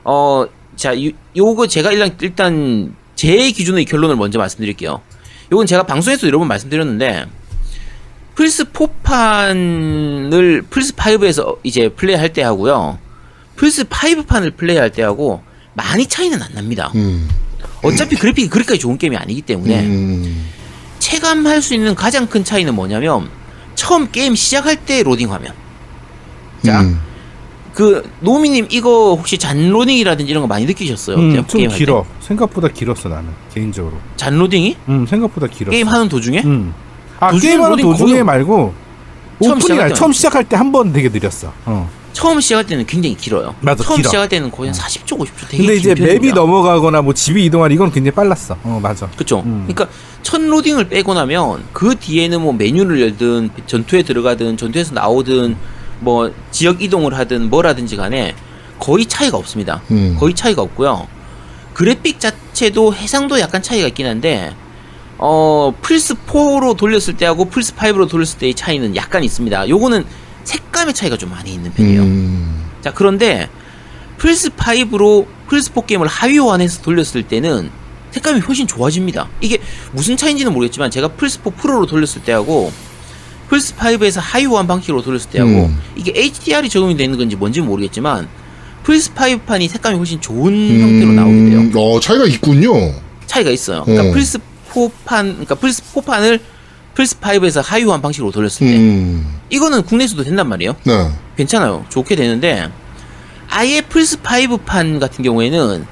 [0.06, 0.46] 어,
[0.78, 5.02] 자, 요, 요거 제가 일단, 일단 제 기준의 결론을 먼저 말씀드릴게요.
[5.52, 7.26] 요건 제가 방송에서 여러 번 말씀드렸는데
[8.36, 13.00] 플스 4판을 플스 5에서 이제 플레이할 때 하고요.
[13.58, 15.44] 플스 5판을 플레이할 때 하고
[15.74, 16.90] 많이 차이는 안 납니다.
[16.96, 17.28] 음.
[17.84, 20.46] 어차피 그래픽이 그렇게까지 좋은 게임이 아니기 때문에 음.
[21.00, 23.30] 체감할 수 있는 가장 큰 차이는 뭐냐면
[23.76, 25.54] 처음 게임 시작할 때 로딩 화면.
[26.66, 27.00] 자, 음.
[27.74, 31.18] 그 노미님 이거 혹시 잔로딩이라든지 이런 거 많이 느끼셨어요?
[31.18, 32.06] 음, 좀 게임할 길어.
[32.22, 33.96] 생각보다 길었어 나는 개인적으로.
[33.96, 34.02] 때?
[34.18, 35.72] 잔로딩이 음 생각보다 길었어.
[35.72, 36.42] 게임 하는 도중에?
[36.46, 36.74] 음.
[37.20, 38.74] 아 도중에 게임 하는 로딩 도중에 말고
[39.40, 40.12] 오프닝 때 처음.
[40.14, 41.52] 시작할 때 한 번 되게 느렸어.
[41.66, 41.90] 어.
[42.14, 43.56] 처음 시작할 때는 굉장히 길어요.
[43.60, 44.08] 맞아, 처음 길어.
[44.10, 46.32] 시작할 때는 거의 한 40초, 50초 되게 근데 이제 긴 맵이.
[46.34, 48.56] 넘어가거나 뭐 집이 이동하는 이건 굉장히 빨랐어.
[48.64, 49.08] 어 맞아.
[49.18, 49.42] 그쵸.
[49.46, 49.66] 음.
[49.68, 49.88] 그러니까
[50.22, 55.56] 첫 로딩을 빼고 나면 그 뒤에는 뭐 메뉴를 열든 전투에 들어가든 전투에서 나오든
[56.00, 58.36] 뭐 지역 이동을 하든 뭐라든지 간에
[58.80, 59.82] 거의 차이가 없습니다.
[59.92, 60.16] 음.
[60.20, 61.08] 거의 차이가 없고요.
[61.74, 64.54] 그래픽 자체도 해상도 약간 차이가 있긴 한데
[65.18, 69.68] 어 플스 4로 돌렸을 때하고 플스 5로 돌렸을 때의 차이는 약간 있습니다.
[69.70, 70.06] 요거는
[70.84, 72.02] 색감의 차이가 좀 많이 있는 편이에요.
[72.02, 72.64] 음.
[72.82, 73.50] 자 그런데
[74.18, 77.70] 플스 5로 플스 4 게임을 하위 호환해서 돌렸을 때는
[78.12, 79.30] 색감이 훨씬 좋아집니다.
[79.42, 79.60] 이게
[79.92, 82.72] 무슨 차이인지는 모르겠지만 제가 플스 4 프로로 돌렸을 때하고
[83.50, 85.80] 플스 5에서 하위 호환 방식으로 돌렸을 때하고 음.
[85.96, 88.28] 이게 HDR이 적용이 되는 건지 뭔지는 모르겠지만
[88.84, 91.60] 플스 5 판이 색감이 훨씬 좋은 형태로 나오게 돼요.
[91.60, 91.72] 음.
[91.76, 92.74] 어, 차이가 있군요.
[93.26, 93.84] 차이가 있어요.
[93.84, 94.14] 그러니까 어.
[94.14, 94.38] 플스
[94.74, 96.40] 4판 그러니까 플스 4판을
[96.94, 99.40] 플스 5에서 하위 호환 방식으로 돌렸을 때 음.
[99.50, 100.76] 이거는 국내에서도 된단 말이에요.
[100.84, 101.10] 네.
[101.36, 101.86] 괜찮아요.
[101.90, 102.70] 좋게 되는데
[103.50, 105.86] 아예 플스 5판 같은 경우에는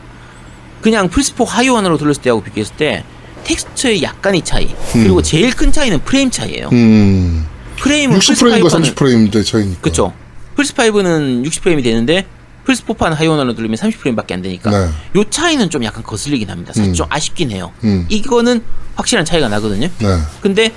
[0.81, 3.03] 그냥 플스 4 하위 호환으로 돌렸을 때하고 비교했을 때
[3.43, 6.69] 텍스처의 약간의 차이 그리고 제일 큰 차이는 프레임 차이예요.
[6.71, 7.45] 음.
[7.77, 9.81] 프레임은 플스 60프레임과 5판은 30프레임 대 차이니까.
[9.81, 10.13] 그쵸.
[10.55, 12.25] 플스 5는 60프레임이 되는데
[12.65, 14.89] 플스4판 하위 호환으로 돌리면 30프레임밖에 안 되니까 네.
[15.15, 16.73] 요 차이는 좀 약간 거슬리긴 합니다.
[16.73, 16.93] 사실 음.
[16.93, 17.71] 좀 아쉽긴 해요.
[17.83, 18.05] 음.
[18.09, 18.63] 이거는
[18.95, 19.87] 확실한 차이가 나거든요.
[19.99, 20.17] 네.
[20.41, 20.71] 근데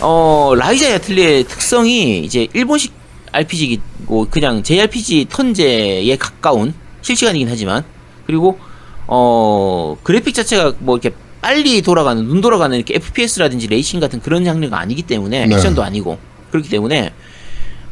[0.00, 2.92] 어 라이자 아틀리에 특성이 이제 일본식
[3.32, 7.84] RPG이고 그냥 JRPG 턴제에 가까운 실시간이긴 하지만
[8.26, 8.58] 그리고
[9.06, 14.78] 어 그래픽 자체가 뭐 이렇게 빨리 돌아가는 눈 돌아가는 이렇게 FPS라든지 레이싱 같은 그런 장르가
[14.78, 15.54] 아니기 때문에 네.
[15.54, 16.18] 액션도 아니고
[16.50, 17.12] 그렇기 때문에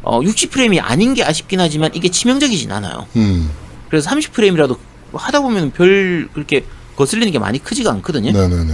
[0.03, 3.07] 어 60프레임이 아닌 게 아쉽긴 하지만 이게 치명적이진 않아요.
[3.17, 3.51] 음.
[3.89, 4.77] 그래서 30프레임이라도
[5.13, 6.65] 하다 보면 별 그렇게
[6.97, 8.33] 거슬리는 게 많이 크지가 않거든요.
[8.33, 8.73] 네네네.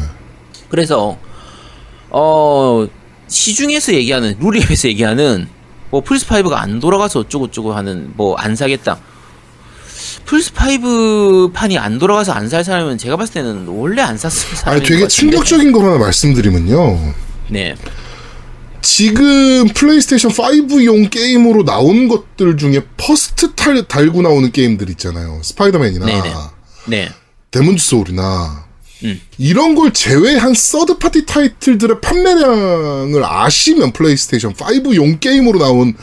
[0.69, 1.19] 그래서
[2.11, 2.87] 어
[3.29, 5.49] 시중에서 얘기하는 룰리앱에서 얘기하는
[5.91, 8.99] 뭐 플스 5가 안 돌아가서 어쩌고 저쩌고 하는 뭐 안 사겠다.
[10.27, 14.81] 플스 5 판이 안 돌아가서 안 살 사람은 제가 봤을 때는 원래 안 샀을 사람인
[14.83, 15.07] 아니 되게.
[15.09, 17.15] 충격적인 거 하나 말씀드리면요.
[17.49, 17.75] 네,
[18.85, 25.41] 지금 플레이스테이션 5용 게임으로 나온 것들 중에 first 타이틀 달고 나오는 게임들 있잖아요.
[25.43, 26.35] 스파이더맨이나 네네.
[26.89, 27.09] 네,
[27.51, 28.67] 데몬즈 소울이나
[29.05, 29.21] 음.
[29.39, 35.95] 이런 걸 제외한 third party 타이틀들의 판매량을 아시면 플레이스테이션 5용 게임으로 나온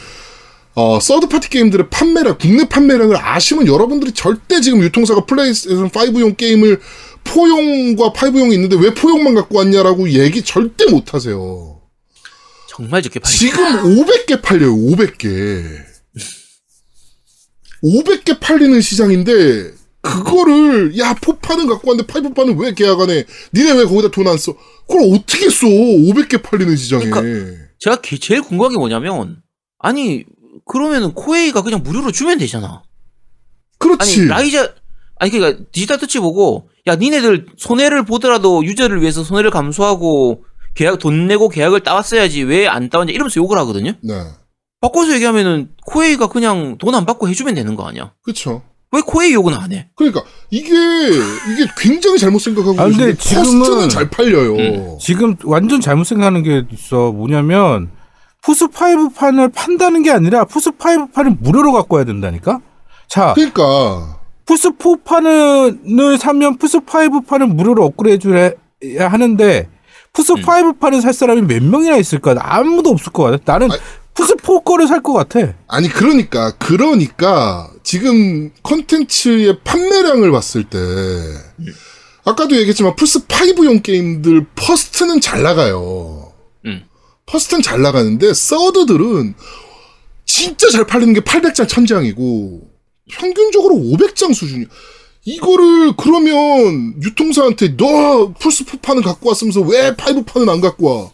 [0.74, 6.82] 어, third party 게임들의 판매량, 국내 판매량을 아시면 여러분들이 절대 지금 유통사가 플레이스테이션 5용 게임을
[7.26, 11.81] four용과 5용이 있는데 왜 four용만 갖고 왔냐라고 얘기 절대 못 하세요.
[12.74, 13.30] 정말 좋게 팔.
[13.32, 15.84] 지금 500개 팔려요, 500개.
[17.84, 23.26] 500개 팔리는 시장인데, 그거를, 야, four판은 갖고 왔는데, five판은 왜 계약 안 해?
[23.54, 24.54] 니네 왜 거기다 돈 안 써?
[24.88, 25.68] 그걸 어떻게 써?
[25.68, 27.06] 500개 팔리는 시장에.
[27.80, 29.42] 제가 게- 제일 궁금한 게 뭐냐면
[29.80, 30.24] 아니
[30.66, 32.84] 그러면은 코에이가 그냥 무료로 주면 되잖아.
[33.80, 34.20] 그렇지.
[34.20, 34.76] 아니 라이자
[35.18, 40.44] 아니 그러니까 디지털 터치 보고 야 니네들 손해를 보더라도 유저를 위해서 손해를 감수하고
[40.76, 43.94] 계약 돈 내고 계약을 따왔어야지 왜 안 따왔냐 이러면서 욕을 하거든요.
[44.02, 44.14] 네.
[44.82, 48.14] 바꿔서 얘기하면은 코에이가 그냥 돈 안 받고 해주면 되는 거 아니야?
[48.24, 48.62] 그쵸.
[48.94, 49.88] 왜 코에이 욕은 안 해?
[49.96, 54.56] 그러니까, 이게, 이게 굉장히 잘못 생각하고 아, 근데 지금은- first는 잘 팔려요.
[54.56, 54.98] 음.
[55.00, 57.12] 지금 완전 잘못 생각하는 게 있어.
[57.14, 57.90] 뭐냐면
[58.42, 62.60] 플스 5 판을 판다는 게 아니라 플스 5 판을 무료로 갖고 와야 된다니까.
[63.08, 69.70] 자, 그러니까, 플스 4 판을 사면 플스 5 판을 무료로 업그레이드 해야 하는데
[70.14, 72.36] 플스 5 판을 살 사람이 몇 명이나 있을까?
[72.40, 73.54] 아무도 없을 것 같아.
[73.54, 73.82] 나는 아니,
[74.14, 75.54] 플스 4 거를 살 것 같아.
[75.68, 80.78] 아니 그러니까 그러니까 지금 컨텐츠의 판매량을 봤을 때
[82.26, 86.34] 아까도 얘기했지만 플스 5용 게임들 first는 잘 나가요.
[86.66, 86.84] 음.
[87.26, 89.34] first는 잘 나가는데 third들은
[90.26, 92.62] 진짜 잘 팔리는 게 800장 1000장이고
[93.12, 94.68] 평균적으로 500장 수준이야.
[95.26, 101.12] 이거를 그러면 유통사한테 너 플스 4판은 갖고 왔으면서 왜 5판은 안 갖고 와?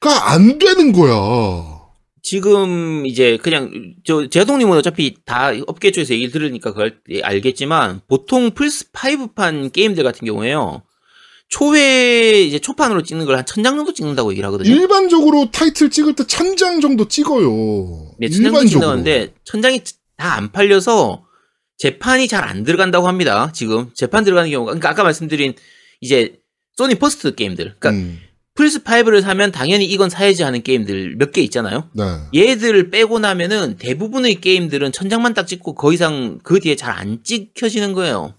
[0.00, 1.80] 가안 되는 거야.
[2.22, 3.70] 지금 이제 그냥
[4.04, 10.26] 저 제동님은 어차피 다 업계 쪽에서 얘기를 들으니까 그걸 알겠지만 보통 플스 5판 게임들 같은
[10.26, 10.82] 경우에요
[11.48, 14.70] 초회 이제 초판으로 찍는 걸 한 천 장 정도 찍는다고 얘기를 하거든요.
[14.74, 18.12] 일반적으로 타이틀 찍을 때 천 장 정도 찍어요.
[18.18, 19.80] 네, 천장 정도 찍는데 천 장이
[20.16, 21.24] 다 안 팔려서
[21.80, 23.50] 재판이 잘 안 들어간다고 합니다.
[23.54, 25.54] 지금 재판 들어가는 경우가 그러니까 아까 말씀드린
[26.00, 26.36] 이제
[26.76, 28.20] 소니 first 게임들 그러니까 음,
[28.54, 31.88] 플스 5를 사면 당연히 이건 사야지 하는 게임들 몇 개 있잖아요.
[31.94, 32.04] 네.
[32.34, 37.94] 얘들을 빼고 나면은 대부분의 게임들은 천장만 딱 찍고 더 이상 그 뒤에 잘 안 찍혀지는
[37.94, 38.34] 거예요.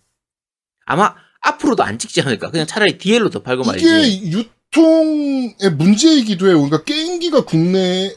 [0.86, 2.52] 아마 앞으로도 안 찍지 않을까.
[2.52, 4.12] 그냥 차라리 DL로 더 팔고 말이지.
[4.12, 6.56] 이게 유통의 문제이기도 해요.
[6.62, 8.12] 그러니까 게임기가 국내에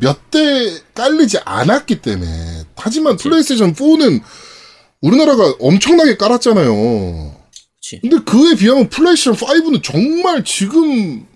[0.00, 2.64] 몇 대 깔리지 않았기 때문에.
[2.76, 4.20] 하지만 플레이스테이션 4는
[5.08, 7.36] 우리나라가 엄청나게 깔았잖아요.
[7.76, 8.00] 그치.
[8.00, 11.26] 근데 그에 비하면 플레이스테이션 5는 정말 지금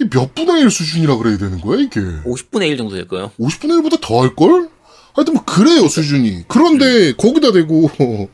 [0.00, 2.00] 이몇 분의 1 수준이라 그래야 되는 거야, 이게.
[2.00, 3.30] 50분의 1 정도 될 거예요.
[3.38, 4.68] 50분의 1보다 더 할걸?
[5.14, 7.90] 하여튼 뭐 그래요 수준이 그런데 거기다 대고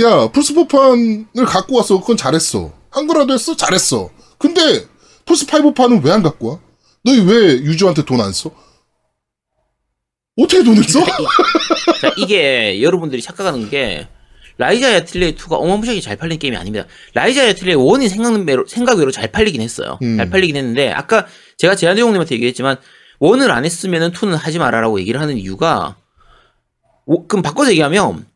[0.00, 3.54] 야 플스4판을 갖고 와서 그건 잘했어 한 거라도 했어?
[3.56, 4.84] 잘했어 근데
[5.24, 6.58] 플스5판은 왜 안 갖고 와?
[7.04, 8.50] 너희 왜 유저한테 돈 안 써?
[10.36, 10.98] 어떻게 돈을 써?
[12.00, 14.08] 자, 이게 여러분들이 착각하는 게
[14.58, 16.86] 라이자 야틀레이 2가 어마무시하게 잘 팔린 게임이 아닙니다.
[17.14, 19.98] 라이자 야틀레이 1이 생각외로, 생각외로 잘 팔리긴 했어요.
[20.02, 20.16] 음.
[20.16, 21.26] 잘 팔리긴 했는데 아까
[21.58, 22.76] 제가 제한대 형님한테 얘기했지만
[23.20, 25.96] 1을 안 했으면은 2는 하지 마라라고 얘기를 하는 이유가
[27.06, 28.26] 오- 그럼 바꿔서 얘기하면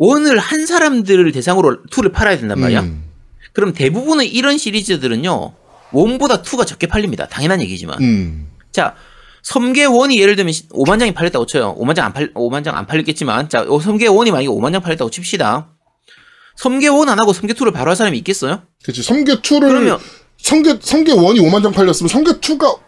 [0.00, 2.80] 1을 한 사람들을 대상으로 2를 팔아야 된단 말이야.
[2.80, 3.04] 음,
[3.52, 5.54] 그럼 대부분의 이런 시리즈들은요.
[5.92, 7.26] 1보다 2가 적게 팔립니다.
[7.26, 8.00] 당연한 얘기지만.
[8.02, 8.48] 음.
[8.70, 8.94] 자,
[9.48, 11.74] 섬계 원이 예를 들면 5만 장이 팔렸다고 쳐요.
[11.78, 14.82] 5만 장 안 팔, 5만 장 안 팔렸겠지만, 자, 어, 섬계 원이 만약에 5만 장
[14.82, 15.68] 팔렸다고 칩시다.
[16.56, 18.60] 섬계 원 안 하고 섬계 2를 바로 할 사람이 있겠어요?
[18.84, 19.98] 그치 성계2를 그러면,
[20.36, 22.78] 성계 1이 5만 장 팔렸으면 성계2가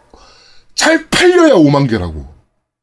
[0.75, 2.27] 잘 팔려야 5만 개라고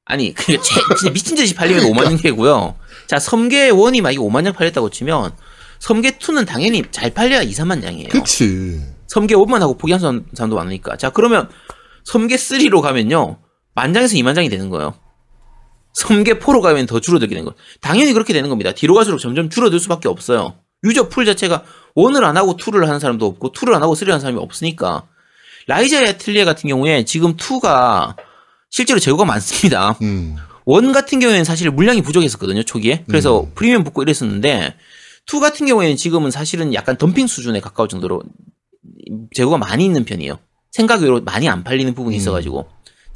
[0.06, 2.74] 아니, 그게 진짜 미친 듯이 팔리면 5만 개고요.
[3.06, 5.34] 자, 섬계 1이 만약에 5만 장 팔렸다고 치면
[5.78, 8.08] 섬계 2는 당연히 잘 팔려야 2, 3만 장이에요.
[8.08, 8.80] 그치.
[9.06, 10.96] 섬계 5만 하고 포기한 사람- 사람도 많으니까.
[10.96, 11.48] 자, 그러면
[12.04, 13.38] 섬계 3로 가면요.
[13.78, 14.94] 만 장에서 2만 장이 되는 거예요.
[15.94, 17.56] 섬계 4로 가면 더 줄어들게 되는 거예요.
[17.80, 18.72] 당연히 그렇게 되는 겁니다.
[18.72, 20.56] 뒤로 갈수록 점점 줄어들 수밖에 없어요.
[20.82, 21.62] 유저 풀 자체가
[21.96, 25.06] 1을 안 하고 2를 하는 사람도 없고 2를 안 하고 3를 하는 사람이 없으니까
[25.68, 28.16] 라이자 아틀리에 같은 경우에 지금 2가
[28.68, 29.96] 실제로 재고가 많습니다.
[30.02, 30.34] 음.
[30.64, 33.04] one 같은 경우에는 사실 물량이 부족했었거든요, 초기에.
[33.06, 33.52] 그래서 음.
[33.54, 34.74] 프리미엄 붙고 이랬었는데,
[35.24, 38.22] two 같은 경우에는 지금은 사실은 약간 덤핑 수준에 가까울 정도로
[39.34, 40.38] 재고가 많이 있는 편이에요.
[40.70, 42.18] 생각 외로 많이 안 팔리는 부분이 음.
[42.18, 42.68] 있어가지고.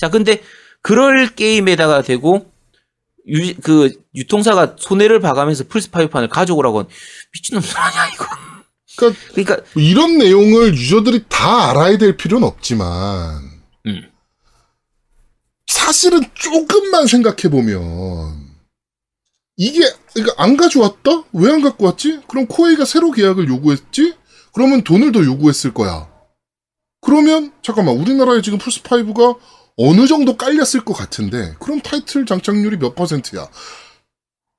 [0.03, 0.43] 자, 근데
[0.81, 2.51] 그럴 게임에다가 대고,
[3.29, 6.91] 유, 그, 유통사가 손해를 봐가면서 플스5판을 가져오라고 하면
[7.33, 8.27] 미친놈들 아니야, 이거.
[8.97, 13.43] 그러니까 그러니까, 뭐 이런 내용을 유저들이 다 알아야 될 필요는 없지만
[13.87, 14.11] 음.
[15.69, 17.79] 사실은 조금만 생각해 보면
[19.57, 21.11] 이게 그러니까 안 가져왔다?
[21.33, 22.23] 왜 안 갖고 왔지?
[22.27, 24.15] 그럼 코에이가 새로 계약을 요구했지?
[24.53, 26.11] 그러면 돈을 더 요구했을 거야.
[27.01, 29.39] 그러면 잠깐만 우리나라에 지금 플스 5가
[29.77, 33.49] 어느 정도 깔렸을 것 같은데 그럼 타이틀 장착률이 몇 퍼센트야?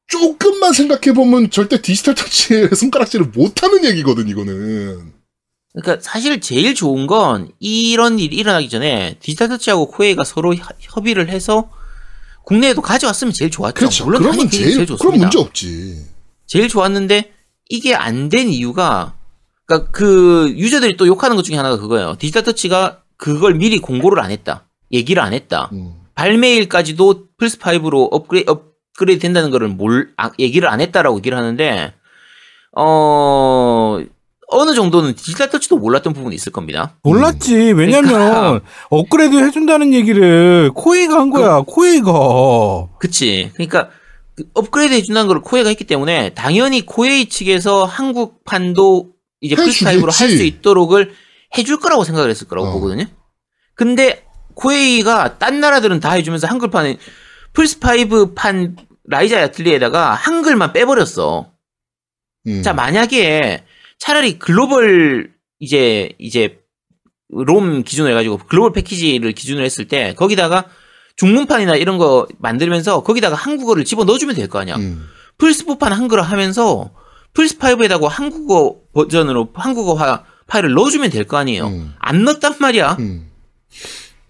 [0.08, 5.14] 조금만 생각해 보면 절대 디지털 터치에 손가락질을 못하는 얘기거든 이거는.
[5.74, 11.30] 그러니까 사실 제일 좋은 건 이런 일이 일어나기 전에 디지털 터치하고 코에이가 서로 협- 협의를
[11.30, 11.72] 해서
[12.46, 13.74] 국내에도 가져왔으면 제일 좋았죠.
[13.74, 14.06] 그렇죠.
[14.06, 14.98] 물론 그러면 당연히 제일, 좋습니다.
[14.98, 16.06] 그럼 문제 없지.
[16.46, 17.32] 제일 좋았는데
[17.70, 19.16] 이게 안 된 이유가
[19.66, 22.18] 그러니까 그 유저들이 또 욕하는 것 중에 하나가 그거예요.
[22.20, 24.68] 디지털 터치가 그걸 미리 공고를 안 했다.
[24.94, 25.70] 얘기를 안 했다.
[25.74, 25.96] 음.
[26.16, 31.94] 발매일까지도 플스 5로 업그레이 업그레이드 된다는 거를 몰 아, 얘기를 안 했다라고 얘기를 하는데
[32.78, 34.00] 어
[34.50, 36.96] 어느 정도는 디지털 터치도 몰랐던 부분이 있을 겁니다.
[37.04, 37.56] 몰랐지.
[37.74, 38.62] 왜냐면 그러니까.
[38.90, 41.62] 업그레이드 해준다는 얘기를 코에이가 한 거야.
[41.66, 42.90] 코에이가.
[43.00, 43.50] 그치.
[43.56, 43.90] 그러니까
[44.36, 49.10] 그 업그레이드 해준다는 걸 코에이가 했기 때문에 당연히 코에이 측에서 한국판도
[49.42, 50.44] 이제 플스 5로 할 수.
[50.44, 51.14] 있도록을
[51.58, 52.72] 해줄 거라고 생각을 했을 거라고 어.
[52.74, 53.06] 보거든요.
[53.76, 54.23] 근데
[54.56, 56.98] 코에이가 딴 나라들은 다 해주면서 한글판에
[57.54, 58.76] 플스 5 판
[59.06, 61.52] 라이자 아틀리에다가 한글만 빼버렸어.
[62.48, 62.62] 음.
[62.64, 63.64] 자 만약에
[64.00, 66.60] 차라리 글로벌 이제 이제
[67.30, 70.66] 롬 기준으로 해가지고 글로벌 패키지를 기준으로 했을 때 거기다가
[71.16, 74.76] 중문판이나 이런 거 만들면서 거기다가 한국어를 집어 넣어주면 될 거 아니야.
[74.76, 75.06] 음.
[75.38, 76.92] 플스4판 한글화 하면서
[77.34, 81.68] 플스5에다가 한국어 버전으로 한국어화 파일을 넣어주면 될 거 아니에요.
[81.68, 81.94] 음.
[82.00, 82.98] 안 넣었단 말이야.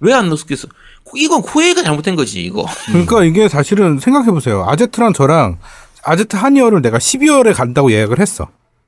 [0.04, 0.06] 음.
[0.06, 0.68] 왜안 넣었겠어?
[1.16, 2.66] 이건 코에이가 잘못된 거지 이거.
[2.88, 4.66] 그러니까 이게 사실은 생각해 보세요.
[4.68, 5.60] 아제트랑 저랑
[6.04, 8.48] 아제트 한이어를 내가 12월에 간다고 예약을 했어.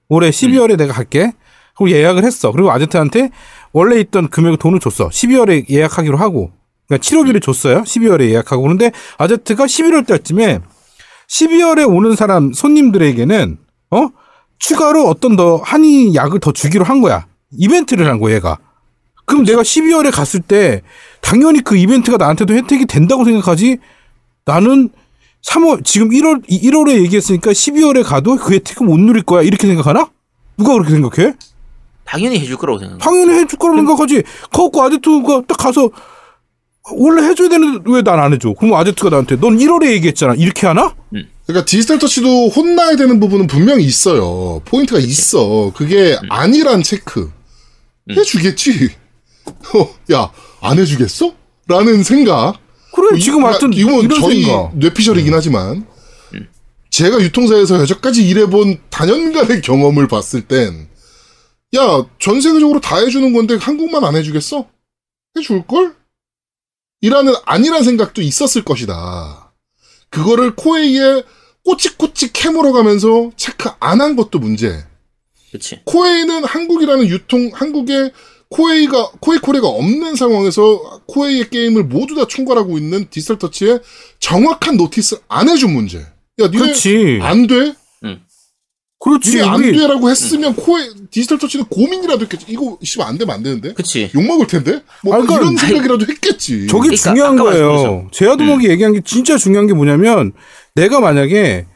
[0.10, 1.34] 올해 12월에 내가 갈게.
[1.78, 2.52] 그리고 예약을 했어.
[2.52, 3.32] 그리고 아제트한테
[3.74, 5.10] 원래 있던 금액을 돈을 줬어.
[5.10, 6.52] 12월에 예약하기로 하고.
[6.88, 7.82] 그러니까 7호비를 줬어요.
[7.84, 8.62] 12월에 예약하고.
[8.62, 10.60] 그런데 아제트가 11월 달쯤에
[11.28, 13.58] 12월에 오는 사람 손님들에게는
[13.92, 14.08] 어
[14.60, 17.26] 추가로 어떤 더 한이 약을 더 주기로 한 거야.
[17.52, 18.58] 이벤트를 한 거야, 얘가.
[19.26, 20.82] 그럼 내가 12월에 갔을 때
[21.22, 23.78] 당연히 그 이벤트가 나한테도 혜택이 된다고 생각하지.
[24.46, 24.90] 나는
[25.48, 29.42] 3월 지금 1월 1월에 얘기했으니까 12월에 가도 그 혜택을 못 누릴 거야.
[29.42, 30.10] 이렇게 생각하나?
[30.58, 31.34] 누가 그렇게 생각해?
[32.06, 33.00] 당연히 해줄 거라고 생각해.
[33.00, 34.24] 당연히 해줄 거라고 생각하지.
[34.54, 35.90] 그거 아제트가 딱 가서
[36.92, 38.54] 원래 해줘야 되는데 왜 난 안 해줘?
[38.54, 40.36] 그럼 아제트가 나한테 넌 1월에 얘기했잖아.
[40.36, 40.94] 이렇게 하나?
[41.48, 44.62] 그러니까 디지털 터치도 혼나야 되는 부분은 분명히 있어요.
[44.66, 45.72] 포인트가 있어.
[45.76, 46.28] 그게 음.
[46.32, 47.32] 아니란 체크.
[48.10, 48.92] 해주겠지.
[49.48, 50.32] 어, 야,
[50.62, 51.34] 안 해주겠어?
[51.68, 52.60] 라는 생각.
[52.94, 54.78] 그래 지금 이- 하여튼 이건 저희 생각.
[54.78, 55.86] 뇌피셜이긴 하지만
[56.90, 60.88] 제가 유통사에서 여태까지 일해본 단연간의 경험을 봤을 땐
[61.76, 64.66] 야, 전 세계적으로 다 해주는 건데 한국만 안 해주겠어?
[65.38, 65.94] 해줄걸?
[67.02, 69.54] 이라는 아니란 생각도 있었을 것이다.
[70.10, 71.24] 그거를 코에이에
[71.66, 74.86] 꼬치꼬치 캐물어 가면서 체크 안 한 것도 문제.
[75.50, 75.82] 그렇지.
[75.84, 78.12] 코에이는 한국이라는 유통, 한국에
[78.56, 83.80] 코에이가, 코에이 코리아가 없는 상황에서 코에이의 게임을 모두 다 총괄하고 있는 디지털 터치에
[84.20, 86.00] 정확한 notice 안 해준 문제.
[86.00, 87.20] 야, 니네 그렇지.
[87.22, 87.74] 안 돼?
[88.98, 89.32] 그렇지.
[89.32, 92.46] 니네 안 우리 돼라고 했으면 코에, 디지털 터치는 고민이라도 했겠지.
[92.48, 93.74] 이거, 씨발, 안 되면 안 되는데?
[93.74, 94.10] 그치.
[94.16, 94.82] 욕 먹을 텐데?
[95.04, 96.68] 뭐, 아, 그러니까 이런 생각이라도 했겠지.
[96.68, 98.08] 저게 그러니까 중요한 거예요.
[98.12, 100.32] 제아도목이 얘기한 게 진짜 중요한 게 뭐냐면
[100.74, 101.68] 내가 만약에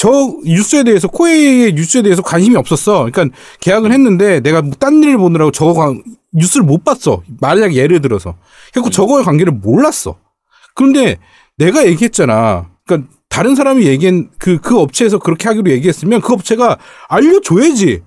[0.00, 0.08] 저
[0.46, 3.04] 뉴스에 대해서 코에이의 뉴스에 대해서 관심이 없었어.
[3.12, 6.02] 그러니까 계약을 했는데 내가 뭐딴 일을 보느라고 저거 관-
[6.32, 7.22] 뉴스를 못 봤어.
[7.38, 8.38] 만약 예를 들어서.
[8.72, 10.18] 그래서 저거의 관계를 몰랐어.
[10.74, 11.18] 그런데
[11.58, 12.70] 내가 얘기했잖아.
[12.86, 16.78] 그러니까 다른 사람이 얘기한 그, 그 업체에서 그렇게 하기로 얘기했으면 그 업체가
[17.08, 18.00] 알려줘야지.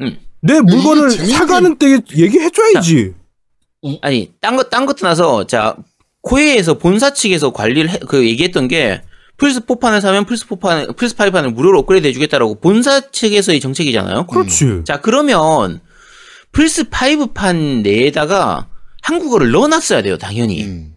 [0.00, 0.18] 음.
[0.40, 3.14] 내 물건을 사가는 때 얘기해줘야지.
[4.02, 5.76] 아니 딴 것 딴 것도 나서 자
[6.22, 9.02] 코에이에서 본사 측에서 관리를 해- 그 얘기했던 게
[9.38, 14.26] 플스4판을 사면 플스4판, 플스5판을 무료로 업그레이드 해주겠다라고 본사 측에서의 정책이잖아요.
[14.26, 14.82] 그렇지.
[14.84, 15.80] 자, 그러면
[16.52, 18.68] 플스5판 내에다가
[19.02, 20.64] 한국어를 넣어놨어야 돼요, 당연히.
[20.64, 20.94] 음.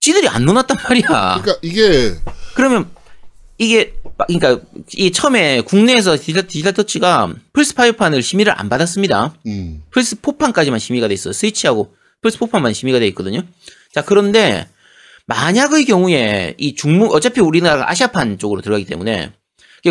[0.00, 1.40] 지들이 안 넣어놨단 말이야.
[1.42, 2.14] 그러니까 이게
[2.54, 2.88] 그러면
[3.58, 4.60] 이게 막- 그러니까
[4.94, 9.34] 이 처음에 국내에서 디지털, 디지털 터치가 플스5판을 심의를 안 받았습니다.
[9.46, 9.82] 음.
[9.92, 11.32] 플스4판까지만 심의가 돼 있어요.
[11.32, 13.42] 스위치하고 플스4판만 심의가 돼 있거든요.
[13.94, 14.68] 자, 그런데
[15.26, 19.32] 만약의 경우에 이 중문 어차피 우리나라가 아시아판 쪽으로 들어가기 때문에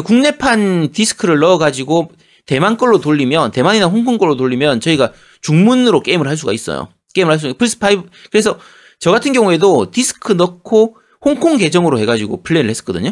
[0.04, 2.12] 국내판 디스크를 넣어 가지고
[2.46, 6.90] 대만 걸로 돌리면 대만이나 홍콩 걸로 돌리면 저희가 중문으로 게임을 할 수가 있어요.
[7.14, 7.58] 게임을 할 수 있어요.
[7.58, 8.60] 플스 5 그래서
[9.00, 13.12] 저 같은 경우에도 디스크 넣고 홍콩 계정으로 해 가지고 플레이를 했었거든요.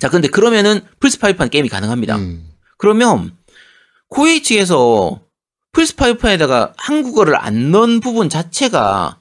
[0.00, 2.16] 자, 근데 그러면은 플스 5판 게임이 가능합니다.
[2.16, 2.48] 음.
[2.78, 3.36] 그러면
[4.08, 5.20] 코에이 측에서
[5.72, 9.20] 플스 5판에다가 한국어를 안 넣은 부분 자체가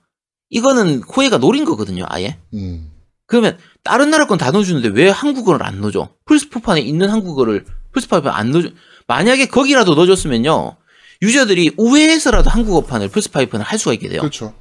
[0.50, 2.38] 이거는 코에이가 노린 거거든요, 아예.
[2.54, 2.92] 음.
[3.28, 6.10] 그러면 다른 나라 건 다 넣어주는데 왜 한국어를 안 넣어줘?
[6.26, 8.70] 플스4판에 있는 한국어를 플스5판에 안 넣어줘.
[9.08, 10.76] 만약에 거기라도 넣어줬으면요.
[11.22, 14.22] 유저들이 우회해서라도 한국어판을 플스5판을 할 수가 있게 돼요.
[14.22, 14.54] 그렇죠.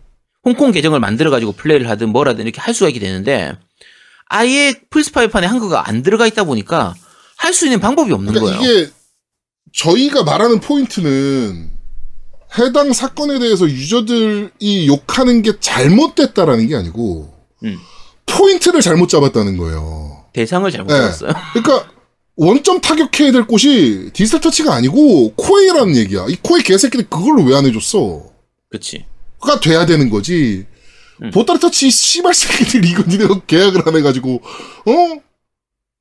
[0.45, 3.53] 홍콩 계정을 만들어가지고 플레이를 하든 뭐라든 이렇게 할 수가 있게 되는데
[4.27, 6.95] 아예 플스5판에 한국어가 안 들어가 있다 보니까
[7.37, 8.73] 할 수 있는 방법이 없는 그러니까 거예요.
[8.85, 8.91] 이게
[9.75, 11.71] 저희가 말하는 포인트는
[12.59, 17.33] 해당 사건에 대해서 유저들이 욕하는 게 잘못됐다라는 게 아니고
[17.65, 17.79] 음.
[18.27, 20.25] 포인트를 잘못 잡았다는 거예요.
[20.33, 20.99] 대상을 잘못 네.
[20.99, 21.33] 잡았어요.
[21.55, 21.91] 그러니까
[22.37, 26.27] 원점 타격해야 될 곳이 디지털 터치가 아니고 코에이라는 얘기야.
[26.29, 28.25] 이 코에이 개새끼들 그걸로 왜안 해줬어?
[28.69, 29.05] 그치.
[29.41, 30.67] 가 돼야 되는 거지.
[31.23, 31.31] 음.
[31.31, 35.21] 보따리 터치 씨발 새끼들 이거 니네가 계약을 안 해가지고 어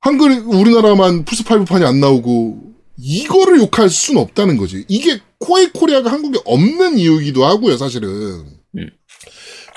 [0.00, 4.84] 한글 우리나라만 플스 5 판이 안 나오고 이거를 욕할 수는 없다는 거지.
[4.88, 8.08] 이게 코에이 코리아가 한국에 없는 이유이기도 하고요, 사실은.
[8.76, 8.90] 음.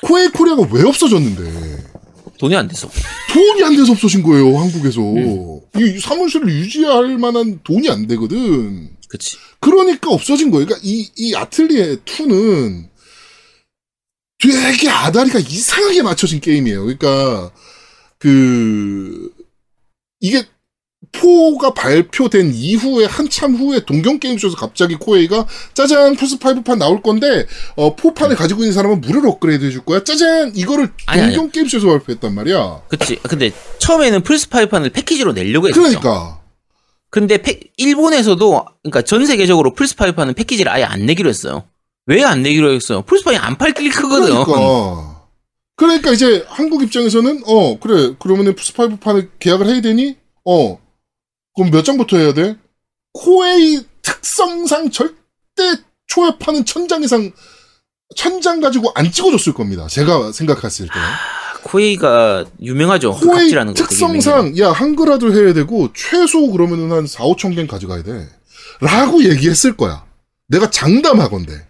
[0.03, 1.97] 코에이 코리아가 왜 없어졌는데?
[2.37, 2.89] 돈이 안 돼서.
[3.33, 5.01] 돈이 안 돼서 없어진 거예요, 한국에서.
[5.01, 5.59] 음.
[5.77, 8.95] 이 사무실을 유지할 만한 돈이 안 되거든.
[9.09, 9.37] 그치.
[9.59, 10.65] 그러니까 없어진 거예요.
[10.65, 12.89] 그러니까 이, 이 아틀리에 2는
[14.39, 16.81] 되게 아다리가 이상하게 맞춰진 게임이에요.
[16.83, 17.51] 그러니까,
[18.19, 19.33] 그,
[20.19, 20.45] 이게
[21.11, 27.95] 4가 발표된 이후에 한참 후에 동경 게임쇼에서 갑자기 코에이가 짜잔 플스 5판 나올 건데 어
[27.95, 31.51] 4판을 가지고 있는 사람은 무료로 업그레이드 해줄 거야 짜잔 이거를 아니, 동경 아니.
[31.51, 33.15] 게임쇼에서 발표했단 말이야 그치.
[33.23, 35.81] 근데 처음에는 플스 5판을 패키지로 내려고 했죠.
[35.81, 36.39] 그러니까
[37.09, 41.63] 근데 패- 일본에서도, 그러니까 전 세계적으로 플스 5판은 패키지를 아예 안 내기로 했어요.
[42.05, 43.01] 왜 안 내기로 했어요?
[43.03, 44.43] 플스 5이 안 팔길 크거든.
[44.43, 45.17] 그러니까.
[45.77, 50.79] 그러니까 이제 한국 입장에서는 어 그래 그러면은 플스 5 판을 계약을 해야 되니 어
[51.57, 52.55] 그럼 몇 장부터 해야 돼?
[53.13, 55.15] 코에이 특성상 절대
[56.05, 57.31] 초회파는 천장 이상
[58.15, 59.87] 천장 가지고 안 찍어줬을 겁니다.
[59.87, 60.93] 제가 생각했을 때.
[61.63, 63.15] 코에이가 유명하죠.
[63.15, 63.73] 그 코에이 유명해요.
[63.73, 68.29] 특성상 야 한글화도 해야 되고 최소 그러면은 한 4, 5천 개는 가져가야 돼.
[68.79, 70.05] 라고 얘기했을 거야.
[70.47, 71.67] 내가 장담하건데.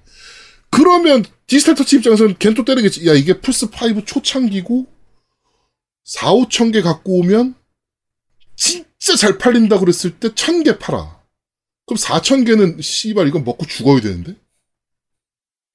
[0.69, 3.07] 그러면 디지털 터치 입장에서는 걘또 때리겠지.
[3.07, 4.85] 야 이게 플스5 초창기고
[6.03, 7.55] 4, 5천 개 갖고 오면
[8.57, 11.17] 진 짜 잘 팔린다 그랬을 때 천 개 팔아.
[11.85, 14.35] 그럼 4천 개는 씨발 이건 먹고 죽어야 되는데?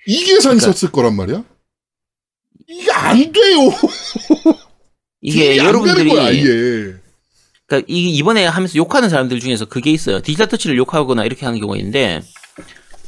[0.06, 1.44] 이 계산이 그러니까- 썼을 거란 말이야?
[2.68, 3.58] 이게 안 돼요.
[5.20, 6.94] 이게 안 여러분들이 거야, 이게.
[7.66, 10.20] 그러니까 이 이번에 하면서 욕하는 사람들 중에서 그게 있어요.
[10.20, 12.20] 디지털 터치를 욕하거나 이렇게 하는 경우가 있는데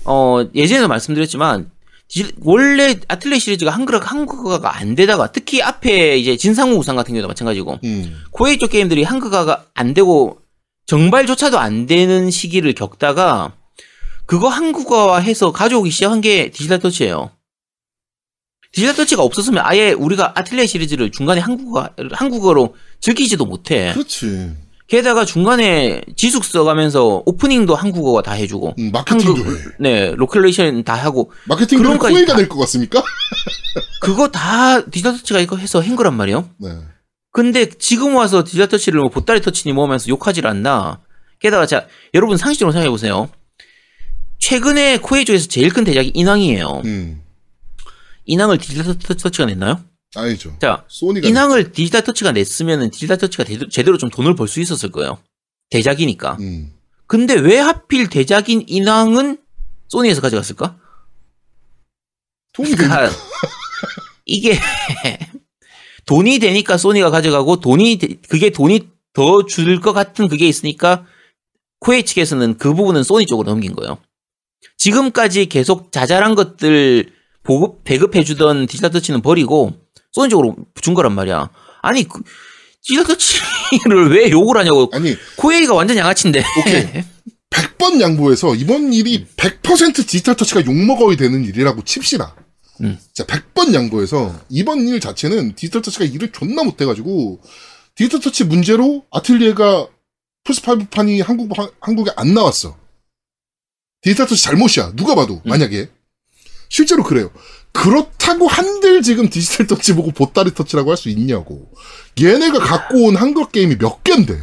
[0.05, 1.71] 어 예전에도 말씀드렸지만 디-
[2.43, 7.79] 원래 아틀리에 시리즈가 한글 한국어가 안 되다가 특히 앞에 이제 진삼국 무쌍 같은 경우도 마찬가지고
[7.85, 8.23] 음.
[8.31, 10.39] 코에이 쪽 게임들이 한국어가 안 되고
[10.87, 13.57] 정발조차도 안 되는 시기를 겪다가
[14.27, 17.31] 그거 한국어화 해서 가져오기 시작한 게 디지털 터치예요.
[18.73, 23.93] 디지털 터치가 없었으면 아예 우리가 아틀리에 시리즈를 중간에 한국어 한국어로 즐기지도 못해.
[23.93, 24.53] 그렇지.
[24.87, 29.63] 게다가 중간에 지숙 써가면서 오프닝도 한국어화 다 해주고 음, 마케팅도 한국 해.
[29.81, 33.03] 네 localization 다 하고 마케팅도 그런 다- 될것 같습니까?
[34.01, 36.49] 그거 다 디지털 터치가 이거 해서 한 거란 말이에요.
[36.59, 36.69] 네.
[37.33, 41.01] 근데 지금 와서 디지털 터치를 뭐 보따리 터치니 뭐 하면서 욕하질 않나.
[41.41, 43.29] 게다가 자 여러분 상식적으로 생각해 보세요.
[44.39, 46.83] 최근에 코에이 쪽에서 제일 큰 대작이 인왕이에요.
[46.85, 47.23] 음.
[48.27, 49.81] 인왕을 디지털 터- 터치가 냈나요?
[50.17, 50.57] 아니죠.
[50.61, 54.91] 자 소니가 인왕을 디지털 터치가 냈으면은 디지털 터치가 제대로, 제대로 좀 돈을 벌 수 있었을
[54.91, 55.19] 거예요.
[55.71, 56.37] 대작이니까.
[56.39, 56.73] 냈- 음.
[57.07, 59.39] 근데 왜 하필 대작인 인왕은
[59.89, 60.79] 소니에서 가져갔을까?
[62.53, 62.71] 돈이.
[62.73, 63.11] 그러니까
[64.27, 64.59] 이게
[66.07, 71.07] 돈이 되니까 소니가 가져가고 돈이 되- 그게 돈이 더 줄 것 같은 그게 있으니까
[71.81, 73.99] 코에이 측에서는 그 부분은 소니 쪽으로 넘긴 거예요.
[74.77, 77.13] 지금까지 계속 자잘한 것들
[77.43, 79.73] 보급 배급해 주던 디지털 터치는 버리고
[80.15, 81.51] 소니 쪽으로 준 거란 말이야.
[81.83, 82.23] 아니 그-
[82.83, 84.89] 디지털 터치를 왜 욕을 하냐고.
[84.93, 86.43] 아니 코에이가 완전 양아치인데.
[86.61, 86.87] 오케이.
[87.51, 92.35] 100번 양보해서 이번 일이 100% 디지털 터치가 욕먹어야 되는 일이라고 칩시다.
[92.81, 92.99] 음.
[93.13, 97.41] 자, 100번 양보해서 이번 일 자체는 디지털 터치가 일을 존나 못해가지고
[97.95, 99.87] 디지털 터치 문제로 아틀리에가
[100.45, 101.51] 플스5판이 한국,
[101.81, 102.77] 한국에 안 나왔어.
[104.03, 104.93] 디지털 터치 잘못이야.
[104.97, 105.49] 누가 봐도, 음.
[105.49, 105.89] 만약에.
[106.69, 107.31] 실제로 그래요.
[107.75, 111.71] 그렇다고 한들 지금 디지털 터치 보고 보따리 터치라고 할 수 있냐고.
[112.19, 114.39] 얘네가 갖고 온 한글 게임이 몇 개인데.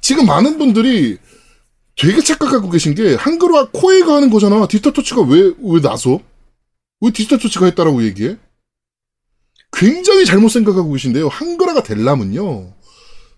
[0.00, 1.18] 지금 많은 분들이
[1.96, 4.68] 되게 착각하고 계신 게 한글화 코에가 하는 거잖아.
[4.68, 6.20] 디지털 터치가 왜, 왜 나서?
[7.00, 8.36] 왜 디지털 터치가 했다라고 얘기해?
[9.72, 11.28] 굉장히 잘못 생각하고 계신데요.
[11.28, 12.72] 한글화가 되려면요.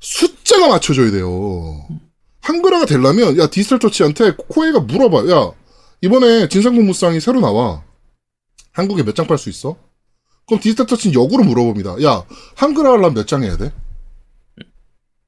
[0.00, 1.86] 숫자가 맞춰져야 돼요.
[2.40, 5.30] 한글화가 되려면, 야, 디지털 터치한테 코에가 물어봐.
[5.32, 5.52] 야,
[6.02, 7.82] 이번에 진상공무상이 새로 나와.
[8.78, 9.76] 한국에 몇 장 팔 수 있어?
[10.46, 12.02] 그럼 디지털 터치는 역으로 물어봅니다.
[12.04, 12.24] 야,
[12.56, 13.72] 한글화 하려면 몇 장 해야 돼?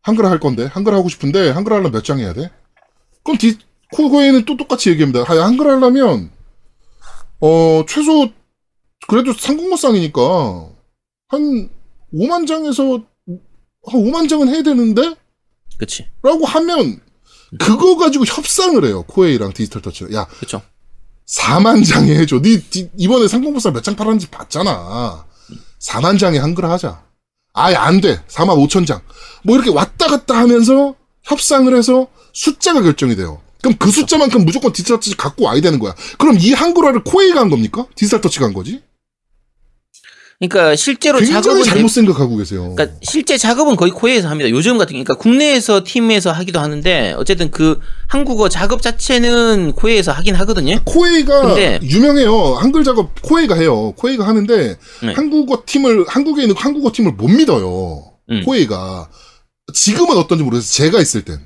[0.02, 2.50] 한글화 할 건데, 한글화 하고 싶은데, 한글화 하려면 몇 장 해야 돼?
[3.22, 3.58] 그럼 디,
[3.92, 5.20] 코에는 또 똑같이 얘기합니다.
[5.36, 6.30] 야, 한글화 하려면,
[7.40, 8.30] 어, 최소,
[9.08, 10.70] 그래도 상공무상이니까,
[11.28, 11.68] 한
[12.14, 13.02] 5만 장에서,
[13.86, 15.14] 한 5만 장은 해야 되는데?
[15.76, 16.06] 그치.
[16.22, 17.00] 라고 하면,
[17.58, 19.02] 그거 가지고 협상을 해요.
[19.02, 20.06] 코에이랑 디지털 터치.
[20.14, 20.62] 야, 그쵸.
[21.30, 22.40] 4만 장에 해줘.
[22.40, 25.24] 니, 니 이번에 상공부사 몇장 팔았는지 봤잖아.
[25.80, 27.02] 4만 장에 한글화 하자.
[27.52, 28.22] 아예 안 돼.
[28.28, 29.00] 4만 5천 장.
[29.44, 33.40] 뭐 이렇게 왔다 갔다 하면서 협상을 해서 숫자가 결정이 돼요.
[33.62, 35.94] 그럼 그 숫자만큼 무조건 디지털 터치 갖고 와야 되는 거야.
[36.18, 37.86] 그럼 이 한글화를 코에이가 한 겁니까?
[37.94, 38.82] 디지털 터치가 한 거지?
[40.40, 42.74] 그러니까 실제로 작업은 잘못 생각하고 계세요.
[42.74, 44.48] 그러니까 실제 작업은 거의 코에이에서 합니다.
[44.48, 50.80] 요즘 같은 그러니까 국내에서 팀에서 하기도 하는데 어쨌든 그 한국어 작업 자체는 코에이에서 하긴 하거든요.
[50.86, 52.54] 코에이가 근데- 유명해요.
[52.54, 53.92] 한글 작업 코에이가 해요.
[53.98, 55.12] 코에이가 하는데 네.
[55.12, 58.04] 한국어 팀을 한국에 있는 한국어 팀을 못 믿어요.
[58.30, 58.42] 음.
[58.46, 59.10] 코에이가
[59.74, 60.72] 지금은 어떤지 모르겠어요.
[60.86, 61.38] 제가 있을 땐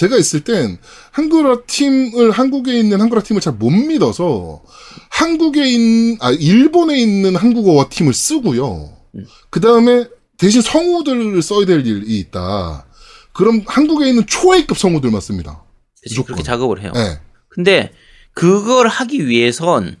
[0.00, 0.78] 제가 있을 땐
[1.10, 4.62] 한글화 팀을 한국에 있는 한글화 팀을 잘 못 믿어서
[5.10, 8.96] 한국에 있는 아 일본에 있는 한국어화 팀을 쓰고요.
[9.16, 9.26] 음.
[9.50, 10.06] 그 다음에
[10.38, 12.86] 대신 성우들을 써야 될 일이 있다.
[13.34, 15.64] 그럼 한국에 있는 초A급 성우들만 씁니다.
[16.02, 16.22] 그치.
[16.22, 16.92] 그렇게 작업을 해요.
[16.94, 17.18] 네.
[17.48, 17.92] 근데
[18.32, 19.96] 그걸 하기 위해선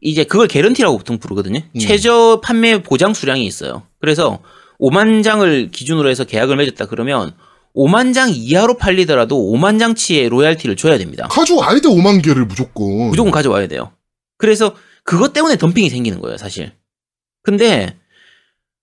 [0.00, 1.60] 이제 그걸 개런티라고 보통 부르거든요.
[1.60, 1.78] 음.
[1.78, 3.86] 최저 판매 보장 수량이 있어요.
[4.00, 4.40] 그래서
[4.80, 7.36] 5만 장을 기준으로 해서 계약을 맺었다 그러면
[7.76, 11.26] 5만 장 이하로 팔리더라도 5만 장치의 로얄티를 줘야 됩니다.
[11.28, 13.08] 가져와야 돼 5만 개를 무조건.
[13.10, 13.92] 무조건 가져와야 돼요.
[14.38, 14.74] 그래서
[15.04, 16.72] 그것 때문에 덤핑이 생기는 거예요, 사실.
[17.42, 17.98] 근데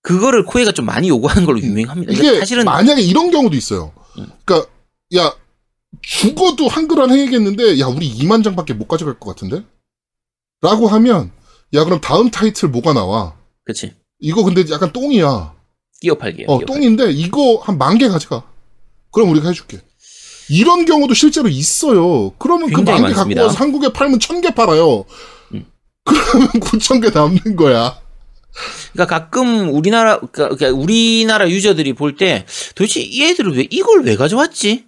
[0.03, 2.11] 그거를 코에가 좀 많이 요구하는 걸로 유명합니다.
[2.11, 3.93] 이게 그러니까 사실은 만약에 이런 경우도 있어요.
[4.45, 4.69] 그러니까
[5.15, 5.35] 야
[6.01, 9.63] 죽어도 한글화 해야겠는데 야 우리 2만 장밖에 못 가져갈 것 같은데?
[10.61, 11.31] 라고 하면
[11.73, 13.35] 야 그럼 다음 타이틀 뭐가 나와?
[13.63, 15.53] 그치 이거 근데 약간 똥이야.
[16.01, 16.47] 끼어 팔기예요.
[16.49, 16.73] 어 끼어 팔기.
[16.81, 18.50] 똥인데 이거 한 만 개 가져가.
[19.11, 19.79] 그럼 우리가 해줄게.
[20.49, 22.31] 이런 경우도 실제로 있어요.
[22.37, 23.41] 그러면 그 만 개 갖고.
[23.41, 25.05] 와서 한국에 팔면 천 개 팔아요.
[25.53, 25.65] 음.
[26.03, 27.99] 그러면 9천 개 남는 거야.
[28.91, 34.15] 그러니까 가끔 우리나라 그러니까 그러니까 우리나라 유저들이 볼 때 도대체 이 애들은 왜 이걸 왜
[34.17, 34.85] 가져왔지?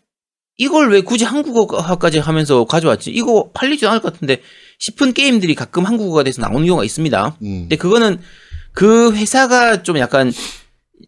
[0.57, 3.11] 이걸 왜 굳이 한국어까지 하면서 가져왔지?
[3.11, 4.41] 이거 팔리지도 않을 것 같은데
[4.79, 7.37] 싶은 게임들이 가끔 한국어가 돼서 나오는 경우가 있습니다.
[7.41, 7.59] 음.
[7.61, 8.19] 근데 그거는
[8.73, 10.33] 그 회사가 좀 약간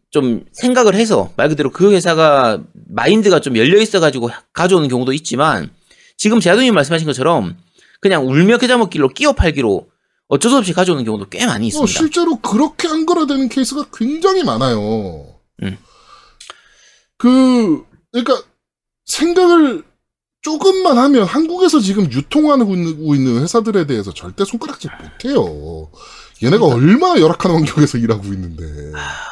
[0.09, 5.69] 좀 생각을 해서 말 그대로 그 회사가 마인드가 좀 열려 있어가지고 가져오는 경우도 있지만
[6.17, 7.57] 지금 제아동님 말씀하신 것처럼
[7.99, 9.89] 그냥 울며 겨자 먹기로 끼어 팔기로
[10.27, 11.91] 어쩔 수 없이 가져오는 경우도 꽤 많이 어, 있습니다.
[11.91, 15.39] 실제로 그렇게 한글화되는 케이스가 굉장히 많아요.
[15.63, 15.77] 음.
[17.17, 18.43] 그, 그러니까,
[19.05, 19.83] 생각을
[20.41, 25.89] 조금만 하면 한국에서 지금 유통하고 있는 회사들에 대해서 절대 손가락질 못해요.
[26.43, 28.63] 얘네가 얼마나 열악한 환경에서 일하고 있는데.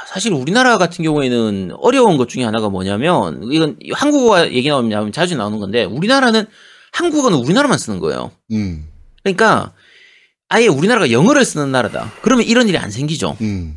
[0.07, 5.59] 사실 우리나라 같은 경우에는 어려운 것 중에 하나가 뭐냐면 이건 한국어 얘기 나오면 자주 나오는
[5.59, 6.45] 건데 우리나라는
[6.91, 8.31] 한국어는 우리나라만 쓰는 거예요.
[8.51, 8.87] 음,
[9.23, 9.73] 그러니까
[10.49, 12.11] 아예 우리나라가 영어를 쓰는 나라다.
[12.21, 13.35] 그러면 이런 일이 안 생기죠.
[13.41, 13.75] 음,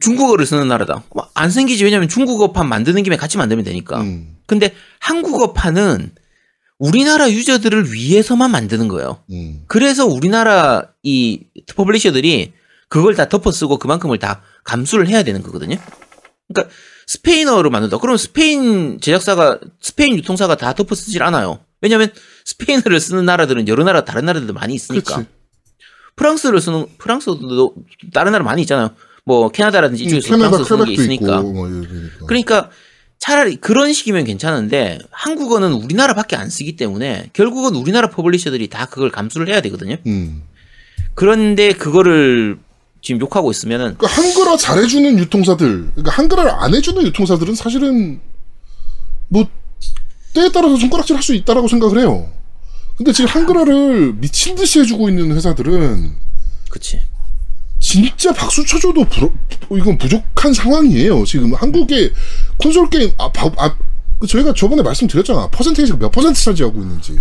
[0.00, 1.02] 중국어를 쓰는 나라다.
[1.10, 1.84] 그럼 안 생기지.
[1.84, 4.00] 왜냐면 중국어판 만드는 김에 같이 만들면 되니까.
[4.00, 6.12] 음, 근데 한국어판은
[6.78, 9.22] 우리나라 유저들을 위해서만 만드는 거예요.
[9.30, 9.62] 음.
[9.66, 11.40] 그래서 우리나라 이
[11.74, 12.52] publisher들이
[12.88, 15.76] 그걸 다 덮어쓰고 그만큼을 다 감수를 해야 되는 거거든요.
[16.48, 16.74] 그러니까
[17.06, 17.98] 스페인어로 만든다.
[17.98, 21.60] 그럼 스페인 제작사가 스페인 유통사가 다 덮어쓰질 않아요.
[21.80, 22.10] 왜냐하면
[22.44, 25.16] 스페인어를 쓰는 나라들은 여러 나라 다른 나라들도 많이 있으니까.
[25.16, 25.28] 그치.
[26.16, 27.74] 프랑스를 쓰는 프랑스도
[28.12, 28.90] 다른 나라 많이 있잖아요.
[29.24, 31.40] 뭐 캐나다라든지 이쪽에서 캐나다 프랑스 쓰는 게 있으니까.
[31.40, 31.68] 뭐.
[32.26, 32.70] 그러니까
[33.24, 39.48] 차라리 그런 식이면 괜찮은데 한국어는 우리나라밖에 안 쓰기 때문에 결국은 우리나라 publisher들이 다 그걸 감수를
[39.48, 39.96] 해야 되거든요.
[40.06, 40.42] 음,
[41.14, 42.58] 그런데 그거를
[43.00, 48.20] 지금 욕하고 있으면은 그러니까 한글화 잘해주는 유통사들, 그러니까 한글화를 안 해주는 유통사들은 사실은
[49.28, 49.48] 뭐
[50.34, 52.30] 때에 따라서 손가락질 할 수 있다라고 생각을 해요.
[52.98, 56.12] 근데 지금 한글화를 미친 듯이 해주고 있는 회사들은
[56.68, 57.00] 그치.
[57.84, 59.30] 진짜 박수 쳐줘도 부러,
[59.70, 61.22] 이건 부족한 상황이에요.
[61.26, 62.12] 지금 한국의
[62.56, 65.48] 콘솔 게임 아, 바, 아그 저희가 저번에 말씀드렸잖아.
[65.48, 67.14] 퍼센테이지가 몇 퍼센트 차지하고 있는지.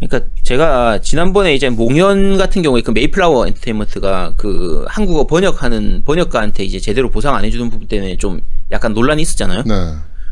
[0.00, 6.80] 그러니까 제가 지난번에 이제 몽연 같은 경우에 그 메이플라워 엔터테인먼트가 그 한국어 번역하는 번역가한테 이제
[6.80, 8.40] 제대로 보상 안 해주는 부분 때문에 좀
[8.72, 9.64] 약간 논란이 있었잖아요.
[9.64, 9.74] 네.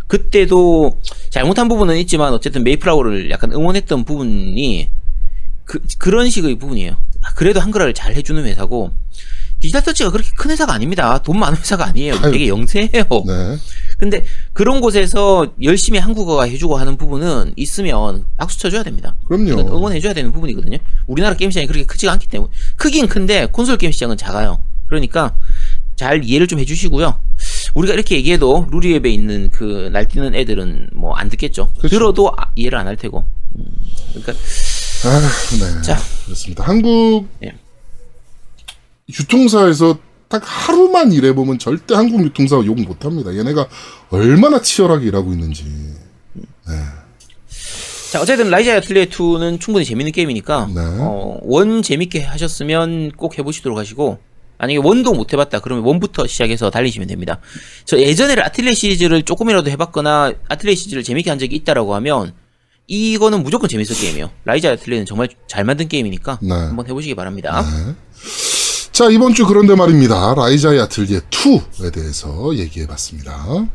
[0.07, 0.99] 그때도
[1.29, 4.89] 잘못한 부분은 있지만 어쨌든 메이플라워를 약간 응원했던 부분이
[5.67, 6.97] 그 그런 식의 부분이에요.
[7.35, 8.93] 그래도 한글화를 잘 해주는 회사고
[9.59, 11.19] 디지털 터치가 그렇게 큰 회사가 아닙니다.
[11.23, 12.15] 돈 많은 회사가 아니에요.
[12.23, 12.31] 아유.
[12.33, 13.05] 되게 영세해요.
[13.27, 13.59] 네.
[13.99, 19.17] 근데 그런 곳에서 열심히 한국어화 해주고 하는 부분은 있으면 박수 쳐줘야 됩니다.
[19.27, 19.61] 그럼요.
[19.77, 20.77] 응원해줘야 되는 부분이거든요.
[21.07, 24.61] 우리나라 게임 시장이 그렇게 크지가 않기 때문에 크긴 큰데 콘솔 게임 시장은 작아요.
[24.89, 25.35] 그러니까
[25.97, 27.19] 잘 이해를 좀 해주시고요.
[27.75, 31.69] 우리가 이렇게 얘기해도 루리웹에 있는 그 날뛰는 애들은 뭐 안 듣겠죠.
[31.79, 31.89] 그렇죠.
[31.89, 33.25] 들어도 아- 이해를 안 할 테고.
[33.57, 33.65] 음,
[34.11, 34.35] 그러니까
[35.05, 35.21] 아,
[35.59, 35.83] 네.
[35.83, 35.99] 자.
[36.25, 36.65] 그렇습니다.
[36.65, 37.55] 한국 예.
[39.09, 39.99] 유통사에서
[40.29, 43.37] 딱 하루만 일해보면 절대 한국 유통사 욕 못합니다.
[43.37, 43.69] 얘네가
[44.11, 45.65] 얼마나 치열하게 일하고 있는지.
[48.11, 50.81] 자 어쨌든 라이자 야틀리에 2는 충분히 재밌는 게임이니까 네.
[50.81, 54.19] 어, 원 재밌게 하셨으면 꼭 해보시도록 하시고
[54.59, 57.41] 만약에 원도 못 해봤다 그러면 원부터 시작해서 달리시면 됩니다.
[57.85, 62.33] 저 예전에 아틀레 시리즈를 조금이라도 해봤거나 아틀레 시리즈를 재밌게 한 적이 있다라고 하면
[62.89, 64.31] 이거는 무조건 재밌을 게임이에요.
[64.45, 66.53] 라이자 아틀레는 정말 잘 만든 게임이니까 네.
[66.55, 67.65] 한번 해보시기 바랍니다.
[68.93, 70.35] 자, 이번 주 그런데 말입니다.
[70.35, 73.67] 라이자의 아틀리에 2에 대해서 얘기해봤습니다.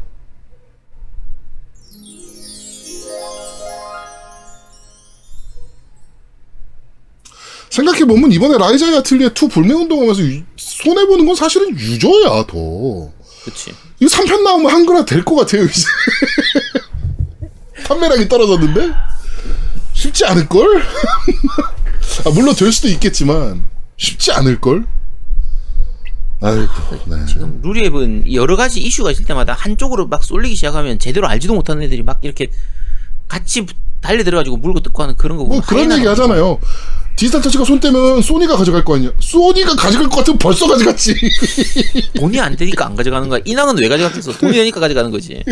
[7.69, 13.11] 생각해보면 이번에 라이자의 아틀리에 2 불매운동하면서 유- 손해보는 건 사실은 유저야, 더.
[13.43, 13.73] 그렇지.
[13.99, 15.83] 이거 3편 나오면 한글화 될 것 같아요, 이제.
[17.91, 18.93] 판매량이 떨어졌는데?
[19.93, 20.81] 쉽지 않을 걸?
[22.25, 23.63] 아, 물론 될 수도 있겠지만,
[23.97, 24.85] 쉽지 않을 걸?
[26.41, 26.71] 아이고,
[27.05, 27.25] 네.
[27.27, 32.01] 지금 루리앱은 여러 가지 이슈가 있을 때마다 한쪽으로 막 쏠리기 시작하면 제대로 알지도 못하는 애들이
[32.01, 32.47] 막 이렇게
[33.27, 33.65] 같이
[34.01, 36.59] 달려 들어가지고 물고 뜯고 하는 그런 거뭐 그런 얘기 하잖아요.
[37.15, 39.11] 디지털 터치가 손 떼면 소니가 가져갈 거 아니야.
[39.19, 41.13] 소니가 가져갈 것 같으면 벌써 가져갔지.
[42.17, 43.39] 돈이 안 되니까 안 가져가는 거야.
[43.45, 44.31] 인왕은 왜 가져갔겠어?
[44.39, 45.43] 돈이 되니까 가져가는 거지.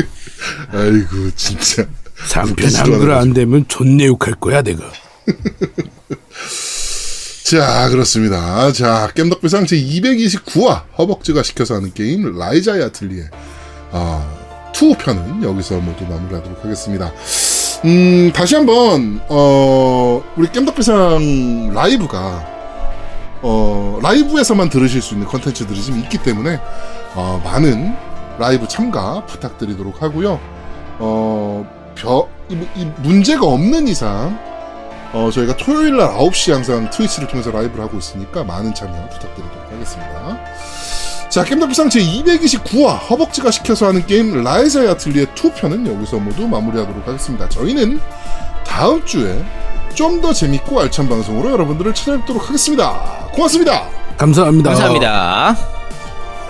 [0.72, 1.86] 아이고, 진짜.
[2.28, 4.84] 3편 한글 안 되면 존내 욕할 거야 내가.
[7.50, 8.72] 자, 그렇습니다.
[8.72, 13.24] 자, 겜덕비상 제 229화 허벅지가 시켜서 하는 게임 라이자의 아틀리에
[13.92, 17.12] 아, 2편은 여기서 모두 마무리하도록 하겠습니다.
[17.86, 22.46] 음, 다시 한번 어, 우리 겜덕비상 라이브가
[23.42, 26.60] 어, 라이브에서만 들으실 수 있는 컨텐츠들이 좀 있기 때문에
[27.16, 27.96] 어, 많은
[28.38, 30.40] 라이브 참가 부탁드리도록 하고요.
[31.00, 34.38] 어, 벼, 이, 이 문제가 없는 이상
[35.12, 40.40] 어, 저희가 토요일 날 9시 항상 트위치를 통해서 라이브를 하고 있으니까 많은 참여 부탁드리도록 하겠습니다.
[41.30, 47.48] 자, 겜덕비상 제 229화 허벅지가 시켜서 하는 게임 라이자의 아틀리에 2편은 여기서 모두 마무리하도록 하겠습니다.
[47.50, 48.00] 저희는
[48.66, 49.44] 다음 주에
[49.94, 53.28] 좀 더 재밌고 알찬 방송으로 여러분들을 찾아뵙도록 하겠습니다.
[53.34, 53.88] 고맙습니다.
[54.18, 54.70] 감사합니다.
[54.70, 55.58] 감사합니다.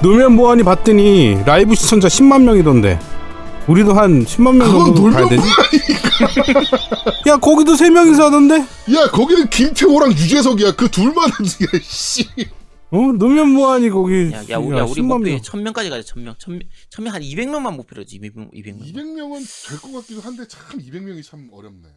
[0.01, 2.99] 노면 보안이 봤더니 라이브 시청자 10만 명이던데.
[3.69, 5.43] 우리도 한 10만 명 그건 정도 가야 놀면 되지?
[7.29, 8.55] 야 거기도 세 명이서 하던데?
[8.95, 10.71] 야, 거기는 김태호랑 유재석이야.
[10.75, 12.27] 그 둘만 하지, 야, 씨.
[12.91, 15.39] 어 노면 보안이 거기 야, 야, 우리, 야, 우리 10만 목표 명.
[15.39, 16.01] 1000명까지 가자.
[16.01, 16.35] 1000명.
[16.39, 18.19] 1000명, 1000명 한 200명만 목표로지.
[18.19, 18.51] 200명.
[18.51, 18.81] 200명.
[18.93, 21.87] 200명은 될 것 같기도 한데 참 200명이 참 어렵네.